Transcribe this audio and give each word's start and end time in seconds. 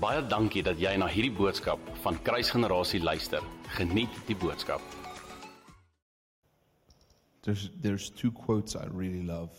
Baie 0.00 0.22
dankie 0.24 0.62
dat 0.64 0.78
jy 0.80 0.94
na 0.96 1.04
hierdie 1.12 1.34
boodskap 1.36 1.80
van 2.00 2.16
Kruisgenerasie 2.24 3.02
luister. 3.04 3.44
Geniet 3.76 4.14
die 4.24 4.36
boodskap. 4.36 4.80
There's, 7.42 7.68
there's 7.82 8.08
two 8.08 8.32
quotes 8.32 8.76
I 8.76 8.86
really 8.86 9.22
love. 9.22 9.50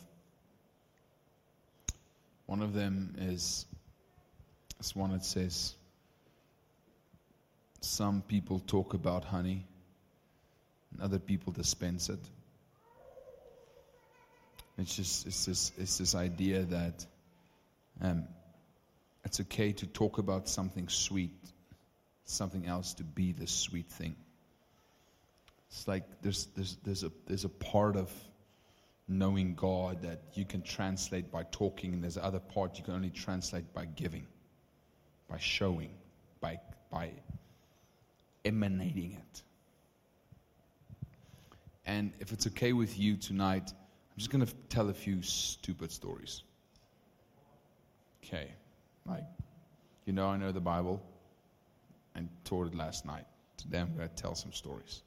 One 2.48 2.64
of 2.64 2.74
them 2.74 3.14
is 3.20 3.68
this 4.80 4.96
one 4.96 5.12
that 5.12 5.24
says, 5.24 5.76
Some 7.82 8.24
people 8.28 8.60
talk 8.66 8.96
about 8.96 9.24
honey, 9.24 9.64
and 10.92 11.02
other 11.02 11.20
people 11.20 11.54
dispense 11.54 12.10
it. 12.10 12.20
It's 14.80 14.96
just 14.96 15.28
it's 15.28 15.46
this 15.46 15.72
it's 15.78 15.98
this 16.00 16.16
idea 16.16 16.64
that 16.64 17.06
um, 18.02 18.24
it's 19.24 19.40
okay 19.42 19.72
to 19.74 19.88
talk 19.88 20.18
about 20.18 20.50
something 20.50 20.88
sweet, 20.90 21.36
something 22.26 22.66
else 22.66 22.94
to 22.96 23.04
be 23.04 23.32
the 23.32 23.48
sweet 23.48 23.88
thing. 23.88 24.16
It's 25.70 25.88
like 25.88 26.04
there's 26.22 26.48
there's 26.56 26.78
there's 26.84 27.04
a 27.04 27.12
there's 27.28 27.46
a 27.46 27.50
part 27.50 27.96
of 27.96 28.12
knowing 29.08 29.56
God 29.56 30.02
that 30.04 30.22
you 30.34 30.46
can 30.46 30.62
translate 30.62 31.32
by 31.32 31.44
talking, 31.44 31.94
and 31.94 32.04
there's 32.04 32.18
other 32.18 32.40
part 32.40 32.78
you 32.78 32.84
can 32.84 32.94
only 32.94 33.10
translate 33.10 33.74
by 33.74 33.86
giving, 33.86 34.28
by 35.30 35.38
showing, 35.38 35.92
by 36.40 36.60
by 36.92 37.12
emanating 38.44 39.14
it. 39.14 39.42
And 41.86 42.12
if 42.20 42.32
it's 42.32 42.48
okay 42.48 42.74
with 42.74 42.98
you 42.98 43.18
tonight, 43.18 43.70
I'm 43.70 44.18
just 44.18 44.30
going 44.30 44.46
to 44.46 44.54
tell 44.70 44.90
a 44.90 44.94
few 44.94 45.22
stupid 45.22 45.92
stories. 45.92 46.44
Okay. 48.24 48.52
Like, 49.06 49.26
you 50.06 50.14
know, 50.14 50.28
I 50.28 50.38
know 50.38 50.52
the 50.52 50.62
Bible 50.62 51.02
and 52.16 52.30
taught 52.44 52.68
it 52.68 52.76
last 52.76 53.06
night. 53.06 53.26
Today 53.58 53.80
I'm 53.80 53.96
going 53.96 54.08
to 54.08 54.16
tell 54.16 54.36
some 54.36 54.52
stories. 54.52 55.02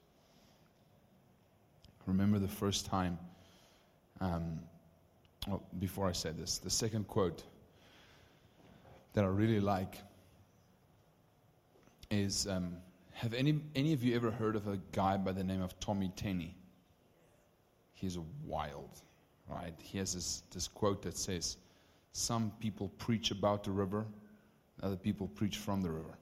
I 1.99 2.03
remember 2.07 2.39
the 2.39 2.47
first 2.47 2.85
time, 2.85 3.17
um, 4.21 4.59
well, 5.47 5.63
before 5.79 6.07
I 6.07 6.11
say 6.11 6.31
this, 6.31 6.57
the 6.59 6.69
second 6.69 7.07
quote 7.07 7.43
that 9.13 9.23
I 9.23 9.27
really 9.27 9.59
like 9.59 9.97
is 12.11 12.47
um, 12.47 12.77
Have 13.13 13.33
any, 13.33 13.61
any 13.75 13.93
of 13.93 14.03
you 14.03 14.15
ever 14.15 14.29
heard 14.29 14.55
of 14.55 14.67
a 14.67 14.77
guy 14.91 15.17
by 15.17 15.31
the 15.31 15.43
name 15.43 15.61
of 15.61 15.79
Tommy 15.79 16.11
Tenney? 16.15 16.55
He's 17.93 18.17
wild, 18.43 19.01
right? 19.49 19.73
He 19.79 19.97
has 19.99 20.13
this, 20.13 20.43
this 20.51 20.67
quote 20.67 21.01
that 21.03 21.17
says, 21.17 21.57
Some 22.17 22.53
people 22.61 22.87
preach 22.97 23.31
about 23.31 23.65
the 23.65 23.71
river, 23.71 24.05
other 24.81 24.95
people 24.95 25.27
preach 25.27 25.57
from 25.57 25.81
the 25.81 25.91
river. 25.91 26.17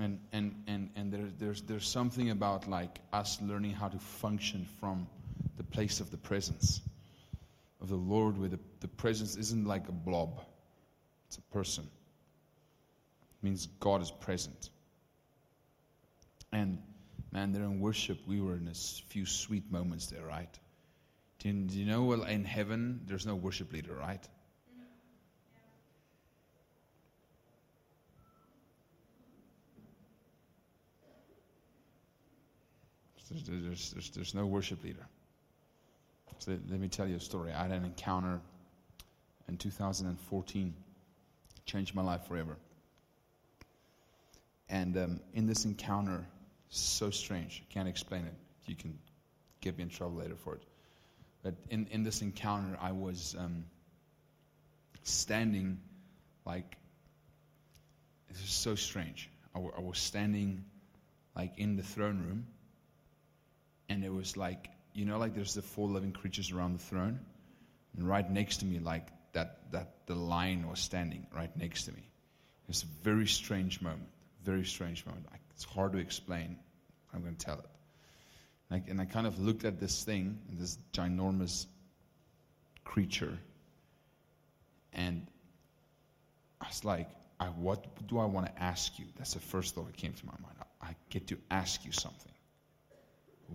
And, 0.00 0.18
and, 0.32 0.54
and, 0.66 0.88
and 0.96 1.12
there, 1.12 1.28
there's, 1.38 1.60
there's 1.60 1.86
something 1.86 2.30
about 2.30 2.66
like 2.66 2.98
us 3.12 3.38
learning 3.42 3.72
how 3.72 3.88
to 3.88 3.98
function 3.98 4.66
from 4.80 5.06
the 5.58 5.64
place 5.64 6.00
of 6.00 6.10
the 6.10 6.16
presence 6.16 6.80
of 7.82 7.90
the 7.90 7.96
Lord, 7.96 8.38
where 8.38 8.48
the, 8.48 8.58
the 8.80 8.88
presence 8.88 9.36
isn't 9.36 9.66
like 9.66 9.86
a 9.90 9.92
blob, 9.92 10.40
it's 11.28 11.36
a 11.36 11.42
person. 11.52 11.84
It 11.84 13.44
means 13.44 13.68
God 13.80 14.00
is 14.00 14.10
present. 14.10 14.70
And 16.52 16.78
man, 17.32 17.52
there 17.52 17.64
in 17.64 17.80
worship, 17.80 18.18
we 18.26 18.40
were 18.40 18.56
in 18.56 18.66
a 18.66 18.74
few 18.74 19.26
sweet 19.26 19.70
moments 19.70 20.06
there, 20.06 20.24
right? 20.24 20.58
Do 21.38 21.48
you, 21.48 21.54
do 21.64 21.78
you 21.78 21.86
know, 21.86 22.02
well, 22.04 22.22
in 22.24 22.44
heaven, 22.44 23.00
there's 23.06 23.26
no 23.26 23.34
worship 23.34 23.72
leader, 23.72 23.94
right? 23.94 24.26
There's, 33.30 33.42
there's, 33.44 33.90
there's, 33.92 34.10
there's 34.10 34.34
no 34.34 34.46
worship 34.46 34.82
leader. 34.84 35.06
So 36.38 36.56
let 36.70 36.80
me 36.80 36.88
tell 36.88 37.08
you 37.08 37.16
a 37.16 37.20
story. 37.20 37.52
I 37.52 37.62
had 37.62 37.72
an 37.72 37.84
encounter 37.84 38.40
in 39.48 39.56
2014, 39.56 40.74
changed 41.64 41.94
my 41.94 42.02
life 42.02 42.26
forever. 42.26 42.56
And 44.68 44.96
um, 44.96 45.20
in 45.34 45.46
this 45.46 45.64
encounter, 45.64 46.24
so 46.68 47.10
strange, 47.10 47.64
can't 47.70 47.88
explain 47.88 48.24
it. 48.24 48.34
You 48.66 48.74
can 48.74 48.96
get 49.60 49.76
me 49.76 49.84
in 49.84 49.88
trouble 49.88 50.16
later 50.16 50.36
for 50.36 50.56
it. 50.56 50.62
But 51.46 51.54
in, 51.70 51.86
in 51.92 52.02
this 52.02 52.22
encounter, 52.22 52.76
I 52.80 52.90
was 52.90 53.36
um, 53.38 53.66
standing 55.04 55.78
like, 56.44 56.76
it 58.28 58.32
was 58.32 58.50
so 58.50 58.74
strange. 58.74 59.30
I, 59.54 59.58
w- 59.58 59.72
I 59.78 59.80
was 59.80 59.96
standing 59.96 60.64
like 61.36 61.52
in 61.56 61.76
the 61.76 61.84
throne 61.84 62.18
room 62.18 62.48
and 63.88 64.02
it 64.02 64.12
was 64.12 64.36
like 64.36 64.70
you 64.92 65.04
know 65.04 65.18
like 65.18 65.36
there's 65.36 65.54
the 65.54 65.62
four 65.62 65.88
living 65.88 66.10
creatures 66.10 66.50
around 66.50 66.72
the 66.72 66.82
throne? 66.82 67.20
And 67.96 68.08
right 68.08 68.28
next 68.28 68.56
to 68.56 68.66
me 68.66 68.80
like 68.80 69.06
that 69.32 69.70
that 69.70 69.92
the 70.06 70.16
lion 70.16 70.68
was 70.68 70.80
standing 70.80 71.28
right 71.32 71.56
next 71.56 71.84
to 71.84 71.92
me. 71.92 72.00
It 72.00 72.68
was 72.68 72.82
a 72.82 73.04
very 73.04 73.28
strange 73.28 73.80
moment 73.80 74.08
very 74.42 74.64
strange 74.64 75.06
moment. 75.06 75.26
It's 75.54 75.64
hard 75.64 75.92
to 75.92 75.98
explain. 75.98 76.56
I'm 77.14 77.22
going 77.22 77.36
to 77.36 77.46
tell 77.46 77.60
it 77.60 77.66
I, 78.70 78.82
and 78.88 79.00
I 79.00 79.04
kind 79.04 79.26
of 79.26 79.38
looked 79.38 79.64
at 79.64 79.78
this 79.78 80.04
thing 80.04 80.38
this 80.52 80.78
ginormous 80.92 81.66
creature 82.84 83.38
and 84.92 85.26
i 86.60 86.66
was 86.66 86.84
like 86.84 87.08
I, 87.38 87.46
what 87.46 88.06
do 88.06 88.18
i 88.18 88.24
want 88.24 88.46
to 88.46 88.62
ask 88.62 88.98
you 88.98 89.06
that's 89.18 89.34
the 89.34 89.40
first 89.40 89.74
thought 89.74 89.86
that 89.86 89.96
came 89.96 90.12
to 90.12 90.26
my 90.26 90.34
mind 90.42 90.56
I, 90.80 90.88
I 90.88 90.96
get 91.10 91.26
to 91.28 91.38
ask 91.50 91.84
you 91.84 91.92
something 91.92 92.32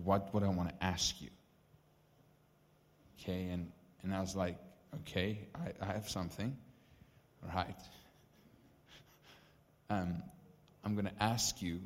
what 0.04 0.32
would 0.32 0.42
I 0.42 0.48
want 0.48 0.68
to 0.68 0.84
ask 0.84 1.20
you? 1.20 1.28
Okay, 3.20 3.48
and, 3.50 3.70
and 4.02 4.14
I 4.14 4.20
was 4.20 4.34
like, 4.34 4.58
okay, 5.00 5.38
I, 5.54 5.84
I 5.84 5.92
have 5.92 6.08
something. 6.08 6.56
Right. 7.42 7.76
Um, 9.90 10.22
I'm 10.82 10.94
going 10.94 11.04
to 11.04 11.22
ask 11.22 11.60
you 11.60 11.80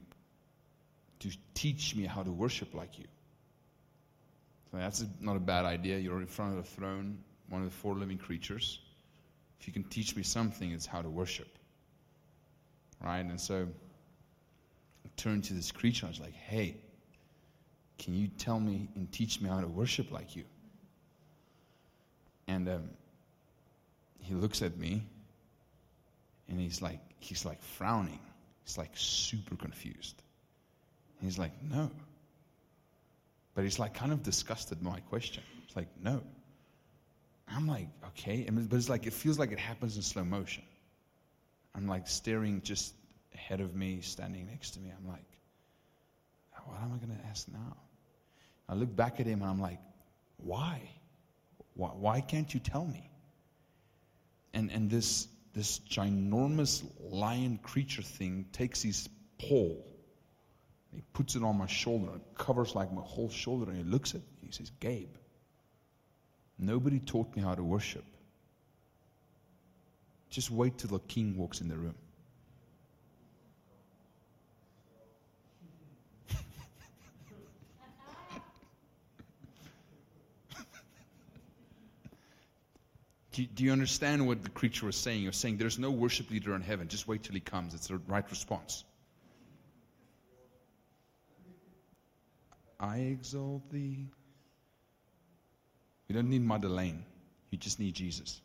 to 1.18 1.28
teach 1.54 1.96
me 1.96 2.04
how 2.04 2.22
to 2.22 2.30
worship 2.30 2.72
like 2.72 3.00
you. 3.00 3.06
That's 4.80 5.04
not 5.20 5.36
a 5.36 5.40
bad 5.40 5.64
idea. 5.64 5.98
You're 5.98 6.20
in 6.20 6.26
front 6.26 6.56
of 6.56 6.64
the 6.64 6.70
throne, 6.70 7.18
one 7.48 7.62
of 7.62 7.70
the 7.70 7.76
four 7.76 7.94
living 7.94 8.18
creatures. 8.18 8.80
If 9.60 9.66
you 9.66 9.72
can 9.72 9.84
teach 9.84 10.16
me 10.16 10.22
something, 10.22 10.70
it's 10.70 10.86
how 10.86 11.02
to 11.02 11.08
worship. 11.08 11.48
Right? 13.02 13.20
And 13.20 13.40
so 13.40 13.66
I 15.04 15.08
turned 15.16 15.44
to 15.44 15.54
this 15.54 15.72
creature. 15.72 16.06
I 16.06 16.08
was 16.08 16.20
like, 16.20 16.34
hey, 16.34 16.76
can 17.98 18.14
you 18.14 18.28
tell 18.28 18.60
me 18.60 18.88
and 18.94 19.10
teach 19.10 19.40
me 19.40 19.48
how 19.48 19.60
to 19.60 19.68
worship 19.68 20.10
like 20.10 20.36
you? 20.36 20.44
And 22.48 22.68
um, 22.68 22.90
he 24.20 24.34
looks 24.34 24.62
at 24.62 24.76
me 24.76 25.02
and 26.48 26.60
he's 26.60 26.82
like, 26.82 27.00
he's 27.18 27.44
like 27.44 27.62
frowning. 27.62 28.20
He's 28.64 28.78
like 28.78 28.90
super 28.94 29.56
confused. 29.56 30.22
And 31.18 31.28
he's 31.28 31.38
like, 31.38 31.52
no. 31.62 31.90
But 33.56 33.64
he's 33.64 33.78
like 33.78 33.94
kind 33.94 34.12
of 34.12 34.22
disgusted 34.22 34.82
my 34.82 35.00
question. 35.00 35.42
It's 35.66 35.74
like, 35.74 35.88
no. 36.00 36.22
I'm 37.48 37.66
like, 37.66 37.88
okay. 38.08 38.46
But 38.48 38.76
it's 38.76 38.90
like, 38.90 39.06
it 39.06 39.14
feels 39.14 39.38
like 39.38 39.50
it 39.50 39.58
happens 39.58 39.96
in 39.96 40.02
slow 40.02 40.24
motion. 40.24 40.62
I'm 41.74 41.88
like 41.88 42.06
staring 42.06 42.60
just 42.62 42.94
ahead 43.34 43.62
of 43.62 43.74
me, 43.74 44.00
standing 44.02 44.46
next 44.46 44.72
to 44.72 44.80
me. 44.80 44.92
I'm 44.96 45.08
like, 45.08 45.24
what 46.66 46.76
am 46.82 46.92
I 46.92 46.98
going 46.98 47.18
to 47.18 47.26
ask 47.26 47.48
now? 47.48 47.76
I 48.68 48.74
look 48.74 48.94
back 48.94 49.20
at 49.20 49.26
him 49.26 49.40
and 49.40 49.50
I'm 49.50 49.60
like, 49.60 49.80
why? 50.36 50.82
Why, 51.74 51.88
why 51.88 52.20
can't 52.20 52.52
you 52.52 52.60
tell 52.60 52.84
me? 52.84 53.10
And, 54.52 54.70
and 54.70 54.90
this, 54.90 55.28
this 55.54 55.80
ginormous 55.88 56.84
lion 57.00 57.58
creature 57.62 58.02
thing 58.02 58.46
takes 58.52 58.82
his 58.82 59.08
paw, 59.38 59.76
he 60.92 61.02
puts 61.12 61.36
it 61.36 61.42
on 61.42 61.58
my 61.58 61.66
shoulder, 61.66 62.14
it 62.14 62.22
covers 62.36 62.74
like 62.74 62.92
my 62.92 63.02
whole 63.02 63.28
shoulder, 63.28 63.70
and 63.70 63.76
he 63.76 63.84
looks 63.84 64.14
at 64.14 64.20
me. 64.20 64.46
He 64.46 64.52
says, 64.52 64.70
Gabe, 64.80 65.14
nobody 66.58 67.00
taught 67.00 67.34
me 67.36 67.42
how 67.42 67.54
to 67.54 67.62
worship. 67.62 68.04
Just 70.30 70.50
wait 70.50 70.78
till 70.78 70.90
the 70.90 70.98
king 71.00 71.36
walks 71.36 71.60
in 71.60 71.68
the 71.68 71.76
room. 71.76 71.94
Do 83.32 83.46
you, 83.56 83.72
understand 83.72 84.26
what 84.26 84.42
the 84.42 84.50
creature 84.50 84.86
was 84.86 84.96
saying? 84.96 85.20
He 85.20 85.26
was 85.26 85.36
saying, 85.36 85.58
There's 85.58 85.78
no 85.78 85.90
worship 85.90 86.30
leader 86.30 86.54
in 86.54 86.62
heaven. 86.62 86.88
Just 86.88 87.06
wait 87.08 87.22
till 87.22 87.34
he 87.34 87.40
comes. 87.40 87.74
It's 87.74 87.88
the 87.88 87.98
right 88.06 88.28
response. 88.30 88.84
I 92.78 92.98
exalt 92.98 93.70
thee. 93.70 94.06
You 96.08 96.14
don't 96.14 96.28
need 96.28 96.42
Madeleine. 96.42 97.04
You 97.50 97.58
just 97.58 97.80
need 97.80 97.94
Jesus. 97.94 98.40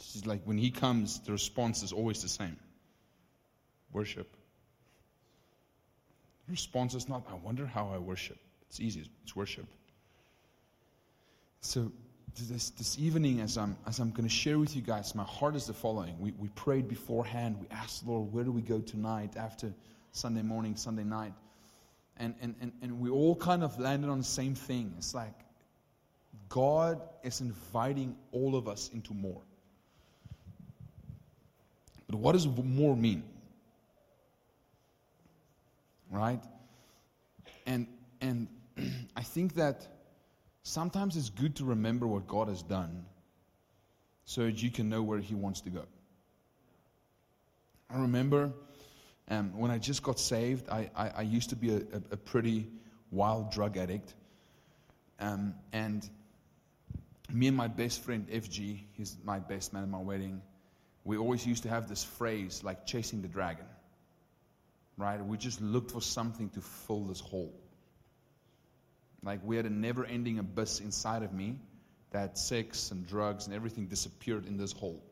She's 0.00 0.26
like, 0.26 0.42
when 0.44 0.58
he 0.58 0.70
comes, 0.70 1.20
the 1.20 1.32
response 1.32 1.82
is 1.82 1.92
always 1.92 2.22
the 2.22 2.28
same 2.28 2.56
worship. 3.92 4.30
The 6.46 6.52
response 6.52 6.94
is 6.94 7.08
not, 7.08 7.26
I 7.30 7.34
wonder 7.34 7.66
how 7.66 7.90
I 7.94 7.98
worship. 7.98 8.38
It's 8.68 8.80
easy, 8.80 9.08
it's 9.22 9.34
worship. 9.34 9.66
So, 11.62 11.90
this, 12.42 12.70
this 12.70 12.98
evening, 12.98 13.40
as 13.40 13.56
I'm, 13.56 13.76
as 13.86 14.00
I'm 14.00 14.10
going 14.10 14.24
to 14.24 14.34
share 14.34 14.58
with 14.58 14.74
you 14.74 14.82
guys, 14.82 15.14
my 15.14 15.24
heart 15.24 15.54
is 15.54 15.66
the 15.66 15.72
following. 15.72 16.18
We, 16.18 16.32
we 16.32 16.48
prayed 16.48 16.88
beforehand. 16.88 17.56
We 17.60 17.66
asked, 17.70 18.06
Lord, 18.06 18.32
where 18.32 18.44
do 18.44 18.50
we 18.50 18.62
go 18.62 18.80
tonight 18.80 19.36
after 19.36 19.72
Sunday 20.12 20.42
morning, 20.42 20.76
Sunday 20.76 21.04
night? 21.04 21.32
And, 22.16 22.34
and, 22.42 22.54
and, 22.60 22.72
and 22.82 23.00
we 23.00 23.10
all 23.10 23.36
kind 23.36 23.62
of 23.62 23.78
landed 23.78 24.10
on 24.10 24.18
the 24.18 24.24
same 24.24 24.54
thing. 24.54 24.94
It's 24.98 25.14
like 25.14 25.34
God 26.48 27.00
is 27.22 27.40
inviting 27.40 28.16
all 28.32 28.56
of 28.56 28.68
us 28.68 28.90
into 28.92 29.14
more. 29.14 29.42
But 32.08 32.18
what 32.18 32.32
does 32.32 32.46
more 32.46 32.96
mean? 32.96 33.24
Right? 36.10 36.42
And, 37.66 37.86
and 38.20 38.48
I 39.16 39.22
think 39.22 39.54
that 39.54 39.86
sometimes 40.64 41.16
it's 41.16 41.30
good 41.30 41.56
to 41.56 41.64
remember 41.64 42.06
what 42.06 42.26
God 42.26 42.48
has 42.48 42.62
done 42.62 43.04
so 44.24 44.42
that 44.42 44.60
you 44.62 44.70
can 44.70 44.88
know 44.88 45.02
where 45.02 45.20
He 45.20 45.34
wants 45.34 45.60
to 45.62 45.70
go. 45.70 45.84
I 47.88 48.00
remember 48.00 48.50
um, 49.28 49.56
when 49.56 49.70
I 49.70 49.78
just 49.78 50.02
got 50.02 50.18
saved, 50.18 50.68
I, 50.68 50.90
I, 50.96 51.08
I 51.18 51.22
used 51.22 51.50
to 51.50 51.56
be 51.56 51.70
a, 51.70 51.76
a, 51.76 52.02
a, 52.12 52.16
pretty 52.16 52.66
wild 53.10 53.52
drug 53.52 53.76
addict. 53.76 54.12
Um, 55.20 55.54
and 55.72 56.08
me 57.32 57.46
and 57.46 57.56
my 57.56 57.68
best 57.68 58.02
friend, 58.02 58.26
FG, 58.28 58.80
he's 58.92 59.16
my 59.24 59.38
best 59.38 59.72
man 59.72 59.82
at 59.82 59.88
my 59.88 60.00
wedding, 60.00 60.42
we 61.04 61.16
always 61.16 61.46
used 61.46 61.62
to 61.62 61.68
have 61.68 61.88
this 61.88 62.02
phrase 62.02 62.62
like 62.64 62.86
chasing 62.86 63.22
the 63.22 63.28
dragon. 63.28 63.66
Right? 64.96 65.24
We 65.24 65.36
just 65.36 65.60
looked 65.60 65.90
for 65.90 66.00
something 66.00 66.50
to 66.50 66.60
fill 66.60 67.04
this 67.04 67.20
hole. 67.20 67.54
Like 69.24 69.40
we 69.42 69.56
had 69.56 69.66
a 69.66 69.70
never 69.70 70.04
ending 70.04 70.38
abyss 70.38 70.80
inside 70.80 71.22
of 71.22 71.32
me 71.32 71.58
that 72.10 72.38
sex 72.38 72.90
and 72.90 73.06
drugs 73.06 73.46
and 73.46 73.54
everything 73.54 73.86
disappeared 73.86 74.46
in 74.46 74.56
this 74.56 74.72
hole. 74.72 75.02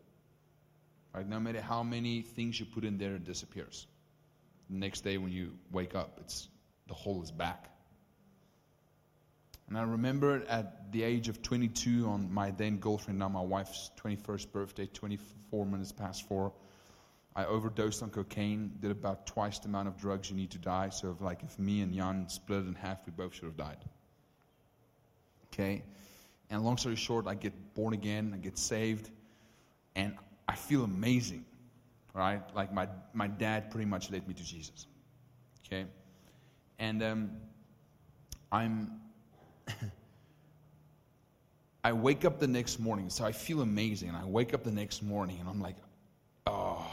Right? 1.14 1.26
No 1.26 1.40
matter 1.40 1.60
how 1.60 1.82
many 1.82 2.22
things 2.22 2.58
you 2.60 2.66
put 2.66 2.84
in 2.84 2.98
there, 2.98 3.16
it 3.16 3.24
disappears. 3.24 3.86
The 4.70 4.76
next 4.76 5.02
day 5.02 5.18
when 5.18 5.32
you 5.32 5.52
wake 5.70 5.94
up, 5.94 6.18
it's 6.20 6.48
the 6.86 6.94
hole 6.94 7.22
is 7.22 7.30
back. 7.30 7.68
And 9.68 9.78
I 9.78 9.82
remember 9.82 10.44
at 10.48 10.92
the 10.92 11.02
age 11.02 11.28
of 11.28 11.42
22, 11.42 12.06
on 12.06 12.32
my 12.32 12.50
then 12.50 12.76
girlfriend, 12.76 13.18
now 13.18 13.28
my 13.28 13.40
wife's 13.40 13.90
21st 14.02 14.52
birthday, 14.52 14.86
24 14.86 15.64
minutes 15.66 15.92
past 15.92 16.28
four, 16.28 16.52
I 17.34 17.46
overdosed 17.46 18.02
on 18.02 18.10
cocaine, 18.10 18.72
did 18.80 18.90
about 18.90 19.26
twice 19.26 19.58
the 19.58 19.68
amount 19.68 19.88
of 19.88 19.96
drugs 19.96 20.28
you 20.28 20.36
need 20.36 20.50
to 20.50 20.58
die. 20.58 20.90
So, 20.90 21.10
if, 21.10 21.22
like, 21.22 21.42
if 21.42 21.58
me 21.58 21.80
and 21.80 21.94
Jan 21.94 22.28
split 22.28 22.64
it 22.64 22.68
in 22.68 22.74
half, 22.74 22.98
we 23.06 23.12
both 23.12 23.34
should 23.34 23.44
have 23.44 23.56
died. 23.56 23.78
Okay? 25.52 25.82
And 26.50 26.64
long 26.64 26.76
story 26.76 26.96
short, 26.96 27.26
I 27.26 27.34
get 27.34 27.52
born 27.74 27.94
again, 27.94 28.32
I 28.34 28.38
get 28.38 28.58
saved, 28.58 29.10
and 29.94 30.16
I 30.48 30.54
feel 30.54 30.84
amazing, 30.84 31.44
right? 32.14 32.42
Like 32.54 32.72
my, 32.72 32.88
my 33.14 33.26
dad 33.26 33.70
pretty 33.70 33.86
much 33.86 34.10
led 34.10 34.26
me 34.28 34.34
to 34.34 34.44
Jesus. 34.44 34.86
Okay? 35.66 35.86
And 36.78 37.02
um, 37.02 37.30
I'm. 38.50 39.00
I 41.84 41.92
wake 41.92 42.24
up 42.24 42.38
the 42.38 42.46
next 42.46 42.78
morning, 42.78 43.10
so 43.10 43.24
I 43.24 43.32
feel 43.32 43.62
amazing. 43.62 44.10
And 44.10 44.16
I 44.16 44.24
wake 44.24 44.54
up 44.54 44.62
the 44.62 44.70
next 44.70 45.02
morning, 45.02 45.38
and 45.40 45.48
I'm 45.48 45.60
like, 45.60 45.74
oh, 46.46 46.86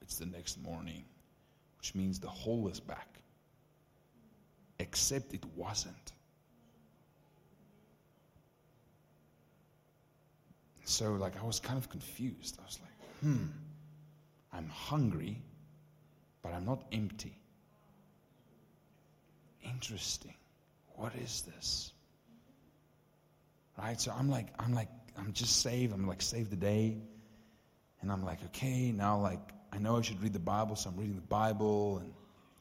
it's 0.00 0.16
the 0.16 0.24
next 0.26 0.62
morning, 0.62 1.04
which 1.78 1.94
means 1.94 2.18
the 2.18 2.28
hole 2.28 2.68
is 2.68 2.80
back. 2.80 3.08
Except 4.78 5.34
it 5.34 5.44
wasn't. 5.54 6.12
So, 10.92 11.14
like, 11.14 11.40
I 11.40 11.44
was 11.44 11.58
kind 11.58 11.78
of 11.78 11.88
confused. 11.88 12.58
I 12.60 12.64
was 12.64 12.78
like, 12.82 13.08
hmm, 13.22 13.46
I'm 14.52 14.68
hungry, 14.68 15.40
but 16.42 16.52
I'm 16.52 16.66
not 16.66 16.84
empty. 16.92 17.34
Interesting. 19.64 20.34
What 20.96 21.14
is 21.14 21.42
this? 21.42 21.92
Right? 23.78 23.98
So 23.98 24.12
I'm 24.12 24.28
like, 24.28 24.48
I'm 24.58 24.74
like, 24.74 24.88
I'm 25.16 25.32
just 25.32 25.62
saved. 25.62 25.94
I'm 25.94 26.06
like, 26.06 26.20
saved 26.20 26.50
the 26.50 26.56
day. 26.56 26.98
And 28.02 28.12
I'm 28.12 28.22
like, 28.22 28.44
okay, 28.46 28.92
now, 28.92 29.18
like, 29.18 29.40
I 29.72 29.78
know 29.78 29.96
I 29.96 30.02
should 30.02 30.22
read 30.22 30.34
the 30.34 30.38
Bible, 30.38 30.76
so 30.76 30.90
I'm 30.90 30.96
reading 30.98 31.14
the 31.14 31.22
Bible 31.22 31.98
and 31.98 32.12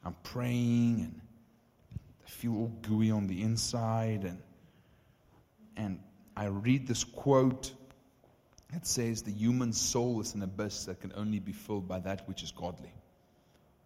I'm 0.05 0.15
praying 0.23 1.01
and 1.01 1.21
I 2.25 2.29
feel 2.29 2.55
all 2.55 2.71
gooey 2.81 3.11
on 3.11 3.27
the 3.27 3.41
inside. 3.41 4.23
And, 4.23 4.41
and 5.75 5.99
I 6.37 6.45
read 6.45 6.87
this 6.87 7.03
quote 7.03 7.73
it 8.73 8.87
says 8.87 9.21
the 9.21 9.31
human 9.31 9.73
soul 9.73 10.21
is 10.21 10.33
an 10.35 10.43
abyss 10.43 10.85
that 10.85 11.01
can 11.01 11.11
only 11.15 11.39
be 11.39 11.51
filled 11.51 11.87
by 11.87 11.99
that 11.99 12.27
which 12.27 12.43
is 12.43 12.51
godly. 12.51 12.93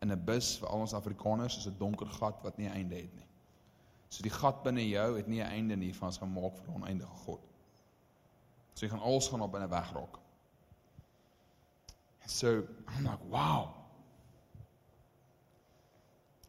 An 0.02 0.12
abyss 0.12 0.58
vir 0.58 0.68
al 0.70 0.82
ons 0.82 0.94
Afrikaners 0.94 1.58
is 1.58 1.68
'n 1.68 1.78
donker 1.80 2.06
gat 2.20 2.44
wat 2.44 2.58
nie 2.58 2.68
'n 2.68 2.74
einde 2.74 2.96
het 2.96 3.16
nie. 3.16 3.28
So 4.10 4.24
die 4.24 4.30
gat 4.30 4.64
binne 4.64 4.88
jou 4.88 5.16
het 5.18 5.28
nie 5.28 5.42
'n 5.42 5.50
einde 5.50 5.76
nie, 5.76 5.94
van 5.94 6.12
gemaak 6.12 6.58
vir 6.58 6.70
'n 6.70 6.76
oneindige 6.76 7.16
God. 7.26 7.42
So 8.76 8.86
jy 8.86 8.92
gaan 8.92 9.00
alles 9.00 9.28
gaan 9.28 9.42
op 9.42 9.52
binne 9.52 9.70
wegraak. 9.70 10.20
So 12.28 12.68
I'm 12.88 13.04
like, 13.04 13.24
wow. 13.30 13.74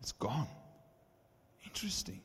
It's 0.00 0.12
gone. 0.12 0.48
Interesting. 1.64 2.20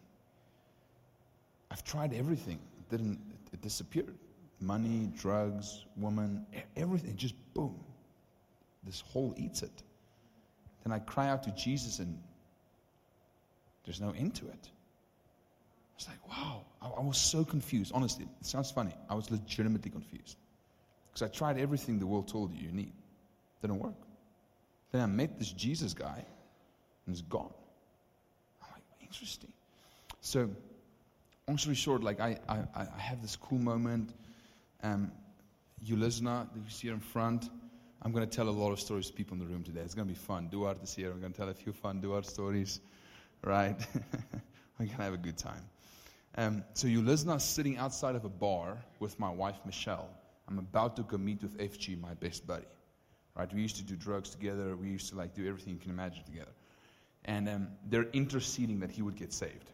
I've 1.70 1.84
tried 1.84 2.14
everything. 2.14 2.60
It 2.80 2.90
didn't 2.90 3.20
it 3.54 3.62
disappeared 3.62 4.18
money, 4.62 5.12
drugs, 5.18 5.86
woman, 5.98 6.46
everything, 6.76 7.16
just 7.16 7.36
boom. 7.54 7.80
This 8.84 9.02
hole 9.02 9.34
eats 9.38 9.64
it. 9.64 9.84
Then 10.84 10.94
I 10.94 11.00
cry 11.00 11.30
out 11.30 11.44
to 11.44 11.52
Jesus, 11.52 12.00
and 12.00 12.18
there's 13.86 14.02
no 14.02 14.12
end 14.12 14.36
to 14.36 14.48
it. 14.48 14.70
It's 15.96 16.08
like, 16.08 16.28
wow, 16.30 16.66
I, 16.82 16.88
I 16.88 17.02
was 17.02 17.18
so 17.18 17.44
confused. 17.44 17.92
Honestly, 17.94 18.28
it 18.40 18.46
sounds 18.46 18.72
funny. 18.72 18.96
I 19.10 19.16
was 19.16 19.30
legitimately 19.30 19.92
confused. 19.92 20.38
Because 21.08 21.30
I 21.30 21.32
tried 21.32 21.60
everything 21.60 22.00
the 22.00 22.08
world 22.08 22.28
told 22.28 22.54
you 22.54 22.68
you 22.68 22.72
need. 22.72 22.94
Didn't 23.62 23.80
work. 23.80 23.94
Then 24.92 25.02
I 25.02 25.06
met 25.06 25.38
this 25.38 25.52
Jesus 25.52 25.94
guy, 25.94 26.26
and 27.06 27.14
it's 27.14 27.22
gone. 27.22 27.54
I'm 28.64 28.70
like, 28.74 28.84
interesting. 29.02 29.54
So, 30.22 30.50
long 31.48 31.58
story 31.58 31.76
short, 31.76 32.04
like 32.04 32.20
I, 32.20 32.40
I, 32.50 32.60
I 32.76 33.00
have 33.00 33.22
this 33.22 33.36
cool 33.36 33.60
moment 33.60 34.14
um, 34.84 35.12
Ulisna, 35.86 36.48
who's 36.54 36.80
here 36.80 36.94
in 36.94 37.00
front, 37.00 37.50
I'm 38.02 38.12
going 38.12 38.28
to 38.28 38.36
tell 38.36 38.50
a 38.50 38.52
lot 38.52 38.72
of 38.72 38.80
stories 38.80 39.08
to 39.08 39.14
people 39.14 39.34
in 39.34 39.40
the 39.40 39.46
room 39.46 39.64
today. 39.64 39.82
It's 39.82 39.94
going 39.94 40.08
to 40.08 40.14
be 40.14 40.20
fun. 40.20 40.48
Duarte 40.50 40.82
is 40.84 40.94
here. 40.94 41.12
I'm 41.12 41.20
going 41.20 41.32
to 41.32 41.38
tell 41.38 41.50
a 41.50 41.54
few 41.54 41.72
fun 41.72 42.02
Duarte 42.02 42.28
stories, 42.28 42.80
right? 43.44 43.76
We're 43.94 44.88
going 44.88 44.90
to 44.90 45.04
have 45.04 45.14
a 45.14 45.18
good 45.18 45.38
time. 45.38 45.64
Um, 46.36 46.64
so 46.74 46.88
Ulisna 46.88 47.38
is 47.38 47.44
sitting 47.44 47.78
outside 47.78 48.16
of 48.16 48.26
a 48.26 48.30
bar 48.30 48.78
with 49.00 49.20
my 49.20 49.30
wife, 49.30 49.58
Michelle. 49.66 50.10
I'm 50.48 50.58
about 50.58 50.96
to 50.96 51.04
go 51.04 51.18
meet 51.18 51.42
with 51.44 51.58
FG, 51.58 52.00
my 52.00 52.14
best 52.16 52.48
buddy. 52.48 52.66
Right? 53.36 53.54
We 53.54 53.62
used 53.62 53.78
to 53.78 53.84
do 53.84 53.96
drugs 53.96 54.30
together. 54.30 54.76
We 54.76 54.90
used 54.90 55.10
to 55.10 55.16
like 55.16 55.34
do 55.34 55.48
everything 55.48 55.74
you 55.74 55.80
can 55.80 55.92
imagine 55.92 56.24
together. 56.26 56.52
And 57.26 57.48
um, 57.48 57.68
they're 57.88 58.10
interceding 58.14 58.80
that 58.80 58.92
he 58.92 59.02
would 59.02 59.16
get 59.16 59.32
saved. 59.32 59.70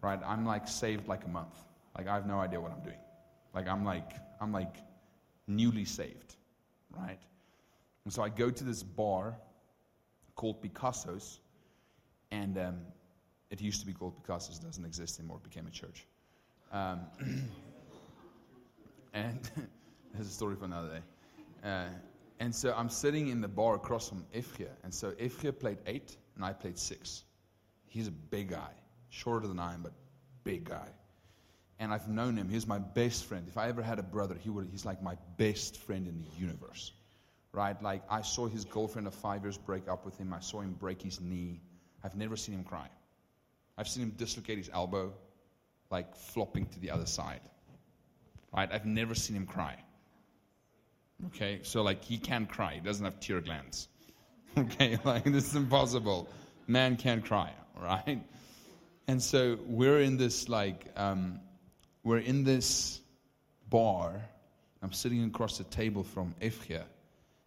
Right? 0.00 0.20
I'm 0.24 0.46
like 0.46 0.68
saved 0.68 1.08
like 1.08 1.24
a 1.24 1.28
month. 1.28 1.54
Like 1.96 2.06
I 2.06 2.14
have 2.14 2.26
no 2.26 2.38
idea 2.38 2.60
what 2.60 2.70
I'm 2.70 2.82
doing. 2.82 3.01
Like 3.54 3.68
I'm 3.68 3.84
like 3.84 4.12
I'm 4.40 4.52
like 4.52 4.76
newly 5.46 5.84
saved, 5.84 6.36
right? 6.96 7.18
And 8.04 8.12
so 8.12 8.22
I 8.22 8.28
go 8.28 8.50
to 8.50 8.64
this 8.64 8.82
bar 8.82 9.36
called 10.34 10.62
Picasso's, 10.62 11.40
and 12.30 12.58
um, 12.58 12.78
it 13.50 13.60
used 13.60 13.80
to 13.80 13.86
be 13.86 13.92
called 13.92 14.16
Picasso's, 14.22 14.58
doesn't 14.58 14.84
exist 14.84 15.18
anymore. 15.18 15.38
It 15.44 15.48
became 15.48 15.66
a 15.66 15.70
church. 15.70 16.06
Um, 16.72 17.00
and 19.14 19.50
there's 20.14 20.26
a 20.26 20.30
story 20.30 20.56
for 20.56 20.64
another 20.64 20.88
day. 20.88 21.68
Uh, 21.68 21.88
and 22.40 22.52
so 22.52 22.74
I'm 22.76 22.88
sitting 22.88 23.28
in 23.28 23.40
the 23.40 23.48
bar 23.48 23.76
across 23.76 24.08
from 24.08 24.24
Efge, 24.34 24.66
and 24.82 24.92
so 24.92 25.12
Efge 25.12 25.56
played 25.60 25.78
eight, 25.86 26.16
and 26.34 26.44
I 26.44 26.52
played 26.52 26.78
six. 26.78 27.24
He's 27.86 28.08
a 28.08 28.12
big 28.12 28.48
guy, 28.48 28.70
shorter 29.10 29.46
than 29.46 29.60
I 29.60 29.74
am, 29.74 29.82
but 29.82 29.92
big 30.42 30.64
guy 30.64 30.88
and 31.82 31.92
I've 31.92 32.06
known 32.06 32.36
him. 32.36 32.48
He's 32.48 32.64
my 32.64 32.78
best 32.78 33.24
friend. 33.24 33.44
If 33.48 33.58
I 33.58 33.68
ever 33.68 33.82
had 33.82 33.98
a 33.98 34.04
brother, 34.04 34.36
he 34.40 34.50
would, 34.50 34.68
he's 34.70 34.86
like 34.86 35.02
my 35.02 35.16
best 35.36 35.78
friend 35.78 36.06
in 36.06 36.22
the 36.22 36.40
universe. 36.40 36.92
Right? 37.50 37.80
Like, 37.82 38.04
I 38.08 38.22
saw 38.22 38.46
his 38.46 38.64
girlfriend 38.64 39.08
of 39.08 39.14
five 39.14 39.42
years 39.42 39.58
break 39.58 39.88
up 39.88 40.04
with 40.04 40.16
him. 40.16 40.32
I 40.32 40.38
saw 40.38 40.60
him 40.60 40.74
break 40.78 41.02
his 41.02 41.20
knee. 41.20 41.60
I've 42.04 42.14
never 42.14 42.36
seen 42.36 42.54
him 42.54 42.62
cry. 42.62 42.88
I've 43.76 43.88
seen 43.88 44.04
him 44.04 44.10
dislocate 44.16 44.58
his 44.58 44.70
elbow, 44.72 45.12
like 45.90 46.14
flopping 46.14 46.66
to 46.66 46.78
the 46.78 46.92
other 46.92 47.04
side. 47.04 47.40
Right? 48.56 48.70
I've 48.72 48.86
never 48.86 49.16
seen 49.16 49.34
him 49.34 49.46
cry. 49.46 49.76
Okay, 51.26 51.60
so 51.64 51.82
like 51.82 52.04
he 52.04 52.16
can't 52.16 52.48
cry. 52.48 52.74
He 52.74 52.80
doesn't 52.80 53.04
have 53.04 53.18
tear 53.20 53.40
glands. 53.40 53.88
Okay, 54.58 54.98
like 55.04 55.24
this 55.24 55.48
is 55.48 55.56
impossible. 55.56 56.28
Man 56.66 56.96
can't 56.96 57.24
cry, 57.24 57.52
right? 57.82 58.22
And 59.08 59.22
so 59.22 59.58
we're 59.66 60.00
in 60.00 60.18
this 60.18 60.46
like 60.46 60.88
um, 60.94 61.40
we're 62.04 62.18
in 62.18 62.44
this 62.44 63.00
bar. 63.70 64.20
I'm 64.82 64.92
sitting 64.92 65.24
across 65.24 65.58
the 65.58 65.64
table 65.64 66.02
from 66.02 66.34
Efge, 66.40 66.82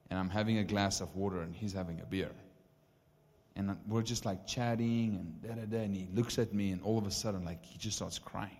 and 0.10 0.20
I'm 0.20 0.30
having 0.30 0.60
a 0.60 0.64
glass 0.64 1.02
of 1.02 1.16
water, 1.16 1.42
and 1.42 1.56
he's 1.56 1.74
having 1.74 2.00
a 2.02 2.06
beer. 2.06 2.32
And 3.58 3.78
we're 3.88 4.02
just 4.02 4.26
like 4.26 4.46
chatting 4.46 5.16
and 5.16 5.42
da 5.42 5.56
da 5.62 5.66
da. 5.66 5.84
And 5.84 5.96
he 5.96 6.08
looks 6.14 6.38
at 6.40 6.54
me, 6.54 6.72
and 6.72 6.82
all 6.84 6.98
of 6.98 7.08
a 7.08 7.12
sudden, 7.12 7.46
like 7.46 7.64
he 7.64 7.78
just 7.78 7.98
starts 7.98 8.20
crying. 8.20 8.58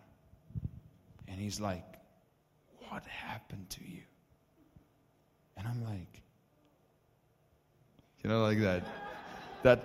And 1.28 1.40
he's 1.40 1.60
like, 1.60 1.86
"What 2.90 3.04
happened 3.06 3.70
to 3.72 3.82
you?" 3.86 4.04
And 5.58 5.68
I'm 5.68 5.84
like, 5.84 6.22
you 8.24 8.30
know, 8.30 8.42
like 8.42 8.60
that. 8.62 8.84
That 9.64 9.84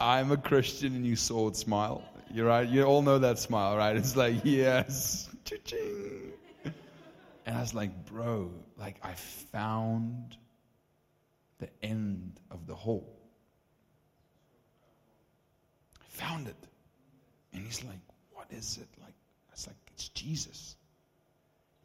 I'm 0.00 0.32
a 0.32 0.36
Christian 0.36 0.94
and 0.94 1.06
you 1.06 1.16
saw 1.16 1.48
it 1.48 1.56
smile. 1.56 2.02
You're 2.32 2.46
right. 2.46 2.68
You 2.68 2.84
all 2.84 3.02
know 3.02 3.18
that 3.18 3.38
smile, 3.38 3.76
right? 3.76 3.96
It's 3.96 4.16
like, 4.16 4.36
yes. 4.44 5.28
Cha-ching. 5.44 6.32
And 7.46 7.56
I 7.56 7.60
was 7.60 7.74
like, 7.74 8.06
bro, 8.06 8.50
like 8.78 8.96
I 9.02 9.12
found 9.12 10.36
the 11.58 11.68
end 11.82 12.40
of 12.50 12.66
the 12.66 12.74
hole. 12.74 13.18
I 16.00 16.04
found 16.08 16.48
it. 16.48 16.56
And 17.52 17.62
he's 17.62 17.84
like, 17.84 17.98
what 18.32 18.46
is 18.50 18.78
it? 18.78 18.88
Like, 19.00 19.14
I 19.48 19.52
was 19.52 19.66
like, 19.66 19.76
it's 19.92 20.08
Jesus. 20.08 20.76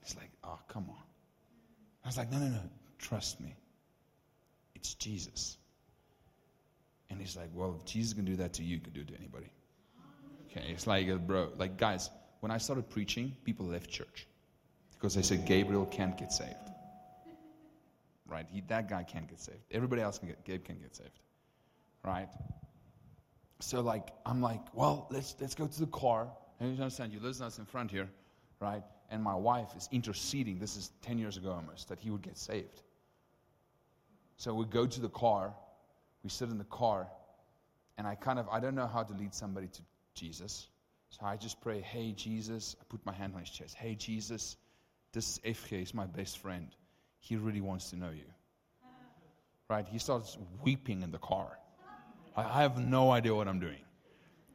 He's 0.04 0.16
like, 0.16 0.32
oh, 0.44 0.60
come 0.68 0.86
on. 0.90 1.04
I 2.04 2.08
was 2.08 2.18
like, 2.18 2.32
no, 2.32 2.40
no, 2.40 2.48
no, 2.48 2.62
trust 2.98 3.40
me. 3.42 3.54
It's 4.76 4.94
Jesus. 4.94 5.58
And 7.10 7.20
he's 7.20 7.36
like, 7.36 7.50
well, 7.54 7.76
if 7.78 7.86
Jesus 7.86 8.14
can 8.14 8.24
do 8.26 8.38
that 8.38 8.54
to 8.54 8.64
you, 8.64 8.76
you 8.76 8.82
can 8.82 8.94
do 8.94 9.02
it 9.02 9.10
to 9.10 9.16
anybody. 9.16 9.52
Okay, 10.50 10.72
it's 10.72 10.88
like, 10.88 11.10
uh, 11.10 11.16
bro, 11.18 11.50
like, 11.58 11.78
guys, 11.78 12.10
when 12.40 12.52
I 12.52 12.58
started 12.58 12.90
preaching, 12.90 13.36
people 13.44 13.66
left 13.66 13.90
church 13.90 14.28
because 14.94 15.16
they 15.16 15.22
said 15.22 15.46
Gabriel 15.46 15.86
can't 15.86 16.18
get 16.18 16.32
saved. 16.32 16.56
Right? 18.28 18.46
He, 18.52 18.62
that 18.68 18.90
guy 18.90 19.04
can't 19.04 19.28
get 19.28 19.40
saved. 19.40 19.60
Everybody 19.72 20.02
else 20.02 20.20
can 20.20 20.28
get, 20.28 20.44
Gabe 20.44 20.64
can 20.64 20.80
get 20.80 20.96
saved. 20.96 21.20
Right? 22.04 22.30
So, 23.60 23.82
like, 23.82 24.10
I'm 24.26 24.42
like, 24.42 24.62
well, 24.74 25.08
let's, 25.10 25.36
let's 25.42 25.56
go 25.56 25.68
to 25.68 25.80
the 25.80 25.88
car. 25.88 26.30
And 26.60 26.76
you 26.76 26.82
understand, 26.82 27.12
you 27.12 27.20
listen 27.20 27.46
us 27.46 27.58
in 27.58 27.66
front 27.66 27.92
here, 27.92 28.10
right? 28.60 28.84
And 29.10 29.24
my 29.24 29.36
wife 29.36 29.70
is 29.76 29.90
interceding. 29.92 30.60
This 30.60 30.78
is 30.78 30.92
10 31.02 31.18
years 31.18 31.38
ago 31.38 31.52
almost, 31.52 31.90
that 31.90 32.00
he 32.00 32.10
would 32.10 32.22
get 32.22 32.38
saved. 32.38 32.84
So 34.38 34.54
we 34.54 34.66
go 34.66 34.86
to 34.86 35.02
the 35.02 35.10
car 35.10 35.54
we 36.24 36.30
sit 36.30 36.50
in 36.50 36.58
the 36.58 36.66
car, 36.66 37.08
and 37.98 38.06
I 38.06 38.16
kind 38.16 38.40
of, 38.40 38.48
I 38.50 38.60
don't 38.60 38.76
know 38.76 38.88
how 38.88 39.04
to 39.04 39.14
lead 39.14 39.34
somebody 39.34 39.68
to 39.68 39.82
Jesus. 40.14 40.68
So 41.10 41.26
I 41.26 41.38
just 41.38 41.60
pray, 41.62 41.82
hey, 41.82 42.12
Jesus. 42.12 42.76
I 42.80 42.84
put 42.88 43.06
my 43.06 43.14
hand 43.14 43.34
on 43.34 43.42
his 43.42 43.50
chest. 43.50 43.76
Hey, 43.76 43.96
Jesus, 43.96 44.58
this 45.12 45.40
FK 45.40 45.82
is 45.82 45.94
my 45.94 46.06
best 46.06 46.38
friend. 46.38 46.68
He 47.20 47.36
really 47.36 47.62
wants 47.62 47.90
to 47.90 47.96
know 47.96 48.12
you. 48.12 48.32
Right? 49.70 49.88
He 49.88 50.00
starts 50.00 50.38
weeping 50.64 51.02
in 51.02 51.12
the 51.12 51.18
car. 51.18 51.58
I, 52.36 52.62
have 52.62 52.78
no 52.78 53.12
idea 53.12 53.36
what 53.36 53.48
I'm 53.48 53.60
doing. 53.60 53.82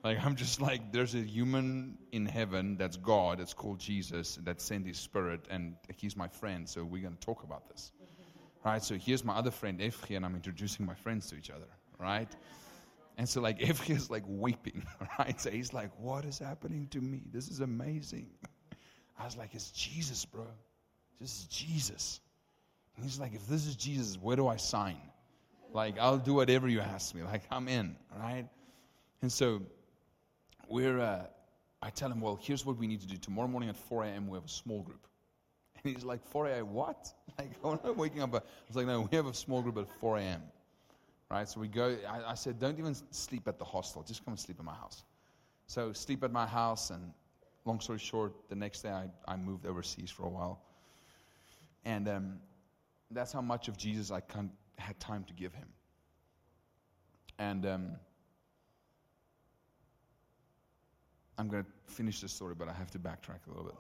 Like, 0.03 0.25
I'm 0.25 0.37
just 0.37 0.61
like, 0.61 0.93
there's 0.93 1.15
a 1.15 1.19
human 1.19 1.99
in 2.13 2.27
heaven 2.27 2.77
that's 2.77 2.97
God, 2.97 3.39
that's 3.39 3.53
called 3.53 3.79
Jesus, 3.79 4.39
that 4.45 4.61
sent 4.61 4.87
his 4.87 4.99
spirit, 4.99 5.47
and 5.51 5.75
he's 5.97 6.17
my 6.17 6.29
friend, 6.29 6.69
so 6.69 6.85
we're 6.85 7.03
going 7.03 7.15
to 7.15 7.21
talk 7.21 7.43
about 7.43 7.69
this. 7.69 7.93
Right? 8.65 8.83
So 8.83 8.97
here's 8.97 9.25
my 9.25 9.35
other 9.35 9.51
friend, 9.51 9.81
Efge, 9.81 10.17
and 10.17 10.25
I'm 10.25 10.35
introducing 10.35 10.87
my 10.87 10.95
friends 10.95 11.29
to 11.31 11.37
each 11.37 11.51
other. 11.51 11.69
Right? 11.99 12.29
And 13.17 13.29
so, 13.29 13.41
like, 13.41 13.59
Efge 13.61 13.91
is 13.91 14.11
like 14.11 14.25
weeping, 14.27 14.85
right? 15.19 15.41
So 15.41 15.51
he's 15.51 15.73
like, 15.73 15.91
What 15.99 16.25
is 16.25 16.39
happening 16.39 16.89
to 16.89 17.01
me? 17.01 17.23
This 17.33 17.49
is 17.49 17.61
amazing. 17.61 18.29
I 19.19 19.25
was 19.25 19.37
like, 19.37 19.55
It's 19.55 19.71
Jesus, 19.71 20.25
bro. 20.25 20.47
This 21.21 21.41
is 21.41 21.45
Jesus. 21.45 22.21
And 22.97 23.05
he's 23.05 23.19
like, 23.19 23.35
If 23.35 23.47
this 23.47 23.67
is 23.67 23.77
Jesus, 23.77 24.17
where 24.17 24.37
do 24.37 24.49
I 24.49 24.57
sign? 24.57 25.01
Like, 25.73 25.99
I'll 25.99 26.19
do 26.19 26.35
whatever 26.35 26.69
you 26.69 26.81
ask 26.81 27.15
me. 27.15 27.23
Like, 27.23 27.43
I'm 27.51 27.69
in, 27.69 27.97
right? 28.19 28.47
And 29.23 29.31
so, 29.31 29.63
we're, 30.69 31.01
uh, 31.01 31.25
I 31.83 31.91
tell 31.91 32.11
him, 32.11 32.21
Well, 32.21 32.39
here's 32.41 32.67
what 32.67 32.79
we 32.79 32.87
need 32.87 33.01
to 33.01 33.07
do. 33.07 33.17
Tomorrow 33.17 33.49
morning 33.49 33.69
at 33.69 33.77
4 33.77 34.05
a.m., 34.05 34.29
we 34.29 34.37
have 34.37 34.45
a 34.45 34.49
small 34.49 34.83
group. 34.83 35.07
And 35.85 35.95
he's 35.95 36.05
like, 36.05 36.25
4 36.27 36.47
a.m., 36.49 36.73
what? 36.73 37.13
Like, 37.37 37.51
I'm 37.85 37.97
waking 37.97 38.23
up. 38.23 38.35
I 38.35 38.41
was 38.69 38.77
like, 38.77 38.87
no, 38.87 39.09
we 39.11 39.17
have 39.17 39.27
a 39.27 39.35
small 39.35 39.61
group 39.61 39.77
at 39.77 39.89
4 40.01 40.19
a.m. 40.19 40.43
Right? 41.31 41.49
So 41.49 41.61
we 41.61 41.69
go, 41.69 41.97
I, 42.09 42.33
I 42.33 42.35
said, 42.35 42.59
don't 42.59 42.79
even 42.79 42.95
sleep 43.11 43.49
at 43.49 43.59
the 43.59 43.65
hostel. 43.65 44.03
Just 44.03 44.25
come 44.25 44.33
and 44.33 44.41
sleep 44.41 44.59
at 44.59 44.65
my 44.65 44.75
house. 44.75 45.05
So 45.67 45.93
sleep 45.93 46.23
at 46.23 46.31
my 46.31 46.47
house, 46.47 46.91
and 46.91 47.13
long 47.65 47.81
story 47.81 47.99
short, 47.99 48.35
the 48.49 48.55
next 48.55 48.83
day 48.83 48.91
I, 48.91 49.07
I 49.27 49.37
moved 49.37 49.67
overseas 49.67 50.11
for 50.11 50.25
a 50.25 50.29
while. 50.29 50.61
And 51.85 52.09
um, 52.09 52.39
that's 53.11 53.33
how 53.33 53.41
much 53.41 53.69
of 53.69 53.77
Jesus 53.77 54.11
I 54.11 54.23
had 54.79 55.01
time 55.01 55.25
to 55.25 55.33
give 55.35 55.53
him. 55.55 55.69
And 57.39 57.67
um, 57.67 57.91
I'm 61.39 61.49
going 61.49 61.65
to 61.65 61.93
finish 61.93 62.21
this 62.21 62.33
story, 62.33 62.55
but 62.57 62.69
I 62.69 62.73
have 62.73 62.91
to 62.93 62.99
backtrack 62.99 63.47
a 63.47 63.51
little 63.51 63.65
bit. 63.65 63.75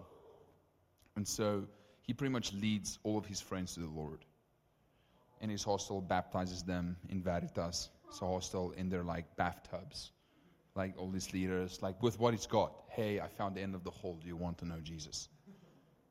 And 1.16 1.26
so 1.26 1.64
he 2.02 2.12
pretty 2.12 2.32
much 2.32 2.52
leads 2.52 2.98
all 3.04 3.16
of 3.16 3.26
his 3.26 3.40
friends 3.40 3.74
to 3.74 3.80
the 3.80 3.86
Lord. 3.86 4.24
In 5.40 5.50
his 5.50 5.62
hostel, 5.62 6.00
baptizes 6.00 6.62
them 6.62 6.96
in 7.08 7.22
Veritas. 7.22 7.90
It's 8.08 8.22
a 8.22 8.26
hostel 8.26 8.72
in 8.72 8.88
their 8.88 9.02
like 9.02 9.24
bathtubs. 9.36 10.12
Like 10.74 10.94
all 10.98 11.10
these 11.10 11.32
leaders, 11.32 11.80
like 11.82 12.02
with 12.02 12.18
what 12.18 12.34
he's 12.34 12.46
got. 12.46 12.72
Hey, 12.88 13.20
I 13.20 13.28
found 13.28 13.54
the 13.56 13.60
end 13.60 13.74
of 13.74 13.84
the 13.84 13.90
hole. 13.90 14.18
Do 14.20 14.26
you 14.26 14.36
want 14.36 14.58
to 14.58 14.64
know 14.64 14.80
Jesus? 14.82 15.28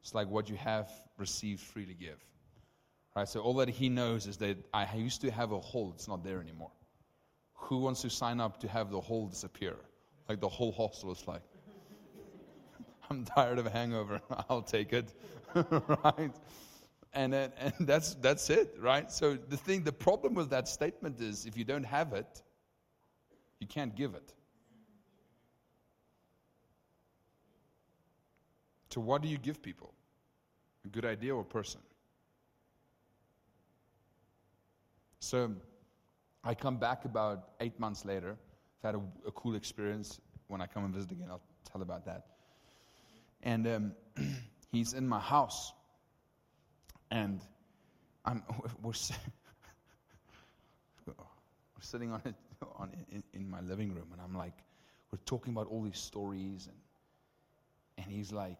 It's 0.01 0.13
like 0.13 0.29
what 0.29 0.49
you 0.49 0.55
have 0.57 0.91
received, 1.17 1.61
freely 1.61 1.93
give. 1.93 2.19
Right? 3.15 3.27
So 3.27 3.39
all 3.39 3.53
that 3.55 3.69
he 3.69 3.89
knows 3.89 4.27
is 4.27 4.37
that 4.37 4.57
I 4.73 4.87
used 4.95 5.21
to 5.21 5.31
have 5.31 5.51
a 5.51 5.59
hole, 5.59 5.91
it's 5.95 6.07
not 6.07 6.23
there 6.23 6.41
anymore. 6.41 6.71
Who 7.53 7.77
wants 7.77 8.01
to 8.01 8.09
sign 8.09 8.41
up 8.41 8.59
to 8.61 8.67
have 8.67 8.91
the 8.91 8.99
hole 8.99 9.27
disappear? 9.27 9.75
Like 10.27 10.39
the 10.39 10.49
whole 10.49 10.71
hostel 10.71 11.11
is 11.11 11.25
like, 11.27 11.41
I'm 13.09 13.23
tired 13.23 13.59
of 13.59 13.65
a 13.65 13.69
hangover. 13.69 14.19
I'll 14.49 14.61
take 14.61 14.91
it. 14.93 15.13
right? 15.55 16.31
And, 17.13 17.33
and 17.35 17.73
that's, 17.79 18.15
that's 18.15 18.49
it, 18.49 18.75
right? 18.79 19.11
So 19.11 19.35
the 19.35 19.57
thing, 19.57 19.83
the 19.83 19.91
problem 19.91 20.33
with 20.33 20.49
that 20.49 20.67
statement 20.67 21.19
is 21.21 21.45
if 21.45 21.57
you 21.57 21.63
don't 21.63 21.85
have 21.85 22.13
it, 22.13 22.41
you 23.59 23.67
can't 23.67 23.95
give 23.95 24.13
it. 24.15 24.33
So, 28.93 29.01
what 29.01 29.23
do 29.23 29.27
you 29.27 29.39
give 29.39 29.59
people? 29.59 29.91
A 30.85 30.87
good 30.87 31.05
idea 31.05 31.33
or 31.33 31.41
a 31.41 31.45
person? 31.45 31.81
So, 35.19 35.51
I 36.43 36.53
come 36.53 36.77
back 36.77 37.05
about 37.05 37.53
eight 37.59 37.79
months 37.79 38.05
later. 38.05 38.35
I've 38.83 38.93
had 38.93 38.95
a, 38.95 39.27
a 39.27 39.31
cool 39.31 39.55
experience. 39.55 40.19
When 40.47 40.61
I 40.61 40.67
come 40.67 40.85
and 40.85 40.93
visit 40.93 41.11
again, 41.11 41.29
I'll 41.31 41.41
tell 41.71 41.81
about 41.81 42.05
that. 42.05 42.25
And 43.41 43.65
um, 43.67 43.91
he's 44.71 44.93
in 44.93 45.07
my 45.07 45.19
house. 45.19 45.73
And 47.13 47.39
I'm, 48.25 48.43
we're, 48.81 48.91
we're 51.05 51.13
sitting 51.79 52.11
on 52.11 52.21
it 52.25 52.35
on, 52.75 52.89
in, 53.11 53.23
in 53.33 53.49
my 53.49 53.61
living 53.61 53.93
room, 53.93 54.07
and 54.11 54.21
I'm 54.21 54.35
like, 54.35 54.57
we're 55.11 55.19
talking 55.25 55.53
about 55.53 55.67
all 55.67 55.83
these 55.83 55.99
stories. 55.99 56.67
And, 56.67 56.77
and 57.99 58.11
he's 58.11 58.31
like, 58.31 58.57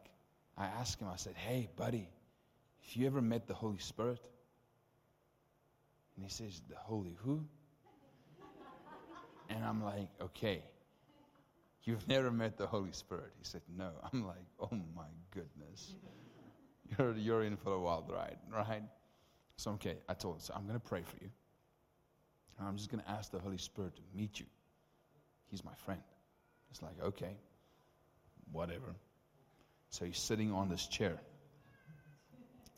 I 0.56 0.66
asked 0.66 1.02
him, 1.02 1.08
I 1.12 1.16
said, 1.16 1.34
hey, 1.36 1.68
buddy, 1.76 2.08
have 2.86 2.96
you 2.96 3.08
ever 3.08 3.22
met 3.22 3.48
the 3.48 3.56
Holy 3.56 3.80
Spirit? 3.80 4.20
And 6.16 6.24
he 6.24 6.30
says, 6.30 6.62
the 6.70 6.76
Holy 6.76 7.18
who? 7.24 7.44
And 9.50 9.66
I'm 9.66 9.84
like, 9.84 10.10
okay. 10.22 10.62
You've 11.86 12.08
never 12.08 12.32
met 12.32 12.58
the 12.58 12.68
Holy 12.68 12.92
Spirit. 12.92 13.32
He 13.38 13.46
said, 13.46 13.62
No. 13.76 13.90
I'm 14.12 14.26
like, 14.26 14.46
Oh 14.60 14.70
my 14.96 15.08
goodness. 15.32 15.96
You're, 16.98 17.14
you're 17.14 17.44
in 17.44 17.58
for 17.58 17.74
a 17.74 17.80
wild 17.80 18.10
ride, 18.12 18.38
right? 18.52 18.84
So, 19.58 19.72
okay, 19.72 19.98
I 20.10 20.14
told 20.14 20.36
him, 20.36 20.42
so 20.42 20.54
I'm 20.56 20.64
going 20.68 20.80
to 20.80 20.86
pray 20.86 21.04
for 21.04 21.24
you. 21.24 21.30
I'm 22.60 22.78
just 22.78 22.90
going 22.92 23.04
to 23.04 23.10
ask 23.10 23.32
the 23.32 23.40
Holy 23.40 23.58
Spirit 23.58 23.96
to 23.96 24.02
meet 24.16 24.40
you. 24.40 24.46
He's 25.50 25.64
my 25.64 25.74
friend. 25.86 26.02
It's 26.72 26.82
like, 26.82 26.96
okay, 27.04 27.36
whatever. 28.52 28.96
So 29.90 30.06
he's 30.06 30.18
sitting 30.18 30.52
on 30.52 30.70
this 30.70 30.88
chair. 30.88 31.20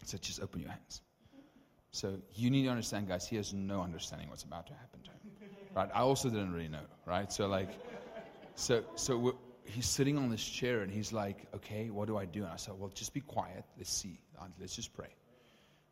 Said, 0.03 0.21
just 0.21 0.39
open 0.41 0.61
your 0.61 0.69
hands. 0.69 1.01
So 1.89 2.19
you 2.35 2.51
need 2.51 2.63
to 2.63 2.69
understand, 2.69 3.07
guys, 3.07 3.27
he 3.27 3.37
has 3.37 3.53
no 3.53 3.81
understanding 3.81 4.29
what's 4.29 4.43
about 4.43 4.67
to 4.67 4.73
happen 4.73 4.99
to 5.01 5.09
him. 5.09 5.49
Right? 5.75 5.89
I 5.95 6.01
also 6.01 6.29
didn't 6.29 6.53
really 6.53 6.67
know, 6.67 6.85
right? 7.07 7.31
So, 7.31 7.47
like, 7.47 7.69
so, 8.55 8.83
so 8.95 9.35
he's 9.65 9.87
sitting 9.87 10.17
on 10.17 10.29
this 10.29 10.43
chair 10.43 10.81
and 10.81 10.91
he's 10.91 11.11
like, 11.11 11.47
okay, 11.55 11.89
what 11.89 12.07
do 12.07 12.17
I 12.17 12.25
do? 12.25 12.43
And 12.43 12.51
I 12.51 12.55
said, 12.55 12.75
well, 12.77 12.91
just 12.93 13.13
be 13.13 13.21
quiet. 13.21 13.63
Let's 13.77 13.91
see. 13.91 14.19
Let's 14.59 14.75
just 14.75 14.93
pray. 14.93 15.13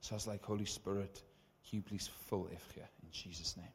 So 0.01 0.13
I 0.13 0.15
was 0.15 0.27
like, 0.27 0.43
Holy 0.43 0.65
Spirit, 0.65 1.21
can 1.67 1.77
you 1.77 1.81
please 1.81 2.09
fill 2.27 2.43
FG 2.43 2.77
in 2.77 3.09
Jesus' 3.11 3.55
name? 3.57 3.65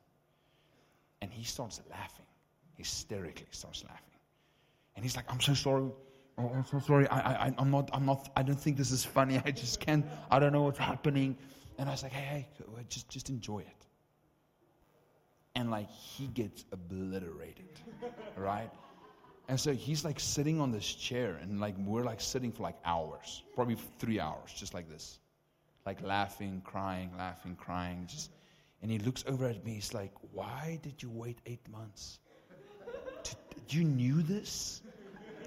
And 1.21 1.33
he 1.33 1.43
starts 1.43 1.81
laughing, 1.91 2.27
hysterically 2.77 3.47
starts 3.51 3.83
laughing. 3.85 4.05
And 4.95 5.05
he's 5.05 5.17
like, 5.17 5.25
I'm 5.29 5.41
so 5.41 5.55
sorry. 5.55 5.91
Oh, 6.37 6.53
I'm 6.55 6.65
so 6.67 6.79
sorry. 6.81 7.09
I, 7.09 7.47
I, 7.47 7.55
I'm 7.59 7.71
not, 7.71 7.91
I'm 7.93 8.07
not, 8.07 8.31
I 8.37 8.43
don't 8.43 8.61
think 8.61 8.77
this 8.77 8.91
is 8.91 9.05
funny. 9.05 9.41
I 9.45 9.51
just 9.51 9.81
can't, 9.81 10.05
I 10.31 10.39
don't 10.39 10.53
know 10.53 10.63
what's 10.63 10.79
happening. 10.79 11.37
And 11.79 11.89
I 11.89 11.93
was 11.93 12.03
like, 12.03 12.13
hey, 12.13 12.47
hey, 12.59 12.85
just, 12.89 13.09
just 13.09 13.29
enjoy 13.31 13.61
it. 13.61 13.87
And 15.55 15.71
like, 15.71 15.91
he 15.91 16.27
gets 16.29 16.65
obliterated, 16.73 17.81
right? 18.37 18.71
And 19.49 19.59
so 19.59 19.73
he's 19.73 20.05
like 20.05 20.21
sitting 20.21 20.61
on 20.61 20.71
this 20.71 20.87
chair, 20.87 21.39
and 21.41 21.59
like, 21.59 21.75
we're 21.79 22.05
like 22.05 22.21
sitting 22.21 22.53
for 22.53 22.63
like 22.63 22.77
hours, 22.85 23.43
probably 23.55 23.77
three 23.99 24.21
hours, 24.21 24.53
just 24.55 24.75
like 24.75 24.89
this. 24.91 25.19
Like 25.87 26.03
laughing, 26.03 26.61
crying, 26.65 27.11
laughing, 27.17 27.57
crying. 27.57 28.05
Just, 28.07 28.31
and 28.83 28.91
he 28.91 28.99
looks 28.99 29.25
over 29.27 29.47
at 29.47 29.65
me. 29.65 29.75
He's 29.75 29.95
like, 29.95 30.13
Why 30.33 30.79
did 30.83 31.03
you 31.03 31.09
wait 31.09 31.39
eight 31.47 31.67
months? 31.71 32.21
Did, 33.25 33.75
you 33.75 33.85
knew 33.85 34.23
this? 34.23 34.83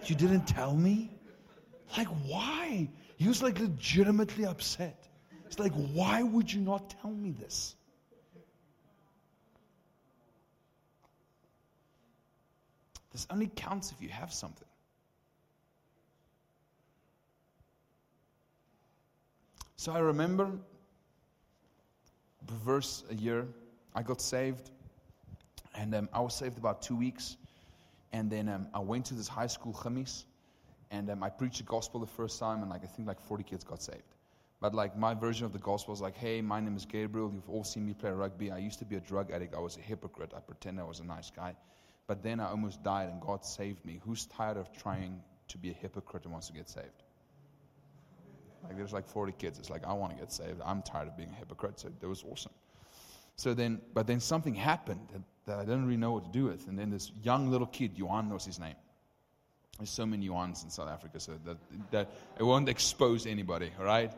You 0.06 0.16
didn't 0.16 0.46
tell 0.46 0.76
me? 0.76 1.12
Like, 1.96 2.08
why? 2.26 2.90
He 3.18 3.28
was 3.28 3.44
like 3.44 3.60
legitimately 3.60 4.46
upset. 4.46 5.08
It's 5.46 5.60
like, 5.60 5.74
why 5.74 6.24
would 6.24 6.52
you 6.52 6.62
not 6.62 6.96
tell 7.02 7.12
me 7.12 7.32
this? 7.32 7.76
This 13.12 13.28
only 13.30 13.52
counts 13.56 13.92
if 13.92 14.02
you 14.02 14.10
have 14.10 14.32
something. 14.34 14.68
So 19.76 19.92
I 19.92 20.00
remember, 20.00 20.52
reverse 22.50 23.04
a 23.10 23.16
year, 23.16 23.48
I 23.96 24.04
got 24.04 24.22
saved, 24.22 24.70
and 25.76 25.96
um, 25.96 26.10
I 26.14 26.22
was 26.22 26.36
saved 26.36 26.58
about 26.58 26.82
two 26.82 26.96
weeks. 26.96 27.38
And 28.14 28.30
then 28.30 28.50
um, 28.50 28.68
I 28.74 28.80
went 28.80 29.06
to 29.06 29.14
this 29.14 29.28
high 29.28 29.48
school 29.48 29.74
chemis, 29.74 30.26
and 30.92 31.10
um, 31.10 31.24
I 31.24 31.30
preached 31.30 31.58
the 31.58 31.64
gospel 31.64 32.00
the 32.00 32.06
first 32.06 32.40
time, 32.40 32.62
and 32.62 32.70
like 32.70 32.84
I 32.84 32.88
think 32.88 33.08
like 33.08 33.20
40 33.20 33.44
kids 33.44 33.64
got 33.64 33.82
saved. 33.82 34.04
But 34.60 34.76
like 34.76 34.96
my 34.96 35.16
version 35.16 35.46
of 35.46 35.54
the 35.54 35.60
gospel 35.60 35.94
was 35.94 36.02
like, 36.02 36.16
hey, 36.16 36.42
my 36.42 36.60
name 36.60 36.76
is 36.78 36.86
Gabriel. 36.86 37.32
You've 37.34 37.50
all 37.50 37.64
seen 37.64 37.86
me 37.86 37.94
play 37.94 38.12
rugby. 38.12 38.52
I 38.52 38.60
used 38.60 38.78
to 38.80 38.86
be 38.86 38.98
a 38.98 39.00
drug 39.00 39.32
addict. 39.32 39.56
I 39.56 39.60
was 39.60 39.78
a 39.78 39.80
hypocrite. 39.80 40.34
I 40.36 40.40
pretend 40.40 40.80
I 40.80 40.84
was 40.84 41.00
a 41.00 41.04
nice 41.04 41.32
guy. 41.32 41.56
But 42.08 42.24
then 42.24 42.40
I 42.40 42.50
almost 42.50 42.84
died, 42.84 43.10
and 43.10 43.22
God 43.22 43.46
saved 43.46 43.86
me. 43.86 44.02
Who's 44.04 44.26
tired 44.26 44.58
of 44.58 44.72
trying 44.74 45.22
to 45.50 45.58
be 45.58 45.70
a 45.70 45.74
hypocrite 45.74 46.24
and 46.24 46.32
wants 46.32 46.48
to 46.48 46.54
get 46.54 46.70
saved? 46.70 47.04
Like 48.64 48.78
there's 48.78 48.94
like 48.94 49.08
40 49.08 49.34
kids. 49.34 49.60
It's 49.60 49.70
like 49.70 49.86
I 49.86 49.94
want 49.94 50.14
to 50.14 50.20
get 50.20 50.32
saved. 50.32 50.62
I'm 50.64 50.82
tired 50.82 51.08
of 51.08 51.18
being 51.18 51.30
a 51.30 51.36
hypocrite. 51.36 51.80
So 51.80 51.90
that 52.00 52.08
was 52.08 52.24
awesome. 52.30 52.52
So 53.36 53.54
then, 53.54 53.82
but 53.94 54.08
then 54.08 54.20
something 54.20 54.54
happened 54.54 55.08
that, 55.14 55.22
that 55.48 55.60
I 55.60 55.62
didn't 55.64 55.86
really 55.86 55.98
know 55.98 56.12
what 56.12 56.26
to 56.26 56.32
do 56.32 56.46
with. 56.46 56.68
And 56.68 56.78
then 56.78 56.90
this 56.90 57.12
young 57.24 57.50
little 57.50 57.68
kid, 57.68 57.92
Johan 57.96 58.30
was 58.30 58.46
his 58.46 58.60
name. 58.60 58.76
There's 59.78 59.90
so 59.90 60.06
many 60.06 60.28
Johans 60.28 60.64
in 60.64 60.70
South 60.70 60.90
Africa, 60.90 61.20
so 61.20 61.40
that, 61.46 61.58
that 61.90 62.12
it 62.38 62.44
won't 62.44 62.70
expose 62.70 63.26
anybody, 63.26 63.72
all 63.80 63.86
right? 63.86 64.12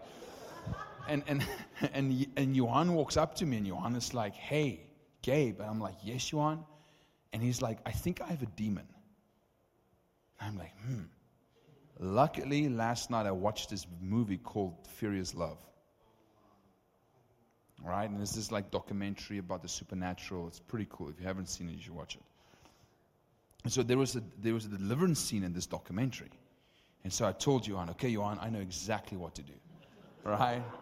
And, 1.07 1.23
and, 1.27 1.45
and, 1.93 2.27
and 2.35 2.55
Johan 2.55 2.93
walks 2.93 3.15
up 3.15 3.35
to 3.35 3.45
me, 3.45 3.57
and 3.57 3.67
Johan 3.67 3.95
is 3.95 4.13
like, 4.13 4.33
hey, 4.33 4.81
Gabe. 5.21 5.61
And 5.61 5.69
I'm 5.69 5.79
like, 5.79 5.95
yes, 6.03 6.31
Johan. 6.31 6.65
And 7.33 7.41
he's 7.41 7.61
like, 7.61 7.79
I 7.85 7.91
think 7.91 8.21
I 8.21 8.27
have 8.27 8.43
a 8.43 8.47
demon. 8.47 8.87
I'm 10.39 10.57
like, 10.57 10.73
hmm. 10.85 11.01
Luckily, 11.99 12.69
last 12.69 13.09
night 13.09 13.25
I 13.25 13.31
watched 13.31 13.69
this 13.69 13.85
movie 14.01 14.37
called 14.37 14.75
Furious 14.97 15.33
Love. 15.33 15.57
Right? 17.83 18.09
And 18.09 18.19
this 18.21 18.51
like 18.51 18.71
documentary 18.71 19.39
about 19.39 19.61
the 19.61 19.67
supernatural. 19.67 20.47
It's 20.47 20.59
pretty 20.59 20.87
cool. 20.89 21.09
If 21.09 21.19
you 21.19 21.25
haven't 21.25 21.49
seen 21.49 21.69
it, 21.69 21.73
you 21.73 21.81
should 21.81 21.95
watch 21.95 22.15
it. 22.15 22.21
And 23.63 23.73
so 23.73 23.83
there 23.83 23.97
was 23.97 24.15
a 24.15 24.23
there 24.41 24.53
was 24.53 24.65
a 24.65 24.69
deliverance 24.69 25.19
scene 25.19 25.43
in 25.43 25.53
this 25.53 25.65
documentary. 25.65 26.31
And 27.03 27.11
so 27.11 27.27
I 27.27 27.33
told 27.33 27.67
Johan, 27.67 27.89
okay, 27.91 28.09
Johan, 28.09 28.39
I 28.41 28.49
know 28.49 28.59
exactly 28.59 29.17
what 29.17 29.35
to 29.35 29.41
do. 29.41 29.53
Right? 30.23 30.61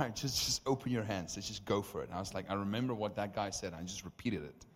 Right? 0.00 0.16
Just 0.16 0.44
just 0.44 0.62
open 0.66 0.90
your 0.90 1.04
hands. 1.04 1.36
Let's 1.36 1.46
just 1.46 1.64
go 1.64 1.80
for 1.80 2.02
it. 2.02 2.08
And 2.08 2.14
I 2.14 2.18
was 2.18 2.34
like, 2.34 2.50
I 2.50 2.54
remember 2.54 2.92
what 2.92 3.14
that 3.14 3.36
guy 3.36 3.50
said. 3.50 3.72
I 3.72 3.82
just 3.82 4.04
repeated 4.04 4.42
it. 4.42 4.66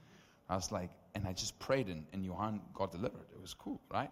I 0.49 0.55
was 0.55 0.71
like, 0.71 0.91
and 1.15 1.27
I 1.27 1.33
just 1.33 1.59
prayed 1.59 1.89
and, 1.89 2.05
and 2.13 2.25
Johan 2.25 2.61
got 2.75 2.93
delivered. 2.93 3.27
It 3.35 3.41
was 3.41 3.55
cool, 3.55 3.81
right? 3.91 4.11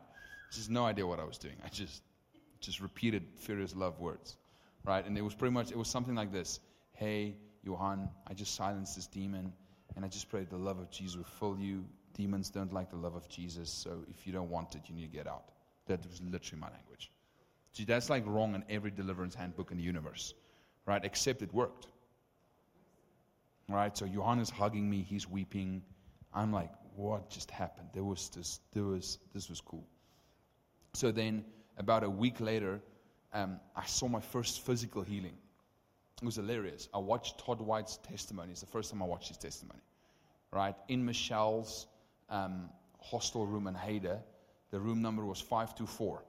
Just 0.53 0.71
no 0.71 0.85
idea 0.85 1.07
what 1.07 1.21
I 1.21 1.25
was 1.25 1.39
doing. 1.39 1.57
I 1.65 1.69
just 1.69 2.03
just 2.61 2.81
repeated 2.81 3.23
furious 3.37 3.77
love 3.77 4.01
words, 4.01 4.37
right? 4.85 5.07
And 5.07 5.17
it 5.17 5.23
was 5.23 5.35
pretty 5.35 5.53
much 5.53 5.71
it 5.71 5.79
was 5.79 5.89
something 5.89 6.15
like 6.15 6.33
this: 6.33 6.61
Hey, 6.93 7.37
Johan, 7.63 8.09
I 8.27 8.35
just 8.35 8.55
silenced 8.55 8.97
this 8.97 9.07
demon, 9.07 9.53
and 9.97 10.05
I 10.05 10.09
just 10.09 10.29
prayed 10.29 10.51
the 10.51 10.57
love 10.57 10.79
of 10.79 10.91
Jesus 10.91 11.17
will 11.17 11.25
fill 11.25 11.59
you. 11.59 11.85
Demons 12.15 12.51
don't 12.51 12.73
like 12.73 12.91
the 12.91 12.97
love 12.97 13.15
of 13.15 13.29
Jesus, 13.29 13.71
so 13.71 14.05
if 14.09 14.27
you 14.27 14.33
don't 14.33 14.51
want 14.51 14.75
it, 14.75 14.83
you 14.87 14.95
need 14.95 15.11
to 15.11 15.17
get 15.17 15.29
out. 15.29 15.51
That 15.87 16.05
was 16.05 16.21
literally 16.21 16.61
my 16.61 16.69
language. 16.71 17.13
See, 17.73 17.85
that's 17.85 18.11
like 18.11 18.27
wrong 18.27 18.55
in 18.55 18.65
every 18.69 18.91
deliverance 18.91 19.37
handbook 19.37 19.71
in 19.71 19.77
the 19.77 19.85
universe, 19.85 20.35
right? 20.85 21.05
Except 21.05 21.43
it 21.43 21.55
worked. 21.55 21.87
Right? 23.69 23.97
So 23.97 24.07
Johan 24.07 24.41
is 24.41 24.51
hugging 24.51 24.89
me, 24.89 25.03
he's 25.03 25.29
weeping. 25.29 25.83
I'm 26.35 26.53
like, 26.53 26.71
what 26.99 27.31
just 27.31 27.51
happened? 27.51 27.89
There 27.93 28.03
was 28.03 28.29
this, 28.31 28.59
there 28.73 28.83
was, 28.83 29.19
this 29.33 29.49
was 29.49 29.61
cool. 29.61 29.87
So 30.95 31.13
then, 31.13 31.45
about 31.77 32.03
a 32.03 32.11
week 32.11 32.41
later, 32.41 32.81
um, 33.33 33.61
I 33.77 33.87
saw 33.87 34.09
my 34.09 34.21
first 34.21 34.63
physical 34.67 35.03
healing. 35.03 35.37
It 36.21 36.25
was 36.25 36.35
hilarious. 36.35 36.89
I 36.93 36.99
watched 36.99 37.39
Todd 37.39 37.61
White's 37.61 37.99
testimony. 37.99 38.51
It's 38.51 38.63
the 38.63 38.67
first 38.67 38.91
time 38.91 39.01
I 39.01 39.07
watched 39.07 39.29
his 39.29 39.37
testimony. 39.37 39.79
Right? 40.53 40.75
In 40.89 41.05
Michelle's 41.05 41.87
um, 42.31 42.69
hostel 43.01 43.47
room 43.47 43.69
in 43.69 43.75
Haida, 43.75 44.21
the 44.73 44.81
room 44.81 45.01
number 45.01 45.25
was 45.25 45.41
524. 45.41 46.25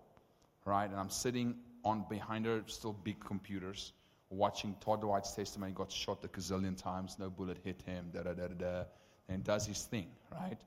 Right? 0.65 0.85
And 0.85 0.99
I'm 0.99 1.09
sitting 1.09 1.55
on 1.83 2.05
behind 2.07 2.45
her, 2.45 2.61
still 2.67 2.93
big 2.93 3.19
computers, 3.25 3.93
watching 4.29 4.75
Todd 4.81 5.03
White's 5.03 5.33
testimony. 5.33 5.71
He 5.71 5.75
got 5.75 5.91
shot 5.91 6.23
a 6.23 6.27
gazillion 6.27 6.77
times, 6.77 7.17
no 7.17 7.31
bullet 7.31 7.57
hit 7.63 7.81
him, 7.81 8.11
da 8.13 8.21
da 8.21 8.33
da 8.33 8.49
da 8.49 8.53
da. 8.53 8.83
And 9.29 9.43
does 9.43 9.65
his 9.65 9.83
thing, 9.83 10.07
right? 10.31 10.57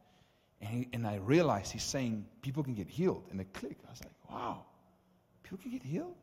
And, 0.61 0.71
he, 0.71 0.89
and 0.93 1.07
I 1.07 1.17
realized 1.17 1.73
he's 1.73 1.83
saying 1.83 2.25
people 2.43 2.63
can 2.63 2.75
get 2.75 2.89
healed. 2.89 3.25
And 3.31 3.41
it 3.41 3.53
clicked. 3.53 3.85
I 3.87 3.91
was 3.91 4.01
like, 4.01 4.15
wow, 4.31 4.65
people 5.43 5.59
can 5.59 5.73
get 5.73 5.83
healed? 5.83 6.15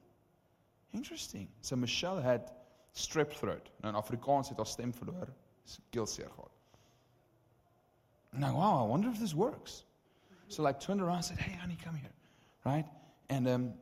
Interesting. 0.93 1.47
So 1.61 1.75
Michelle 1.75 2.21
had 2.21 2.51
strep 2.95 3.33
throat. 3.33 3.69
Nou 3.83 3.89
in 3.89 3.95
Afrikaans 3.95 4.47
het 4.49 4.57
haar 4.57 4.65
stem 4.65 4.93
verloor. 4.93 5.27
Keelseer 5.91 6.29
gehad. 6.29 6.49
And 8.33 8.45
I, 8.45 8.51
wow, 8.51 8.83
I 8.83 8.87
wonder 8.87 9.09
if 9.09 9.19
this 9.19 9.33
works. 9.33 9.83
So 10.47 10.63
like 10.63 10.79
turned 10.79 11.01
around 11.01 11.17
and 11.17 11.25
said, 11.25 11.37
hey, 11.37 11.57
honey, 11.59 11.77
come 11.83 11.95
here. 11.95 12.11
Right? 12.65 12.85
And 13.29 13.47
um, 13.47 13.73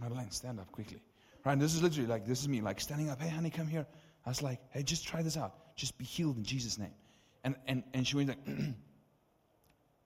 Madeline, 0.00 0.30
stand 0.30 0.60
up 0.60 0.70
quickly. 0.72 1.00
Right? 1.44 1.52
And 1.52 1.62
this 1.62 1.74
is 1.74 1.82
literally 1.82 2.08
like, 2.08 2.26
this 2.26 2.40
is 2.40 2.48
me, 2.48 2.60
like 2.60 2.80
standing 2.80 3.10
up, 3.10 3.20
hey, 3.20 3.28
honey, 3.28 3.50
come 3.50 3.66
here. 3.66 3.86
I 4.24 4.28
was 4.28 4.42
like, 4.42 4.60
hey, 4.70 4.82
just 4.82 5.06
try 5.06 5.22
this 5.22 5.36
out. 5.36 5.54
Just 5.76 5.96
be 5.98 6.04
healed 6.04 6.36
in 6.36 6.44
Jesus' 6.44 6.78
name. 6.78 6.94
And, 7.44 7.54
and, 7.66 7.82
and 7.94 8.06
she 8.06 8.16
went 8.16 8.30
like, 8.30 8.38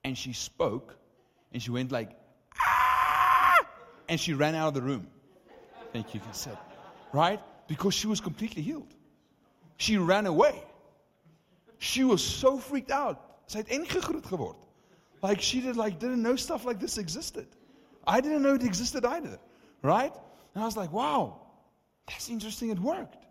and 0.05 0.19
she 0.19 0.33
spoke, 0.33 0.97
and 1.53 1.63
she 1.63 1.71
went 1.71 1.91
like, 1.91 2.11
ah! 2.61 3.65
and 4.09 4.21
she 4.21 4.35
ran 4.35 4.55
out 4.55 4.69
of 4.69 4.75
the 4.75 4.83
room. 4.83 5.07
Thank 5.93 6.15
you, 6.15 6.21
said. 6.33 6.59
Right? 7.13 7.41
Because 7.67 7.95
she 7.95 8.07
was 8.07 8.21
completely 8.21 8.63
healed. 8.63 8.95
She 9.77 9.97
ran 9.97 10.27
away. 10.27 10.63
She 11.79 12.05
was 12.05 12.23
so 12.23 12.59
freaked 12.59 12.91
out. 12.91 13.31
Like 15.23 15.41
she 15.41 15.61
did 15.61 15.77
like 15.77 15.99
didn't 15.99 16.23
know 16.23 16.37
stuff 16.37 16.65
like 16.65 16.79
this 16.79 16.99
existed. 16.99 17.47
I 18.07 18.21
didn't 18.21 18.43
know 18.43 18.55
it 18.55 18.63
existed 18.63 19.05
either. 19.05 19.39
Right? 19.83 20.13
And 20.55 20.63
I 20.63 20.67
was 20.67 20.77
like, 20.77 20.93
wow, 20.93 21.41
that's 22.07 22.29
interesting. 22.29 22.71
It 22.71 22.79
worked. 22.79 23.25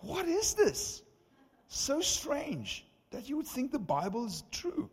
What 0.00 0.26
is 0.26 0.54
this? 0.54 1.02
So 1.74 2.00
strange 2.00 2.86
that 3.10 3.28
you 3.28 3.36
would 3.36 3.48
think 3.48 3.72
the 3.72 3.80
Bible 3.80 4.24
is 4.24 4.44
true. 4.52 4.88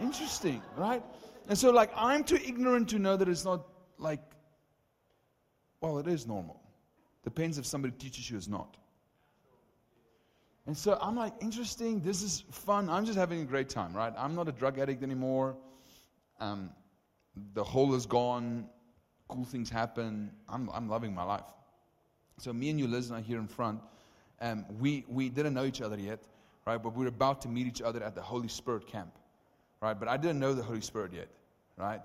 Interesting, 0.00 0.62
right? 0.78 1.04
And 1.46 1.58
so, 1.58 1.70
like, 1.70 1.90
I'm 1.94 2.24
too 2.24 2.36
ignorant 2.42 2.88
to 2.88 2.98
know 2.98 3.18
that 3.18 3.28
it's 3.28 3.44
not 3.44 3.66
like, 3.98 4.22
well, 5.82 5.98
it 5.98 6.06
is 6.06 6.26
normal. 6.26 6.58
Depends 7.22 7.58
if 7.58 7.66
somebody 7.66 7.92
teaches 7.98 8.30
you 8.30 8.38
it's 8.38 8.48
not. 8.48 8.78
And 10.66 10.74
so 10.74 10.96
I'm 11.02 11.16
like, 11.16 11.34
interesting, 11.42 12.00
this 12.00 12.22
is 12.22 12.44
fun. 12.50 12.88
I'm 12.88 13.04
just 13.04 13.18
having 13.18 13.42
a 13.42 13.44
great 13.44 13.68
time, 13.68 13.92
right? 13.92 14.14
I'm 14.16 14.34
not 14.34 14.48
a 14.48 14.52
drug 14.52 14.78
addict 14.78 15.02
anymore. 15.02 15.54
Um, 16.40 16.70
the 17.52 17.62
hole 17.62 17.94
is 17.94 18.06
gone. 18.06 18.70
Cool 19.28 19.44
things 19.44 19.68
happen. 19.68 20.30
I'm, 20.48 20.70
I'm 20.72 20.88
loving 20.88 21.14
my 21.14 21.24
life. 21.24 21.44
So 22.38 22.54
me 22.54 22.70
and 22.70 22.80
you, 22.80 22.86
Liz, 22.86 23.10
and 23.10 23.18
I 23.18 23.20
here 23.20 23.38
in 23.38 23.46
front, 23.46 23.82
um, 24.42 24.66
we, 24.78 25.06
we 25.08 25.30
didn't 25.30 25.54
know 25.54 25.64
each 25.64 25.80
other 25.80 25.98
yet 25.98 26.20
right? 26.66 26.82
But 26.82 26.94
we 26.94 27.04
were 27.04 27.08
about 27.08 27.42
to 27.42 27.48
meet 27.48 27.66
each 27.66 27.82
other 27.82 28.02
at 28.02 28.14
the 28.14 28.22
Holy 28.22 28.48
Spirit 28.48 28.86
camp, 28.86 29.12
right? 29.80 29.98
But 29.98 30.08
I 30.08 30.16
didn't 30.16 30.38
know 30.38 30.54
the 30.54 30.62
Holy 30.62 30.80
Spirit 30.80 31.12
yet, 31.12 31.28
right? 31.76 32.00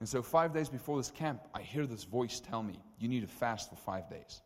And 0.00 0.08
so, 0.08 0.22
five 0.22 0.52
days 0.52 0.68
before 0.68 0.96
this 0.98 1.10
camp, 1.10 1.40
I 1.54 1.62
hear 1.62 1.86
this 1.86 2.04
voice 2.04 2.40
tell 2.40 2.62
me, 2.62 2.78
You 2.98 3.08
need 3.08 3.20
to 3.20 3.26
fast 3.26 3.70
for 3.70 3.76
five 3.76 4.08
days. 4.10 4.42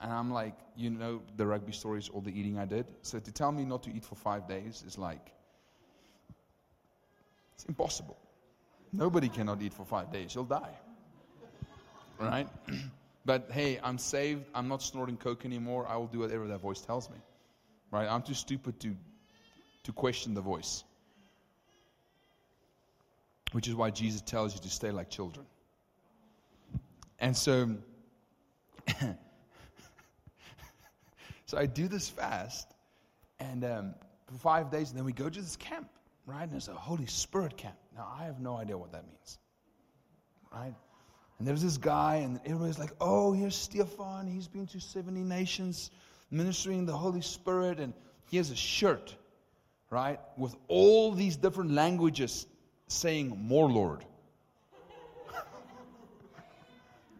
And 0.00 0.12
I'm 0.12 0.32
like, 0.32 0.54
You 0.74 0.90
know, 0.90 1.22
the 1.36 1.46
rugby 1.46 1.72
stories, 1.72 2.08
all 2.08 2.20
the 2.20 2.36
eating 2.36 2.58
I 2.58 2.64
did. 2.64 2.86
So, 3.02 3.18
to 3.20 3.32
tell 3.32 3.52
me 3.52 3.64
not 3.64 3.82
to 3.84 3.94
eat 3.94 4.04
for 4.04 4.16
five 4.16 4.48
days 4.48 4.82
is 4.86 4.98
like, 4.98 5.32
it's 7.54 7.64
impossible. 7.64 8.16
Nobody 8.92 9.28
cannot 9.28 9.60
eat 9.62 9.74
for 9.74 9.84
five 9.84 10.12
days, 10.12 10.34
you'll 10.34 10.44
die. 10.44 10.74
Right? 12.18 12.48
but 13.24 13.48
hey, 13.50 13.80
I'm 13.82 13.98
saved. 13.98 14.44
I'm 14.54 14.68
not 14.68 14.82
snorting 14.82 15.16
coke 15.16 15.44
anymore. 15.44 15.86
I 15.88 15.96
will 15.96 16.06
do 16.06 16.18
whatever 16.20 16.46
that 16.48 16.60
voice 16.60 16.80
tells 16.80 17.08
me. 17.08 17.16
Right? 17.90 18.06
I'm 18.08 18.22
too 18.22 18.34
stupid 18.34 18.78
to, 18.80 18.94
to 19.84 19.92
question 19.92 20.34
the 20.34 20.40
voice. 20.40 20.84
Which 23.52 23.68
is 23.68 23.74
why 23.74 23.90
Jesus 23.90 24.20
tells 24.20 24.54
you 24.54 24.60
to 24.60 24.68
stay 24.68 24.90
like 24.90 25.08
children. 25.08 25.46
And 27.20 27.36
so, 27.36 27.70
so 31.46 31.56
I 31.56 31.66
do 31.66 31.88
this 31.88 32.08
fast, 32.08 32.74
and 33.38 33.64
um, 33.64 33.94
for 34.26 34.34
five 34.34 34.70
days, 34.70 34.90
and 34.90 34.98
then 34.98 35.04
we 35.04 35.12
go 35.12 35.28
to 35.30 35.40
this 35.40 35.56
camp, 35.56 35.88
right? 36.26 36.42
And 36.42 36.54
it's 36.54 36.68
a 36.68 36.74
Holy 36.74 37.06
Spirit 37.06 37.56
camp. 37.56 37.76
Now, 37.96 38.12
I 38.18 38.24
have 38.24 38.40
no 38.40 38.56
idea 38.56 38.76
what 38.76 38.90
that 38.92 39.06
means, 39.06 39.38
right? 40.52 40.74
And 41.38 41.48
there's 41.48 41.62
this 41.62 41.76
guy, 41.76 42.16
and 42.16 42.40
everybody's 42.44 42.78
like, 42.78 42.92
oh, 43.00 43.32
here's 43.32 43.56
Stefan. 43.56 44.26
He's 44.26 44.46
been 44.46 44.66
to 44.68 44.80
70 44.80 45.20
nations 45.24 45.90
ministering 46.30 46.86
the 46.86 46.96
Holy 46.96 47.20
Spirit, 47.20 47.80
and 47.80 47.92
he 48.30 48.36
has 48.36 48.50
a 48.50 48.56
shirt, 48.56 49.14
right, 49.90 50.20
with 50.36 50.54
all 50.68 51.12
these 51.12 51.36
different 51.36 51.72
languages 51.72 52.46
saying, 52.88 53.36
More 53.40 53.70
Lord. 53.70 54.04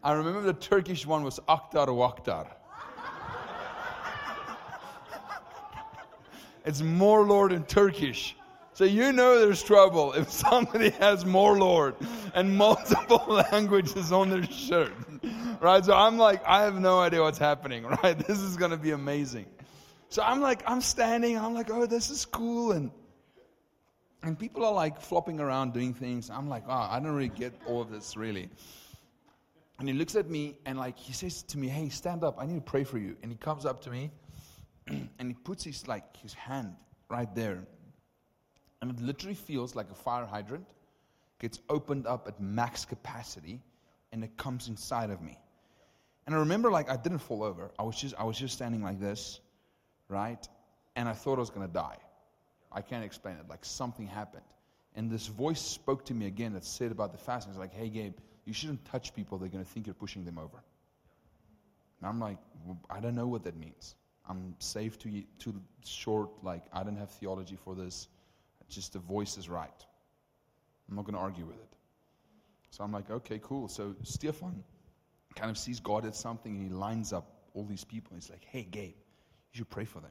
I 0.02 0.12
remember 0.12 0.42
the 0.42 0.52
Turkish 0.52 1.06
one 1.06 1.22
was 1.22 1.40
Aktar 1.48 1.88
Waktar. 1.88 2.46
it's 6.64 6.82
more 6.82 7.24
Lord 7.24 7.52
in 7.52 7.64
Turkish. 7.64 8.36
So 8.74 8.82
you 8.82 9.12
know 9.12 9.38
there's 9.38 9.62
trouble 9.62 10.14
if 10.14 10.28
somebody 10.32 10.90
has 10.90 11.24
more 11.24 11.56
Lord 11.56 11.94
and 12.34 12.56
multiple 12.56 13.24
languages 13.52 14.10
on 14.10 14.30
their 14.30 14.42
shirt. 14.42 14.92
Right? 15.60 15.84
So 15.84 15.94
I'm 15.94 16.18
like, 16.18 16.44
I 16.44 16.64
have 16.64 16.80
no 16.80 16.98
idea 16.98 17.22
what's 17.22 17.38
happening, 17.38 17.84
right? 18.02 18.18
This 18.18 18.40
is 18.40 18.56
going 18.56 18.72
to 18.72 18.76
be 18.76 18.90
amazing. 18.90 19.46
So 20.08 20.24
I'm 20.24 20.40
like, 20.40 20.64
I'm 20.66 20.80
standing, 20.80 21.38
I'm 21.38 21.54
like, 21.54 21.70
oh, 21.70 21.86
this 21.86 22.10
is 22.10 22.24
cool. 22.24 22.72
And, 22.72 22.90
and 24.24 24.36
people 24.36 24.64
are 24.64 24.72
like 24.72 25.00
flopping 25.00 25.38
around 25.38 25.72
doing 25.72 25.94
things. 25.94 26.28
I'm 26.28 26.48
like, 26.48 26.64
oh, 26.66 26.88
I 26.90 26.98
don't 26.98 27.14
really 27.14 27.28
get 27.28 27.54
all 27.66 27.80
of 27.80 27.92
this 27.92 28.16
really. 28.16 28.50
And 29.78 29.88
he 29.88 29.94
looks 29.94 30.16
at 30.16 30.28
me 30.28 30.58
and 30.66 30.76
like, 30.78 30.98
he 30.98 31.12
says 31.12 31.44
to 31.44 31.58
me, 31.58 31.68
hey, 31.68 31.90
stand 31.90 32.24
up. 32.24 32.38
I 32.40 32.46
need 32.46 32.56
to 32.56 32.60
pray 32.60 32.82
for 32.82 32.98
you. 32.98 33.16
And 33.22 33.30
he 33.30 33.38
comes 33.38 33.66
up 33.66 33.82
to 33.82 33.90
me 33.90 34.10
and 34.88 35.28
he 35.28 35.34
puts 35.34 35.62
his 35.62 35.86
like, 35.86 36.16
his 36.16 36.34
hand 36.34 36.74
right 37.08 37.32
there 37.36 37.68
and 38.84 38.98
it 38.98 39.02
literally 39.02 39.34
feels 39.34 39.74
like 39.74 39.90
a 39.90 39.94
fire 39.94 40.26
hydrant 40.26 40.66
gets 41.38 41.58
opened 41.70 42.06
up 42.06 42.28
at 42.28 42.38
max 42.38 42.84
capacity 42.84 43.58
and 44.12 44.22
it 44.22 44.36
comes 44.36 44.68
inside 44.68 45.08
of 45.08 45.22
me. 45.22 45.38
And 46.26 46.34
I 46.34 46.38
remember 46.38 46.70
like 46.70 46.90
I 46.90 46.96
didn't 46.96 47.20
fall 47.20 47.42
over. 47.42 47.70
I 47.78 47.82
was 47.82 47.98
just 47.98 48.14
I 48.18 48.24
was 48.24 48.38
just 48.38 48.52
standing 48.52 48.82
like 48.82 49.00
this, 49.00 49.40
right? 50.08 50.46
And 50.96 51.08
I 51.08 51.14
thought 51.14 51.38
I 51.38 51.40
was 51.40 51.48
gonna 51.48 51.66
die. 51.66 51.96
I 52.70 52.82
can't 52.82 53.02
explain 53.02 53.36
it. 53.36 53.48
Like 53.48 53.64
something 53.64 54.06
happened. 54.06 54.44
And 54.94 55.10
this 55.10 55.28
voice 55.28 55.62
spoke 55.62 56.04
to 56.04 56.14
me 56.14 56.26
again 56.26 56.52
that 56.52 56.64
said 56.66 56.92
about 56.92 57.12
the 57.12 57.18
fasting. 57.18 57.52
It's 57.52 57.58
like, 57.58 57.72
hey 57.72 57.88
Gabe, 57.88 58.16
you 58.44 58.52
shouldn't 58.52 58.84
touch 58.84 59.14
people, 59.14 59.38
they're 59.38 59.48
gonna 59.48 59.64
think 59.64 59.86
you're 59.86 59.94
pushing 59.94 60.26
them 60.26 60.38
over. 60.38 60.62
And 62.00 62.08
I'm 62.08 62.20
like, 62.20 62.36
I 62.90 63.00
don't 63.00 63.14
know 63.14 63.28
what 63.28 63.44
that 63.44 63.56
means. 63.56 63.94
I'm 64.28 64.54
safe 64.58 64.98
to 64.98 65.22
to 65.38 65.54
short, 65.86 66.28
like 66.42 66.64
I 66.70 66.82
don't 66.82 66.98
have 66.98 67.10
theology 67.12 67.56
for 67.56 67.74
this. 67.74 68.08
Just 68.68 68.92
the 68.92 68.98
voice 68.98 69.36
is 69.36 69.48
right. 69.48 69.86
I'm 70.88 70.96
not 70.96 71.04
going 71.04 71.14
to 71.14 71.20
argue 71.20 71.46
with 71.46 71.56
it. 71.56 71.76
So 72.70 72.82
I'm 72.84 72.92
like, 72.92 73.10
okay, 73.10 73.40
cool. 73.42 73.68
So 73.68 73.94
Stefan 74.02 74.64
kind 75.36 75.50
of 75.50 75.56
sees 75.56 75.80
God 75.80 76.04
at 76.06 76.16
something 76.16 76.54
and 76.54 76.62
he 76.62 76.68
lines 76.68 77.12
up 77.12 77.30
all 77.54 77.64
these 77.64 77.84
people. 77.84 78.12
He's 78.14 78.30
like, 78.30 78.44
hey, 78.44 78.66
Gabe, 78.68 78.94
you 79.52 79.58
should 79.58 79.70
pray 79.70 79.84
for 79.84 80.00
them. 80.00 80.10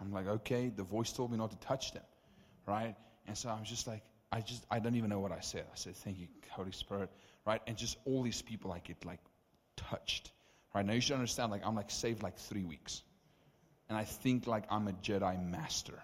I'm 0.00 0.12
like, 0.12 0.26
okay. 0.26 0.70
The 0.74 0.84
voice 0.84 1.12
told 1.12 1.30
me 1.30 1.38
not 1.38 1.50
to 1.50 1.58
touch 1.58 1.92
them, 1.92 2.04
right? 2.66 2.94
And 3.26 3.36
so 3.36 3.50
I'm 3.50 3.64
just 3.64 3.86
like, 3.86 4.02
I 4.32 4.40
just, 4.40 4.64
I 4.70 4.78
don't 4.78 4.94
even 4.94 5.10
know 5.10 5.18
what 5.18 5.32
I 5.32 5.40
said. 5.40 5.64
I 5.72 5.76
said, 5.76 5.96
thank 5.96 6.18
you, 6.18 6.28
Holy 6.50 6.72
Spirit, 6.72 7.10
right? 7.44 7.60
And 7.66 7.76
just 7.76 7.98
all 8.04 8.22
these 8.22 8.42
people, 8.42 8.72
I 8.72 8.78
get 8.78 9.04
like 9.04 9.20
touched, 9.76 10.30
right? 10.74 10.86
Now 10.86 10.92
you 10.92 11.00
should 11.00 11.14
understand, 11.14 11.50
like, 11.50 11.66
I'm 11.66 11.74
like 11.74 11.90
saved 11.90 12.22
like 12.22 12.38
three 12.38 12.64
weeks. 12.64 13.02
And 13.88 13.98
I 13.98 14.04
think 14.04 14.46
like 14.46 14.64
I'm 14.70 14.86
a 14.86 14.92
Jedi 14.92 15.44
master 15.50 16.00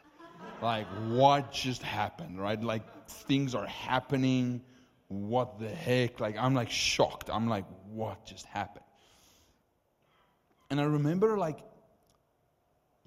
like, 0.63 0.87
what 1.09 1.53
just 1.53 1.83
happened, 1.83 2.41
right? 2.41 2.61
Like, 2.63 2.83
things 3.09 3.55
are 3.55 3.67
happening. 3.67 4.63
What 5.09 5.59
the 5.59 5.69
heck? 5.69 6.21
Like, 6.21 6.37
I'm 6.39 6.55
like 6.55 6.71
shocked. 6.71 7.31
I'm 7.33 7.49
like, 7.49 7.65
what 7.91 8.25
just 8.25 8.47
happened? 8.47 8.85
And 10.71 10.81
I 10.81 10.85
remember, 10.85 11.37
like, 11.39 11.61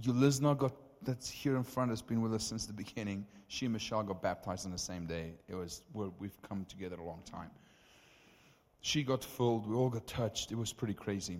Yulizna 0.02 0.58
got 0.58 0.74
that's 1.02 1.30
here 1.30 1.56
in 1.56 1.64
front 1.64 1.90
has 1.92 2.02
been 2.02 2.22
with 2.22 2.34
us 2.34 2.44
since 2.44 2.66
the 2.66 2.74
beginning. 2.74 3.26
She 3.48 3.66
and 3.66 3.74
Michelle 3.74 4.04
got 4.04 4.22
baptized 4.22 4.66
on 4.66 4.72
the 4.72 4.78
same 4.78 5.06
day. 5.06 5.34
It 5.48 5.56
was 5.56 5.82
we've 5.94 6.42
come 6.48 6.66
together 6.66 6.98
a 6.98 7.04
long 7.04 7.22
time. 7.26 7.50
She 8.82 9.04
got 9.04 9.24
filled. 9.24 9.68
We 9.68 9.76
all 9.76 9.90
got 9.90 10.08
touched. 10.08 10.52
It 10.52 10.58
was 10.58 10.72
pretty 10.72 10.94
crazy. 10.94 11.40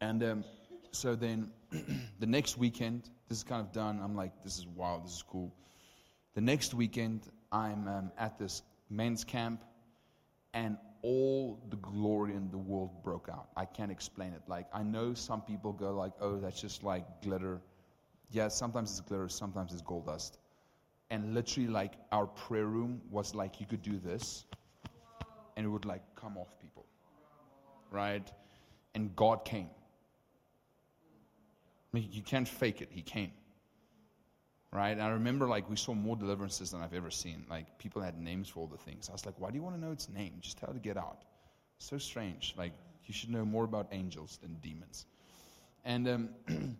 And 0.00 0.22
um, 0.22 0.44
so 0.92 1.14
then 1.14 1.50
the 2.18 2.26
next 2.26 2.58
weekend, 2.58 3.08
this 3.30 3.38
is 3.38 3.44
kind 3.44 3.60
of 3.60 3.70
done. 3.72 4.00
I'm 4.02 4.16
like, 4.16 4.42
this 4.42 4.58
is 4.58 4.66
wow, 4.66 5.00
this 5.02 5.14
is 5.14 5.22
cool. 5.22 5.54
The 6.34 6.40
next 6.40 6.74
weekend, 6.74 7.28
I'm 7.52 7.86
um, 7.86 8.12
at 8.18 8.38
this 8.38 8.62
men's 8.90 9.22
camp, 9.22 9.62
and 10.52 10.76
all 11.02 11.60
the 11.70 11.76
glory 11.76 12.34
in 12.34 12.50
the 12.50 12.58
world 12.58 12.90
broke 13.04 13.28
out. 13.30 13.46
I 13.56 13.66
can't 13.66 13.92
explain 13.92 14.32
it. 14.32 14.42
Like, 14.48 14.66
I 14.74 14.82
know 14.82 15.14
some 15.14 15.42
people 15.42 15.72
go 15.72 15.94
like, 15.94 16.12
oh, 16.20 16.38
that's 16.38 16.60
just 16.60 16.82
like 16.82 17.04
glitter. 17.22 17.60
Yeah, 18.32 18.48
sometimes 18.48 18.90
it's 18.90 19.00
glitter, 19.00 19.28
sometimes 19.28 19.72
it's 19.72 19.82
gold 19.82 20.06
dust. 20.06 20.38
And 21.10 21.32
literally, 21.32 21.68
like, 21.68 21.92
our 22.10 22.26
prayer 22.26 22.66
room 22.66 23.00
was 23.10 23.32
like, 23.34 23.60
you 23.60 23.66
could 23.66 23.82
do 23.82 24.00
this, 24.00 24.44
and 25.56 25.64
it 25.64 25.68
would 25.68 25.84
like 25.84 26.02
come 26.16 26.36
off 26.36 26.48
people. 26.60 26.84
Right? 27.92 28.28
And 28.96 29.14
God 29.14 29.44
came. 29.44 29.70
I 31.92 31.96
mean, 31.96 32.08
you 32.12 32.22
can't 32.22 32.46
fake 32.46 32.80
it. 32.80 32.88
He 32.90 33.02
came. 33.02 33.32
Right? 34.72 34.90
And 34.90 35.02
I 35.02 35.08
remember, 35.10 35.48
like, 35.48 35.68
we 35.68 35.76
saw 35.76 35.94
more 35.94 36.14
deliverances 36.14 36.70
than 36.70 36.80
I've 36.80 36.94
ever 36.94 37.10
seen. 37.10 37.44
Like, 37.50 37.78
people 37.78 38.00
had 38.02 38.16
names 38.20 38.48
for 38.48 38.60
all 38.60 38.66
the 38.68 38.78
things. 38.78 39.08
I 39.08 39.12
was 39.12 39.26
like, 39.26 39.34
why 39.38 39.50
do 39.50 39.56
you 39.56 39.62
want 39.62 39.74
to 39.74 39.80
know 39.80 39.90
its 39.90 40.08
name? 40.08 40.34
Just 40.40 40.58
tell 40.58 40.70
it 40.70 40.74
to 40.74 40.78
get 40.78 40.96
out. 40.96 41.24
So 41.78 41.98
strange. 41.98 42.54
Like, 42.56 42.72
you 43.06 43.12
should 43.14 43.30
know 43.30 43.44
more 43.44 43.64
about 43.64 43.88
angels 43.90 44.38
than 44.40 44.54
demons. 44.62 45.06
And 45.84 46.08
um, 46.08 46.28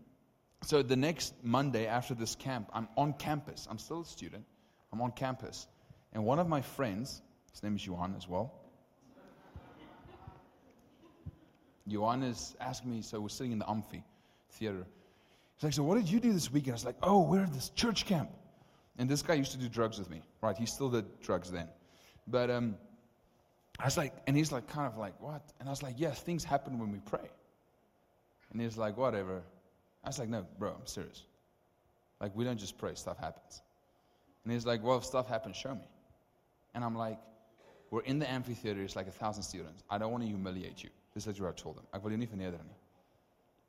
so 0.62 0.82
the 0.82 0.94
next 0.94 1.34
Monday 1.42 1.86
after 1.86 2.14
this 2.14 2.36
camp, 2.36 2.70
I'm 2.72 2.86
on 2.96 3.14
campus. 3.14 3.66
I'm 3.68 3.78
still 3.78 4.02
a 4.02 4.04
student. 4.04 4.44
I'm 4.92 5.00
on 5.00 5.10
campus. 5.10 5.66
And 6.12 6.24
one 6.24 6.38
of 6.38 6.48
my 6.48 6.60
friends, 6.60 7.22
his 7.50 7.62
name 7.64 7.74
is 7.74 7.84
Johan 7.84 8.14
as 8.16 8.28
well. 8.28 8.54
Johan 11.86 12.22
is 12.22 12.54
asking 12.60 12.92
me, 12.92 13.02
so 13.02 13.20
we're 13.20 13.28
sitting 13.28 13.50
in 13.50 13.58
the 13.58 13.68
amphi 13.68 14.04
theater. 14.52 14.86
He's 15.60 15.64
like, 15.64 15.72
So 15.74 15.82
what 15.82 15.96
did 15.96 16.08
you 16.08 16.20
do 16.20 16.32
this 16.32 16.50
weekend? 16.50 16.72
I 16.72 16.76
was 16.76 16.84
like, 16.86 16.96
Oh, 17.02 17.20
we're 17.20 17.42
at 17.42 17.52
this 17.52 17.68
church 17.70 18.06
camp. 18.06 18.30
And 18.98 19.08
this 19.08 19.20
guy 19.20 19.34
used 19.34 19.52
to 19.52 19.58
do 19.58 19.68
drugs 19.68 19.98
with 19.98 20.08
me, 20.10 20.22
right? 20.42 20.56
He 20.56 20.64
still 20.64 20.88
did 20.88 21.20
drugs 21.20 21.50
then. 21.50 21.68
But 22.26 22.50
um, 22.50 22.76
I 23.78 23.84
was 23.84 23.96
like, 23.96 24.14
and 24.26 24.36
he's 24.36 24.52
like, 24.52 24.68
kind 24.68 24.90
of 24.90 24.98
like, 24.98 25.20
What? 25.20 25.42
And 25.60 25.68
I 25.68 25.72
was 25.72 25.82
like, 25.82 25.96
Yeah, 25.98 26.12
things 26.12 26.44
happen 26.44 26.78
when 26.78 26.90
we 26.90 26.98
pray. 27.00 27.28
And 28.52 28.60
he's 28.60 28.78
like, 28.78 28.96
Whatever. 28.96 29.42
I 30.02 30.08
was 30.08 30.18
like, 30.18 30.30
No, 30.30 30.46
bro, 30.58 30.70
I'm 30.70 30.86
serious. 30.86 31.24
Like, 32.22 32.34
we 32.34 32.44
don't 32.44 32.58
just 32.58 32.78
pray, 32.78 32.94
stuff 32.94 33.18
happens. 33.18 33.60
And 34.44 34.52
he's 34.54 34.64
like, 34.64 34.82
Well, 34.82 34.96
if 34.96 35.04
stuff 35.04 35.28
happens, 35.28 35.56
show 35.58 35.74
me. 35.74 35.88
And 36.74 36.82
I'm 36.82 36.96
like, 36.96 37.18
We're 37.90 38.02
in 38.02 38.18
the 38.18 38.30
amphitheater, 38.30 38.80
it's 38.80 38.96
like 38.96 39.08
a 39.08 39.12
thousand 39.12 39.42
students. 39.42 39.82
I 39.90 39.98
don't 39.98 40.10
want 40.10 40.24
to 40.24 40.28
humiliate 40.28 40.82
you. 40.82 40.88
This 41.12 41.26
is 41.26 41.38
what 41.38 41.50
I 41.50 41.52
told 41.52 41.76
him. 41.76 41.84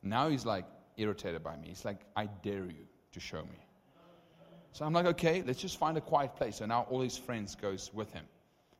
Now 0.02 0.28
he's 0.28 0.46
like, 0.46 0.64
irritated 0.96 1.42
by 1.42 1.56
me. 1.56 1.68
He's 1.68 1.84
like, 1.84 2.00
I 2.16 2.26
dare 2.26 2.64
you 2.66 2.86
to 3.12 3.20
show 3.20 3.42
me. 3.42 3.66
So 4.72 4.84
I'm 4.84 4.92
like, 4.92 5.06
okay, 5.06 5.42
let's 5.46 5.60
just 5.60 5.78
find 5.78 5.98
a 5.98 6.00
quiet 6.00 6.34
place. 6.34 6.56
So 6.56 6.66
now 6.66 6.86
all 6.90 7.00
his 7.00 7.16
friends 7.16 7.54
goes 7.54 7.90
with 7.92 8.12
him. 8.12 8.24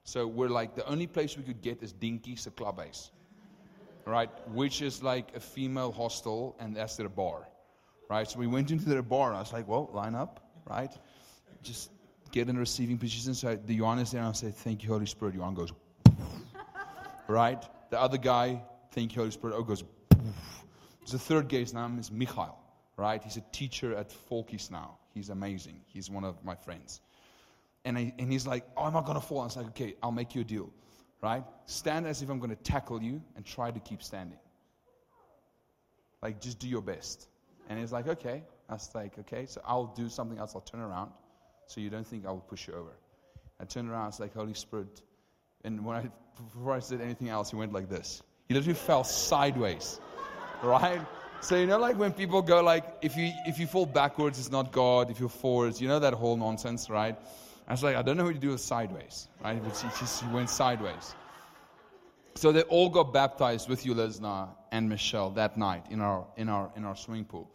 So 0.04 0.26
we're 0.26 0.48
like, 0.48 0.74
the 0.74 0.86
only 0.86 1.06
place 1.06 1.36
we 1.36 1.42
could 1.42 1.60
get 1.62 1.82
is 1.82 1.92
Dinky's 1.92 2.48
club 2.56 2.78
base, 2.78 3.10
right? 4.04 4.30
Which 4.48 4.82
is 4.82 5.02
like 5.02 5.36
a 5.36 5.40
female 5.40 5.92
hostel, 5.92 6.56
and 6.58 6.74
that's 6.74 6.96
their 6.96 7.08
bar, 7.08 7.46
right? 8.08 8.28
So 8.28 8.38
we 8.38 8.46
went 8.46 8.70
into 8.70 8.86
their 8.86 9.02
bar, 9.02 9.28
and 9.28 9.36
I 9.36 9.40
was 9.40 9.52
like, 9.52 9.68
well, 9.68 9.90
line 9.92 10.14
up, 10.14 10.40
right? 10.68 10.90
Just 11.62 11.90
get 12.32 12.48
in 12.48 12.56
a 12.56 12.58
receiving 12.58 12.98
position. 12.98 13.34
So 13.34 13.54
the 13.54 13.74
Johan 13.74 14.00
is 14.00 14.10
there, 14.10 14.22
and 14.22 14.30
I 14.30 14.32
say, 14.32 14.50
Thank 14.50 14.82
you, 14.82 14.88
Holy 14.88 15.06
Spirit. 15.06 15.34
Johan 15.34 15.54
goes, 15.54 15.72
right? 17.28 17.62
The 17.90 18.00
other 18.00 18.18
guy, 18.18 18.62
Thank 18.92 19.14
you, 19.14 19.22
Holy 19.22 19.30
Spirit. 19.30 19.54
Oh, 19.56 19.62
goes, 19.62 19.84
the 21.10 21.18
third 21.18 21.48
guy's 21.48 21.74
name 21.74 21.98
is 21.98 22.10
Michael, 22.12 22.56
right? 22.96 23.22
He's 23.22 23.36
a 23.36 23.44
teacher 23.52 23.96
at 23.96 24.14
Folkies 24.30 24.70
now. 24.70 24.98
He's 25.14 25.30
amazing. 25.30 25.80
He's 25.88 26.08
one 26.08 26.24
of 26.24 26.44
my 26.44 26.54
friends. 26.54 27.00
And, 27.84 27.98
I, 27.98 28.14
and 28.18 28.30
he's 28.30 28.46
like, 28.46 28.64
Oh, 28.76 28.84
I'm 28.84 28.92
not 28.92 29.04
going 29.04 29.20
to 29.20 29.26
fall. 29.26 29.40
I 29.40 29.44
was 29.44 29.56
like, 29.56 29.66
Okay, 29.68 29.94
I'll 30.02 30.12
make 30.12 30.34
you 30.34 30.42
a 30.42 30.44
deal, 30.44 30.70
right? 31.20 31.42
Stand 31.66 32.06
as 32.06 32.22
if 32.22 32.30
I'm 32.30 32.38
going 32.38 32.54
to 32.54 32.62
tackle 32.62 33.02
you 33.02 33.20
and 33.36 33.44
try 33.44 33.70
to 33.70 33.80
keep 33.80 34.02
standing. 34.02 34.38
Like, 36.22 36.40
just 36.40 36.60
do 36.60 36.68
your 36.68 36.82
best. 36.82 37.28
And 37.68 37.78
he's 37.78 37.92
like, 37.92 38.06
Okay. 38.06 38.44
I 38.68 38.74
was 38.74 38.88
like, 38.94 39.18
Okay, 39.18 39.46
so 39.46 39.60
I'll 39.64 39.92
do 39.96 40.08
something 40.08 40.38
else. 40.38 40.52
I'll 40.54 40.60
turn 40.60 40.80
around 40.80 41.10
so 41.66 41.80
you 41.80 41.90
don't 41.90 42.06
think 42.06 42.26
I 42.26 42.30
will 42.30 42.40
push 42.40 42.68
you 42.68 42.74
over. 42.74 42.92
I 43.60 43.64
turned 43.64 43.90
around. 43.90 44.08
It's 44.08 44.20
like, 44.20 44.34
Holy 44.34 44.54
Spirit. 44.54 45.02
And 45.64 45.84
when 45.84 45.96
I, 45.96 46.10
before 46.54 46.72
I 46.72 46.80
said 46.80 47.00
anything 47.00 47.28
else, 47.28 47.50
he 47.50 47.56
went 47.56 47.72
like 47.72 47.88
this. 47.88 48.22
He 48.48 48.54
literally 48.54 48.74
fell 48.74 49.04
sideways, 49.04 50.00
right? 50.66 51.00
So 51.40 51.56
you 51.56 51.66
know, 51.66 51.78
like 51.78 51.98
when 51.98 52.12
people 52.12 52.40
go 52.40 52.62
like, 52.62 52.84
if 53.02 53.16
you 53.16 53.32
if 53.46 53.58
you 53.58 53.66
fall 53.66 53.84
backwards, 53.84 54.38
it's 54.38 54.52
not 54.52 54.70
God. 54.70 55.10
If 55.10 55.18
you're 55.18 55.28
forwards, 55.28 55.80
you 55.80 55.88
know 55.88 55.98
that 55.98 56.14
whole 56.14 56.36
nonsense, 56.36 56.88
right? 56.88 57.18
I 57.66 57.72
was 57.72 57.82
like, 57.82 57.96
I 57.96 58.02
don't 58.02 58.16
know 58.16 58.24
what 58.24 58.34
to 58.34 58.40
do 58.40 58.50
with 58.50 58.60
sideways, 58.60 59.28
right? 59.42 59.60
But 59.62 59.76
he 59.76 59.88
just 59.98 60.24
went 60.28 60.50
sideways. 60.50 61.14
So 62.36 62.52
they 62.52 62.62
all 62.62 62.88
got 62.88 63.12
baptized 63.12 63.68
with 63.68 63.84
you, 63.84 63.94
Ulizna 63.94 64.50
and 64.70 64.88
Michelle 64.88 65.30
that 65.30 65.56
night 65.56 65.86
in 65.90 66.00
our 66.00 66.26
in 66.36 66.48
our 66.48 66.70
in 66.76 66.84
our 66.84 66.94
swimming 66.94 67.24
pool, 67.24 67.50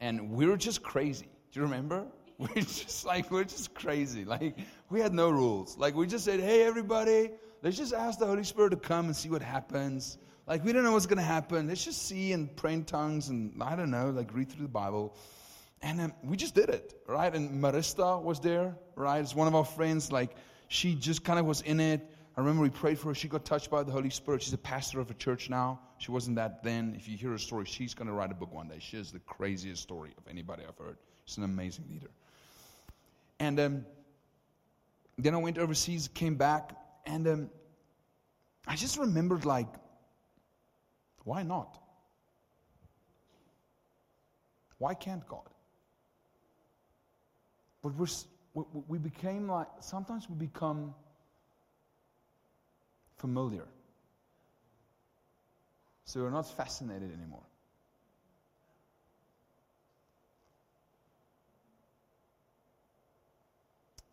and 0.00 0.32
we 0.32 0.46
were 0.46 0.56
just 0.56 0.82
crazy. 0.82 1.28
Do 1.52 1.60
you 1.60 1.62
remember? 1.62 2.06
We're 2.40 2.62
just 2.62 3.04
like 3.04 3.30
we're 3.30 3.44
just 3.44 3.74
crazy. 3.74 4.24
Like 4.24 4.56
we 4.88 4.98
had 4.98 5.12
no 5.12 5.28
rules. 5.28 5.76
Like 5.76 5.94
we 5.94 6.06
just 6.06 6.24
said, 6.24 6.40
"Hey, 6.40 6.62
everybody, 6.62 7.30
let's 7.62 7.76
just 7.76 7.92
ask 7.92 8.18
the 8.18 8.24
Holy 8.24 8.44
Spirit 8.44 8.70
to 8.70 8.76
come 8.76 9.06
and 9.06 9.14
see 9.14 9.28
what 9.28 9.42
happens." 9.42 10.16
Like, 10.46 10.64
we 10.64 10.72
don't 10.72 10.82
know 10.82 10.92
what's 10.92 11.06
going 11.06 11.18
to 11.18 11.22
happen. 11.22 11.68
Let's 11.68 11.84
just 11.84 12.06
see 12.06 12.32
and 12.32 12.54
pray 12.56 12.72
in 12.72 12.84
tongues 12.84 13.28
and, 13.28 13.62
I 13.62 13.76
don't 13.76 13.90
know, 13.90 14.10
like 14.10 14.34
read 14.34 14.50
through 14.50 14.62
the 14.62 14.68
Bible. 14.68 15.16
And 15.82 16.00
um, 16.00 16.12
we 16.22 16.36
just 16.36 16.54
did 16.54 16.68
it, 16.68 16.94
right? 17.06 17.34
And 17.34 17.62
Marista 17.62 18.20
was 18.22 18.40
there, 18.40 18.74
right? 18.96 19.20
It's 19.20 19.34
one 19.34 19.48
of 19.48 19.54
our 19.54 19.64
friends. 19.64 20.12
Like, 20.12 20.36
she 20.68 20.94
just 20.94 21.24
kind 21.24 21.38
of 21.38 21.46
was 21.46 21.62
in 21.62 21.80
it. 21.80 22.06
I 22.36 22.40
remember 22.40 22.62
we 22.62 22.70
prayed 22.70 22.98
for 22.98 23.08
her. 23.08 23.14
She 23.14 23.28
got 23.28 23.44
touched 23.44 23.70
by 23.70 23.82
the 23.82 23.92
Holy 23.92 24.10
Spirit. 24.10 24.42
She's 24.42 24.52
a 24.52 24.58
pastor 24.58 25.00
of 25.00 25.10
a 25.10 25.14
church 25.14 25.50
now. 25.50 25.80
She 25.98 26.10
wasn't 26.10 26.36
that 26.36 26.62
then. 26.62 26.94
If 26.96 27.08
you 27.08 27.16
hear 27.16 27.30
her 27.30 27.38
story, 27.38 27.64
she's 27.64 27.94
going 27.94 28.08
to 28.08 28.14
write 28.14 28.30
a 28.30 28.34
book 28.34 28.52
one 28.52 28.68
day. 28.68 28.78
She 28.78 28.96
has 28.96 29.10
the 29.10 29.18
craziest 29.20 29.82
story 29.82 30.12
of 30.16 30.28
anybody 30.28 30.62
I've 30.66 30.78
heard. 30.78 30.96
She's 31.24 31.38
an 31.38 31.44
amazing 31.44 31.84
leader. 31.90 32.10
And 33.38 33.58
um, 33.60 33.86
then 35.18 35.34
I 35.34 35.38
went 35.38 35.58
overseas, 35.58 36.08
came 36.08 36.36
back, 36.36 36.72
and 37.06 37.26
um, 37.26 37.50
I 38.66 38.76
just 38.76 38.98
remembered 38.98 39.44
like 39.44 39.68
why 41.30 41.44
not? 41.44 41.78
Why 44.78 44.94
can't 44.94 45.24
God? 45.28 45.48
But 47.84 47.94
we're, 47.94 48.08
we 48.88 48.98
became 48.98 49.48
like, 49.48 49.68
sometimes 49.78 50.28
we 50.28 50.34
become 50.34 50.92
familiar. 53.18 53.68
So 56.04 56.20
we're 56.22 56.30
not 56.30 56.50
fascinated 56.56 57.12
anymore. 57.16 57.46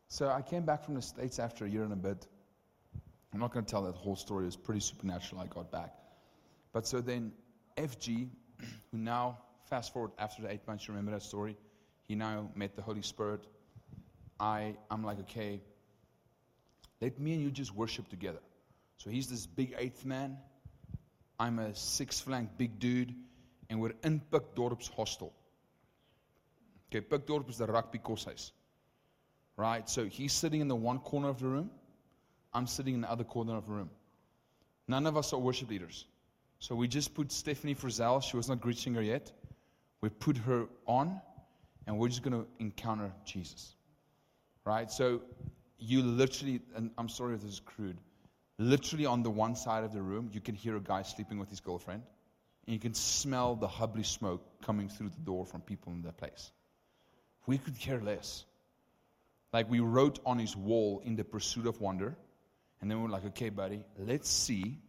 So 0.08 0.30
I 0.30 0.44
came 0.44 0.66
back 0.66 0.84
from 0.86 0.94
the 0.94 1.02
States 1.02 1.40
after 1.40 1.66
a 1.66 1.70
year 1.70 1.84
and 1.84 1.94
a 1.94 1.96
bit. 1.96 2.28
I'm 3.34 3.40
not 3.40 3.52
going 3.54 3.66
to 3.66 3.72
tell 3.72 3.86
that 3.86 3.96
whole 3.96 4.16
story. 4.16 4.44
It 4.44 4.54
was 4.54 4.56
pretty 4.56 4.82
supernatural. 4.82 5.42
I 5.42 5.48
got 5.48 5.72
back. 5.72 5.96
But 6.78 6.86
so 6.86 7.02
then, 7.02 7.32
FG, 7.76 8.30
who 8.92 8.98
now, 9.00 9.40
fast 9.68 9.92
forward 9.92 10.12
after 10.20 10.44
the 10.44 10.52
eight 10.52 10.68
months, 10.68 10.88
you 10.88 10.94
remember 10.94 11.10
that 11.10 11.24
story? 11.24 11.58
He 12.08 12.14
now 12.14 12.52
met 12.54 12.76
the 12.76 12.84
Holy 12.84 13.02
Spirit. 13.02 13.48
I, 14.40 14.76
I'm 14.92 15.04
like, 15.04 15.20
okay, 15.22 15.60
let 17.02 17.20
me 17.20 17.34
and 17.34 17.42
you 17.42 17.50
just 17.50 17.74
worship 17.74 18.08
together. 18.10 18.44
So 18.98 19.10
he's 19.10 19.28
this 19.28 19.48
big 19.48 19.74
eighth 19.80 20.06
man. 20.06 20.38
I'm 21.40 21.58
a 21.58 21.74
six 21.74 22.22
flank 22.22 22.52
big 22.60 22.78
dude. 22.78 23.12
And 23.72 23.82
we're 23.82 23.96
in 24.04 24.22
Pikdorp's 24.32 24.88
hostel. 24.88 25.34
Okay, 26.92 27.04
Pikdorp 27.04 27.50
is 27.50 27.58
the 27.58 27.66
rugby 27.66 27.98
koshuis. 27.98 28.52
Right? 29.56 29.90
So 29.90 30.06
he's 30.06 30.32
sitting 30.32 30.62
in 30.62 30.68
the 30.68 30.76
one 30.76 31.00
corner 31.00 31.30
of 31.30 31.40
the 31.40 31.48
room. 31.48 31.72
I'm 32.54 32.68
sitting 32.68 32.94
in 32.94 33.02
the 33.02 33.10
other 33.10 33.24
corner 33.24 33.58
of 33.58 33.66
the 33.66 33.72
room. 33.72 33.90
None 34.88 35.08
of 35.08 35.18
us 35.18 35.34
are 35.34 35.40
worship 35.40 35.72
leaders. 35.72 36.06
So 36.60 36.76
we 36.76 36.88
just 36.88 37.14
put 37.14 37.30
Steffany 37.30 37.78
Frizzell, 37.78 38.24
she 38.24 38.36
was 38.36 38.50
not 38.50 38.60
Gretzinger 38.60 39.06
yet. 39.06 39.32
We 40.02 40.10
put 40.10 40.38
her 40.38 40.68
on, 40.86 41.22
and 41.86 41.98
we're 41.98 42.08
just 42.08 42.24
going 42.24 42.34
to 42.34 42.48
encounter 42.60 43.12
Jesus. 43.26 43.76
Right? 44.66 44.90
So 44.92 45.22
you 45.80 46.02
literally, 46.02 46.62
and 46.76 46.92
I'm 46.98 47.10
sorry 47.10 47.36
if 47.36 47.42
this 47.42 47.54
is 47.54 47.60
crude, 47.60 47.98
literally 48.58 49.06
on 49.06 49.24
the 49.24 49.30
one 49.30 49.56
side 49.56 49.84
of 49.84 49.94
the 49.94 50.02
room, 50.02 50.30
you 50.34 50.42
can 50.42 50.56
hear 50.56 50.76
a 50.76 50.82
guy 50.82 51.04
sleeping 51.04 51.38
with 51.40 51.50
his 51.50 51.60
girlfriend, 51.60 52.04
and 52.66 52.74
you 52.74 52.80
can 52.80 52.94
smell 52.94 53.56
the 53.56 53.68
hubbly 53.68 54.04
smoke 54.04 54.44
coming 54.62 54.90
through 54.90 55.10
the 55.10 55.22
door 55.22 55.46
from 55.46 55.62
people 55.62 55.94
in 55.94 56.02
that 56.02 56.18
place. 56.18 56.52
We 57.46 57.58
could 57.58 57.80
care 57.80 58.02
less. 58.02 58.46
Like 59.54 59.70
we 59.70 59.80
wrote 59.80 60.20
on 60.26 60.40
his 60.40 60.56
wall 60.56 61.02
in 61.06 61.16
the 61.16 61.24
pursuit 61.24 61.68
of 61.68 61.80
wonder, 61.80 62.18
and 62.82 62.92
then 62.92 63.02
we're 63.02 63.10
like, 63.10 63.26
okay, 63.26 63.50
buddy, 63.50 63.84
let's 63.98 64.30
see 64.30 64.80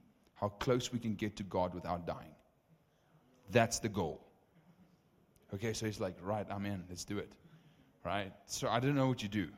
how 0.40 0.48
close 0.48 0.92
we 0.92 0.98
can 0.98 1.14
get 1.14 1.36
to 1.36 1.42
God 1.42 1.74
without 1.74 2.06
dying. 2.06 2.34
That's 3.50 3.78
the 3.78 3.88
goal. 3.88 4.20
Okay, 5.54 5.72
so 5.72 5.86
he's 5.86 6.00
like, 6.00 6.14
right, 6.22 6.46
I'm 6.50 6.66
in, 6.66 6.84
let's 6.88 7.04
do 7.04 7.18
it. 7.18 7.32
Right? 8.04 8.32
So 8.46 8.68
I 8.68 8.80
don't 8.80 8.94
know 8.94 9.08
what 9.08 9.22
you 9.22 9.28
do. 9.28 9.48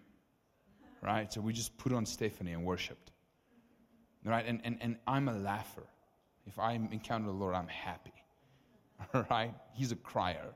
Right? 1.02 1.32
So 1.32 1.40
we 1.40 1.52
just 1.52 1.76
put 1.78 1.92
on 1.92 2.04
Steffany 2.04 2.52
and 2.52 2.64
worshiped. 2.64 3.10
Right? 4.24 4.44
And, 4.46 4.60
and, 4.64 4.78
and 4.80 4.96
I'm 5.06 5.28
a 5.28 5.34
laugher. 5.34 5.84
If 6.46 6.58
I 6.58 6.72
encounter 6.72 7.26
the 7.26 7.32
Lord, 7.32 7.54
I'm 7.54 7.68
happy. 7.68 8.12
Right? 9.30 9.54
He's 9.72 9.92
a 9.92 9.96
crier. 9.96 10.54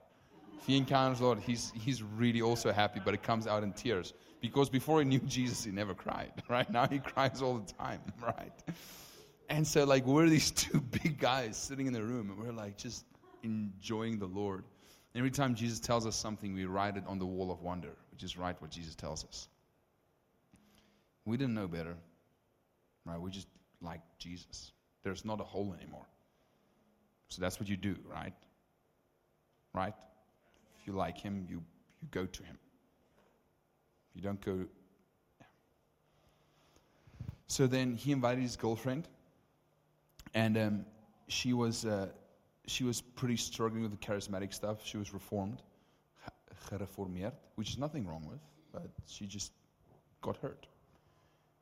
If 0.59 0.67
he 0.67 0.77
encounters 0.77 1.19
the 1.19 1.25
Lord, 1.25 1.39
he's, 1.39 1.73
he's 1.75 2.03
really 2.03 2.43
also 2.43 2.73
happy, 2.73 3.01
but 3.05 3.15
it 3.15 3.23
comes 3.23 3.47
out 3.47 3.63
in 3.63 3.73
tears. 3.73 4.13
Because 4.41 4.69
before 4.69 5.01
he 5.01 5.07
knew 5.07 5.21
Jesus, 5.21 5.65
he 5.65 5.71
never 5.73 5.95
cried. 5.95 6.31
Right? 6.49 6.71
Now 6.71 6.87
he 6.87 6.99
cries 6.99 7.43
all 7.43 7.59
the 7.59 7.73
time. 7.73 8.01
Right? 8.23 8.53
And 9.49 9.67
so, 9.67 9.85
like, 9.85 10.07
we're 10.07 10.29
these 10.29 10.51
two 10.63 10.81
big 10.81 11.19
guys 11.19 11.57
sitting 11.57 11.87
in 11.87 11.93
the 11.93 12.03
room, 12.03 12.31
and 12.31 12.39
we're 12.39 12.53
like 12.53 12.77
just 12.77 13.05
enjoying 13.43 14.19
the 14.19 14.27
Lord. 14.27 14.65
Every 15.15 15.31
time 15.31 15.55
Jesus 15.55 15.79
tells 15.79 16.07
us 16.07 16.17
something, 16.17 16.55
we 16.55 16.65
write 16.65 16.97
it 16.97 17.05
on 17.07 17.19
the 17.19 17.27
wall 17.27 17.53
of 17.53 17.63
wonder, 17.63 17.91
We 18.11 18.19
just 18.19 18.37
write 18.37 18.61
what 18.61 18.71
Jesus 18.71 18.95
tells 18.95 19.25
us. 19.25 19.49
We 21.25 21.37
didn't 21.37 21.55
know 21.55 21.69
better, 21.69 21.95
right? 23.05 23.21
We 23.21 23.31
just 23.31 23.47
like 23.81 24.01
Jesus. 24.19 24.73
There's 25.05 25.25
not 25.25 25.41
a 25.41 25.45
hole 25.45 25.75
anymore. 25.79 26.07
So 27.29 27.41
that's 27.41 27.61
what 27.61 27.69
you 27.69 27.77
do, 27.77 27.97
right? 28.11 28.33
Right? 29.73 29.95
If 30.81 30.87
you 30.87 30.95
like 30.95 31.19
him, 31.19 31.47
you, 31.49 31.63
you 32.01 32.09
go 32.11 32.27
to 32.27 32.43
him. 32.43 32.59
You 34.15 34.23
don't 34.23 34.41
go. 34.41 34.67
So 37.47 37.67
then 37.67 37.95
he 37.95 38.13
invited 38.13 38.43
his 38.43 38.57
girlfriend 38.57 39.09
and 40.35 40.59
um, 40.59 40.87
she 41.29 41.53
was 41.53 41.85
uh, 41.85 42.09
she 42.67 42.85
was 42.85 43.01
pretty 43.01 43.37
struggling 43.37 43.83
with 43.83 43.91
the 43.93 44.07
charismatic 44.07 44.53
stuff. 44.53 44.85
She 44.85 44.97
was 44.97 45.13
reformed, 45.13 45.63
gereformeerd, 46.71 47.33
which 47.57 47.71
is 47.71 47.79
nothing 47.79 48.07
wrong 48.07 48.27
with, 48.29 48.41
but 48.73 48.89
she 49.07 49.27
just 49.27 49.53
got 50.23 50.37
hurt. 50.39 50.67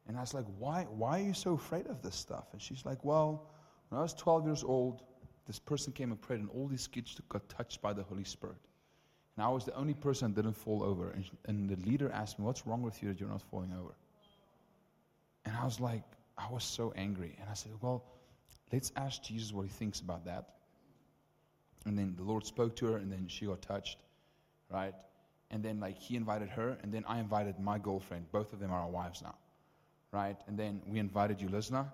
And 0.06 0.16
I 0.16 0.20
was 0.20 0.35
like, 0.35 0.46
why, 0.58 0.82
why 0.85 1.20
are 1.20 1.22
you 1.22 1.35
so 1.35 1.54
afraid 1.54 1.87
of 1.87 2.02
this 2.02 2.16
stuff? 2.16 2.46
And 2.52 2.61
she's 2.61 2.85
like, 2.85 3.04
well, 3.04 3.50
when 3.88 3.98
I 3.98 4.02
was 4.02 4.14
12 4.14 4.46
years 4.46 4.64
old, 4.64 5.02
this 5.46 5.58
person 5.58 5.92
came 5.92 6.11
and 6.11 6.20
prayed, 6.20 6.40
and 6.40 6.48
all 6.50 6.66
these 6.66 6.87
kids 6.87 7.20
got 7.28 7.48
touched 7.48 7.82
by 7.82 7.92
the 7.92 8.02
Holy 8.02 8.24
Spirit. 8.24 8.56
And 9.37 9.44
I 9.44 9.48
was 9.48 9.64
the 9.64 9.74
only 9.74 9.94
person 9.94 10.32
that 10.32 10.42
didn't 10.42 10.56
fall 10.56 10.82
over. 10.82 11.11
And, 11.11 11.24
and 11.46 11.68
the 11.68 11.76
leader 11.88 12.11
asked 12.12 12.38
me, 12.38 12.44
What's 12.44 12.66
wrong 12.66 12.82
with 12.82 13.02
you 13.02 13.08
that 13.08 13.20
you're 13.20 13.28
not 13.28 13.42
falling 13.42 13.72
over? 13.72 13.94
And 15.44 15.56
I 15.56 15.64
was 15.64 15.80
like, 15.80 16.02
I 16.37 16.50
was 16.50 16.64
so 16.64 16.92
angry. 16.96 17.37
And 17.40 17.48
I 17.48 17.54
said, 17.54 17.72
Well, 17.80 18.04
Let's 18.72 18.90
ask 18.96 19.22
Jesus 19.22 19.52
what 19.52 19.62
he 19.62 19.68
thinks 19.68 20.00
about 20.00 20.24
that. 20.24 20.48
And 21.85 21.98
then 21.98 22.14
the 22.16 22.22
Lord 22.22 22.46
spoke 22.46 22.76
to 22.76 22.87
her, 22.87 22.96
and 22.96 23.12
then 23.12 23.26
she 23.28 23.46
got 23.46 23.61
touched, 23.61 23.98
right? 24.70 24.94
And 25.50 25.62
then, 25.62 25.80
like, 25.80 25.98
he 25.98 26.16
invited 26.16 26.48
her, 26.50 26.78
and 26.82 26.92
then 26.92 27.04
I 27.06 27.18
invited 27.18 27.58
my 27.58 27.78
girlfriend. 27.78 28.30
Both 28.32 28.52
of 28.52 28.61
them 28.61 28.70
are 28.70 28.80
our 28.80 28.88
wives 28.88 29.20
now, 29.20 29.35
right? 30.12 30.37
And 30.46 30.58
then 30.58 30.80
we 30.87 30.98
invited 30.98 31.38
Ulizna 31.40 31.88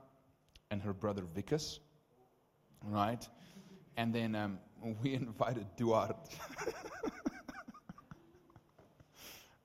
and 0.71 0.81
her 0.83 0.93
brother 0.93 1.23
Vikas, 1.37 1.79
right? 2.85 3.27
And 3.97 4.15
then 4.15 4.35
um, 4.35 4.59
we 5.03 5.15
invited 5.15 5.67
Duarte. 5.77 6.15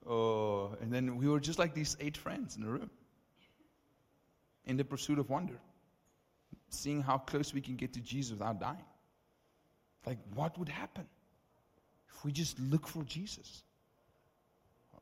Oh, 0.06 0.76
and 0.80 0.92
then 0.92 1.16
we 1.16 1.28
were 1.28 1.40
just 1.40 1.58
like 1.58 1.72
these 1.74 1.96
eight 1.98 2.16
friends 2.16 2.56
in 2.56 2.64
a 2.64 2.66
room 2.66 2.90
in 4.66 4.76
the 4.76 4.84
pursuit 4.84 5.18
of 5.18 5.30
wonder, 5.30 5.58
seeing 6.74 7.02
how 7.02 7.18
close 7.18 7.54
we 7.54 7.60
can 7.60 7.76
get 7.76 7.92
to 7.94 8.00
Jesus 8.00 8.32
without 8.32 8.60
dying. 8.60 8.84
Like, 10.06 10.18
what 10.34 10.58
would 10.58 10.68
happen 10.68 11.06
if 12.08 12.24
we 12.24 12.32
just 12.32 12.58
look 12.58 12.86
for 12.86 13.02
Jesus? 13.04 13.62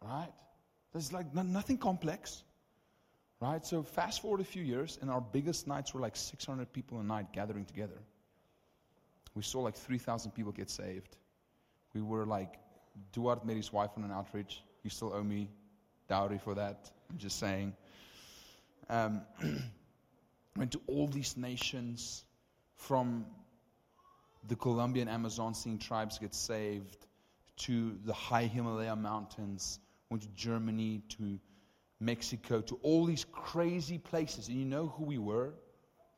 Right? 0.01 0.33
There's 0.93 1.13
like 1.13 1.35
no, 1.35 1.43
nothing 1.43 1.79
complex. 1.79 2.43
Right? 3.41 3.65
So, 3.67 3.83
fast 3.83 4.23
forward 4.23 4.41
a 4.41 4.45
few 4.45 4.63
years, 4.63 4.99
and 5.01 5.11
our 5.11 5.21
biggest 5.21 5.67
nights 5.67 5.93
were 5.93 6.01
like 6.01 6.15
600 6.15 6.73
people 6.73 7.01
a 7.01 7.03
night 7.03 7.33
gathering 7.33 7.65
together. 7.65 7.99
We 9.35 9.43
saw 9.43 9.61
like 9.61 9.75
3,000 9.75 10.31
people 10.33 10.53
get 10.53 10.71
saved. 10.71 11.17
We 11.95 12.03
were 12.03 12.27
like, 12.27 12.59
Duarte 13.13 13.45
met 13.47 13.57
his 13.57 13.73
wife 13.73 13.91
on 13.97 14.05
an 14.05 14.13
outreach. 14.13 14.63
You 14.83 14.91
still 14.91 15.13
owe 15.15 15.23
me 15.23 15.49
dowry 16.09 16.39
for 16.39 16.55
that. 16.55 16.91
I'm 17.11 17.19
just 17.19 17.39
saying. 17.39 17.75
Um, 18.89 19.23
went 20.57 20.73
to 20.73 20.81
all 20.87 21.07
these 21.07 21.37
nations 21.37 22.25
from 22.77 23.27
the 24.49 24.57
Colombian 24.57 25.09
Amazon, 25.09 25.55
seeing 25.55 25.79
tribes 25.79 26.19
get 26.19 26.35
saved, 26.35 27.07
to 27.59 27.97
the 28.05 28.13
high 28.13 28.47
Himalaya 28.47 28.97
mountains, 28.97 29.79
went 30.11 30.23
to 30.23 30.29
Germany, 30.31 31.03
to 31.11 31.39
Mexico, 32.01 32.61
to 32.61 32.79
all 32.83 33.07
these 33.07 33.25
crazy 33.31 33.99
places. 33.99 34.49
And 34.49 34.57
you 34.59 34.65
know 34.65 34.89
who 34.89 35.05
we 35.05 35.19
were? 35.19 35.55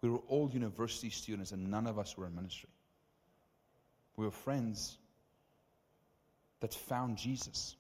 We 0.01 0.11
were 0.11 0.23
all 0.29 0.51
university 0.51 1.11
students, 1.11 1.53
and 1.53 1.71
none 1.71 1.87
of 1.87 1.99
us 1.99 2.17
were 2.17 2.27
in 2.27 2.35
ministry. 2.35 2.71
We 4.17 4.25
were 4.25 4.31
friends 4.31 4.97
that 6.61 6.75
found 6.75 7.19
Jesus. 7.19 7.77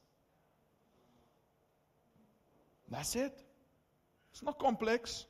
That's 2.90 3.16
it. 3.16 3.32
It's 4.32 4.42
not 4.42 4.58
complex. 4.58 5.24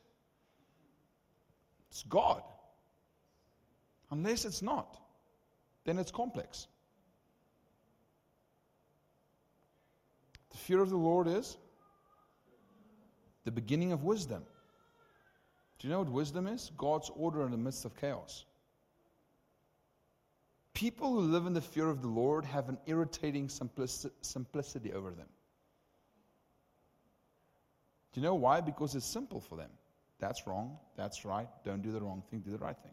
It's 1.95 2.03
God. 2.03 2.43
Unless 4.11 4.43
it's 4.43 4.61
not, 4.61 4.97
then 5.85 5.97
it's 5.97 6.11
complex. 6.11 6.67
The 10.51 10.57
fear 10.57 10.81
of 10.81 10.89
the 10.89 10.97
Lord 10.97 11.29
is 11.29 11.55
the 13.45 13.51
beginning 13.51 13.93
of 13.93 14.03
wisdom. 14.03 14.43
Do 15.79 15.87
you 15.87 15.93
know 15.93 15.99
what 15.99 16.09
wisdom 16.09 16.47
is? 16.47 16.69
God's 16.77 17.09
order 17.15 17.45
in 17.45 17.51
the 17.51 17.57
midst 17.57 17.85
of 17.85 17.95
chaos. 17.95 18.43
People 20.73 21.13
who 21.13 21.21
live 21.21 21.45
in 21.45 21.53
the 21.53 21.61
fear 21.61 21.87
of 21.87 22.01
the 22.01 22.09
Lord 22.09 22.43
have 22.43 22.67
an 22.67 22.77
irritating 22.87 23.47
simplicity 23.47 24.91
over 24.91 25.11
them. 25.11 25.29
Do 28.11 28.19
you 28.19 28.25
know 28.25 28.35
why? 28.35 28.59
Because 28.59 28.95
it's 28.95 29.05
simple 29.05 29.39
for 29.39 29.55
them. 29.55 29.69
That's 30.19 30.47
wrong. 30.47 30.77
That's 30.95 31.25
right. 31.25 31.47
Don't 31.63 31.81
do 31.81 31.91
the 31.91 32.01
wrong 32.01 32.23
thing. 32.29 32.39
Do 32.39 32.51
the 32.51 32.57
right 32.57 32.77
thing. 32.77 32.91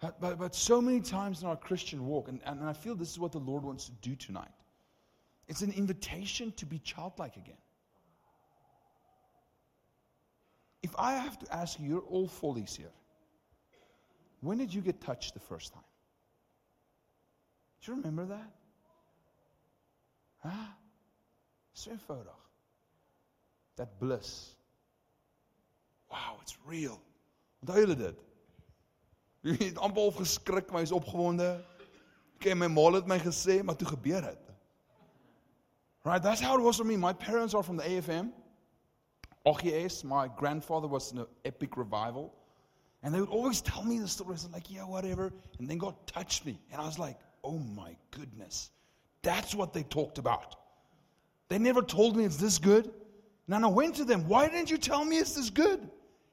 But, 0.00 0.38
but, 0.38 0.54
so 0.54 0.80
many 0.80 1.00
times 1.00 1.42
in 1.42 1.48
our 1.48 1.56
Christian 1.56 2.06
walk, 2.06 2.28
and, 2.28 2.40
and 2.46 2.64
I 2.64 2.72
feel 2.72 2.94
this 2.94 3.10
is 3.10 3.18
what 3.18 3.32
the 3.32 3.38
Lord 3.38 3.64
wants 3.64 3.84
to 3.84 3.92
do 4.00 4.16
tonight 4.16 4.48
it's 5.50 5.62
an 5.62 5.72
invitation 5.72 6.52
to 6.58 6.64
be 6.64 6.78
childlike 6.78 7.36
again. 7.36 7.56
If 10.80 10.94
I 10.96 11.14
have 11.14 11.40
to 11.40 11.52
ask 11.52 11.80
you, 11.80 11.88
you're 11.88 12.02
all 12.02 12.28
follies 12.28 12.76
here. 12.76 12.92
When 14.42 14.58
did 14.58 14.72
you 14.72 14.80
get 14.80 15.00
touched 15.00 15.34
the 15.34 15.40
first 15.40 15.74
time? 15.74 15.82
Do 17.82 17.90
you 17.90 17.98
remember 17.98 18.26
that? 18.26 18.50
Huh? 20.38 20.68
So 21.74 21.90
eenvoudig. 21.90 22.28
That 23.80 23.98
bliss. 23.98 24.56
Wow, 26.10 26.36
it's 26.42 26.58
real. 26.66 27.00
Onthou 27.62 27.80
julle 27.80 27.94
dit? 27.96 28.18
Jy 29.40 29.54
het 29.62 29.78
amper 29.80 30.10
geskrik, 30.18 30.68
maar 30.68 30.82
hy's 30.84 30.92
opgewonde. 30.92 31.46
Kyk, 32.44 32.58
my 32.60 32.68
ma 32.68 32.90
het 32.98 33.08
my 33.08 33.16
gesê, 33.22 33.62
maar 33.64 33.78
toe 33.80 33.88
gebeur 33.88 34.20
dit. 34.26 34.50
Right, 36.04 36.20
that's 36.22 36.44
how 36.44 36.58
it 36.58 36.62
was 36.62 36.76
for 36.76 36.84
me. 36.84 36.98
My 36.98 37.14
parents 37.14 37.54
are 37.54 37.62
from 37.62 37.80
the 37.80 37.88
AFM. 37.88 38.28
OGS, 39.48 40.04
my 40.04 40.28
grandfather 40.36 40.86
was 40.86 41.12
in 41.12 41.24
an 41.24 41.32
epic 41.46 41.78
revival. 41.78 42.34
And 43.02 43.14
they 43.14 43.20
would 43.20 43.32
always 43.32 43.62
tell 43.62 43.82
me 43.82 43.98
the 43.98 44.08
stories. 44.08 44.44
I'm 44.44 44.52
like, 44.52 44.70
yeah, 44.70 44.84
whatever. 44.84 45.32
And 45.58 45.66
then 45.66 45.78
God 45.78 45.94
touched 46.06 46.44
me. 46.44 46.60
And 46.70 46.82
I 46.82 46.84
was 46.84 46.98
like, 46.98 47.16
oh 47.42 47.58
my 47.58 47.96
goodness. 48.10 48.72
That's 49.22 49.54
what 49.54 49.72
they 49.72 49.84
talked 49.84 50.18
about. 50.18 50.56
They 51.48 51.58
never 51.58 51.80
told 51.80 52.14
me 52.14 52.24
it's 52.24 52.36
this 52.36 52.58
good. 52.58 52.92
And 53.50 53.64
I 53.64 53.68
went 53.68 53.96
to 53.96 54.04
them, 54.04 54.28
why 54.28 54.48
didn't 54.48 54.70
you 54.70 54.78
tell 54.78 55.04
me 55.04 55.18
it's 55.18 55.34
this 55.34 55.50
good? 55.50 55.80
And 55.80 55.90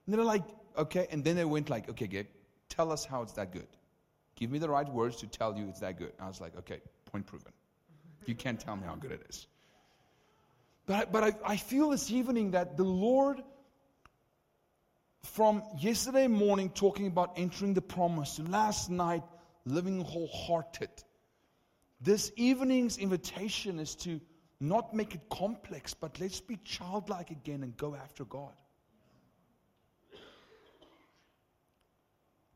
they're 0.07 0.23
like, 0.23 0.43
okay. 0.77 1.07
And 1.09 1.23
then 1.23 1.35
they 1.35 1.45
went 1.45 1.69
like, 1.69 1.89
okay, 1.89 2.07
Gabe, 2.07 2.27
tell 2.69 2.91
us 2.91 3.05
how 3.05 3.23
it's 3.23 3.33
that 3.33 3.51
good. 3.51 3.67
Give 4.35 4.51
me 4.51 4.59
the 4.59 4.69
right 4.69 4.87
words 4.87 5.17
to 5.17 5.27
tell 5.27 5.57
you 5.57 5.67
it's 5.67 5.79
that 5.79 5.97
good. 5.97 6.13
I 6.19 6.27
was 6.27 6.39
like, 6.39 6.55
okay, 6.59 6.79
point 7.11 7.25
proven. 7.25 7.51
You 8.25 8.35
can't 8.35 8.59
tell 8.59 8.75
me 8.75 8.83
how 8.85 8.95
good 8.95 9.11
it 9.11 9.25
is. 9.29 9.47
But, 10.85 11.11
but 11.11 11.23
I, 11.23 11.33
I 11.43 11.57
feel 11.57 11.89
this 11.89 12.11
evening 12.11 12.51
that 12.51 12.77
the 12.77 12.83
Lord 12.83 13.41
from 15.23 15.63
yesterday 15.79 16.27
morning 16.27 16.69
talking 16.69 17.07
about 17.07 17.33
entering 17.35 17.73
the 17.73 17.81
promise 17.81 18.35
to 18.35 18.43
last 18.43 18.89
night 18.89 19.23
living 19.65 20.01
wholehearted. 20.01 20.89
This 21.99 22.31
evening's 22.35 22.97
invitation 22.97 23.79
is 23.79 23.95
to 23.95 24.21
not 24.59 24.93
make 24.93 25.13
it 25.13 25.21
complex, 25.29 25.93
but 25.93 26.19
let's 26.19 26.39
be 26.39 26.57
childlike 26.63 27.31
again 27.31 27.63
and 27.63 27.75
go 27.77 27.95
after 27.95 28.25
God. 28.25 28.53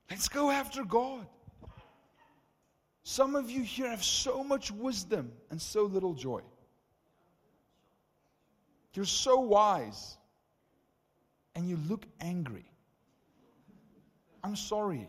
Let's 0.09 0.27
go 0.27 0.49
after 0.51 0.83
God. 0.83 1.25
Some 3.03 3.35
of 3.35 3.49
you 3.49 3.61
here 3.61 3.89
have 3.89 4.03
so 4.03 4.43
much 4.43 4.71
wisdom 4.71 5.31
and 5.49 5.61
so 5.61 5.83
little 5.83 6.13
joy. 6.13 6.41
You're 8.93 9.05
so 9.05 9.39
wise 9.39 10.17
and 11.55 11.69
you 11.69 11.77
look 11.87 12.05
angry. 12.19 12.65
I'm 14.43 14.55
sorry. 14.55 15.07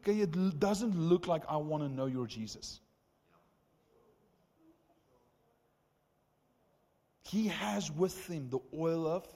Okay, 0.00 0.20
it 0.20 0.60
doesn't 0.60 0.98
look 0.98 1.26
like 1.26 1.42
I 1.48 1.56
want 1.56 1.82
to 1.82 1.88
know 1.88 2.06
your 2.06 2.26
Jesus. 2.26 2.80
He 7.28 7.48
has 7.48 7.90
with 7.90 8.26
him 8.26 8.48
the 8.48 8.60
oil 8.74 9.06
of 9.06 9.26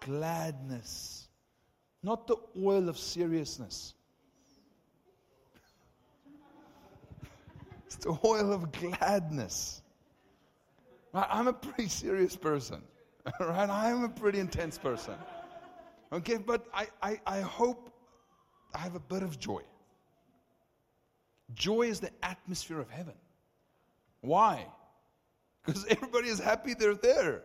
gladness, 0.00 1.28
not 2.02 2.26
the 2.26 2.36
oil 2.62 2.90
of 2.90 2.98
seriousness. 2.98 3.94
It's 7.86 7.96
the 7.96 8.18
oil 8.22 8.52
of 8.52 8.70
gladness. 8.70 9.80
I'm 11.14 11.48
a 11.48 11.54
pretty 11.54 11.88
serious 11.88 12.36
person, 12.36 12.82
right? 13.40 13.70
I'm 13.70 14.04
a 14.04 14.10
pretty 14.10 14.38
intense 14.38 14.76
person. 14.76 15.14
Okay, 16.12 16.36
but 16.36 16.66
I, 16.74 16.88
I, 17.02 17.20
I 17.26 17.40
hope 17.40 17.90
I 18.74 18.78
have 18.78 18.94
a 18.94 19.00
bit 19.00 19.22
of 19.22 19.38
joy. 19.38 19.62
Joy 21.54 21.82
is 21.82 22.00
the 22.00 22.10
atmosphere 22.22 22.78
of 22.78 22.90
heaven. 22.90 23.14
Why? 24.20 24.66
Because 25.66 25.84
everybody 25.86 26.28
is 26.28 26.38
happy 26.38 26.74
they're 26.74 26.94
there. 26.94 27.42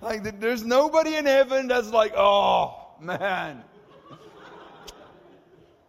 like, 0.00 0.40
there's 0.40 0.64
nobody 0.64 1.16
in 1.16 1.26
heaven 1.26 1.68
that's 1.68 1.90
like, 1.90 2.14
oh, 2.16 2.94
man. 3.00 3.62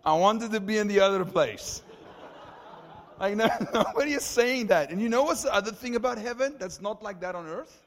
I 0.05 0.13
wanted 0.13 0.51
to 0.51 0.59
be 0.59 0.77
in 0.77 0.87
the 0.87 0.99
other 0.99 1.25
place. 1.25 1.81
Like, 3.19 3.35
no, 3.35 3.49
nobody 3.73 4.13
is 4.13 4.23
saying 4.23 4.67
that. 4.67 4.91
And 4.91 5.01
you 5.01 5.09
know 5.09 5.23
what's 5.23 5.43
the 5.43 5.53
other 5.53 5.71
thing 5.71 5.95
about 5.95 6.17
heaven 6.17 6.55
that's 6.59 6.81
not 6.81 7.01
like 7.01 7.21
that 7.21 7.35
on 7.35 7.47
earth? 7.47 7.81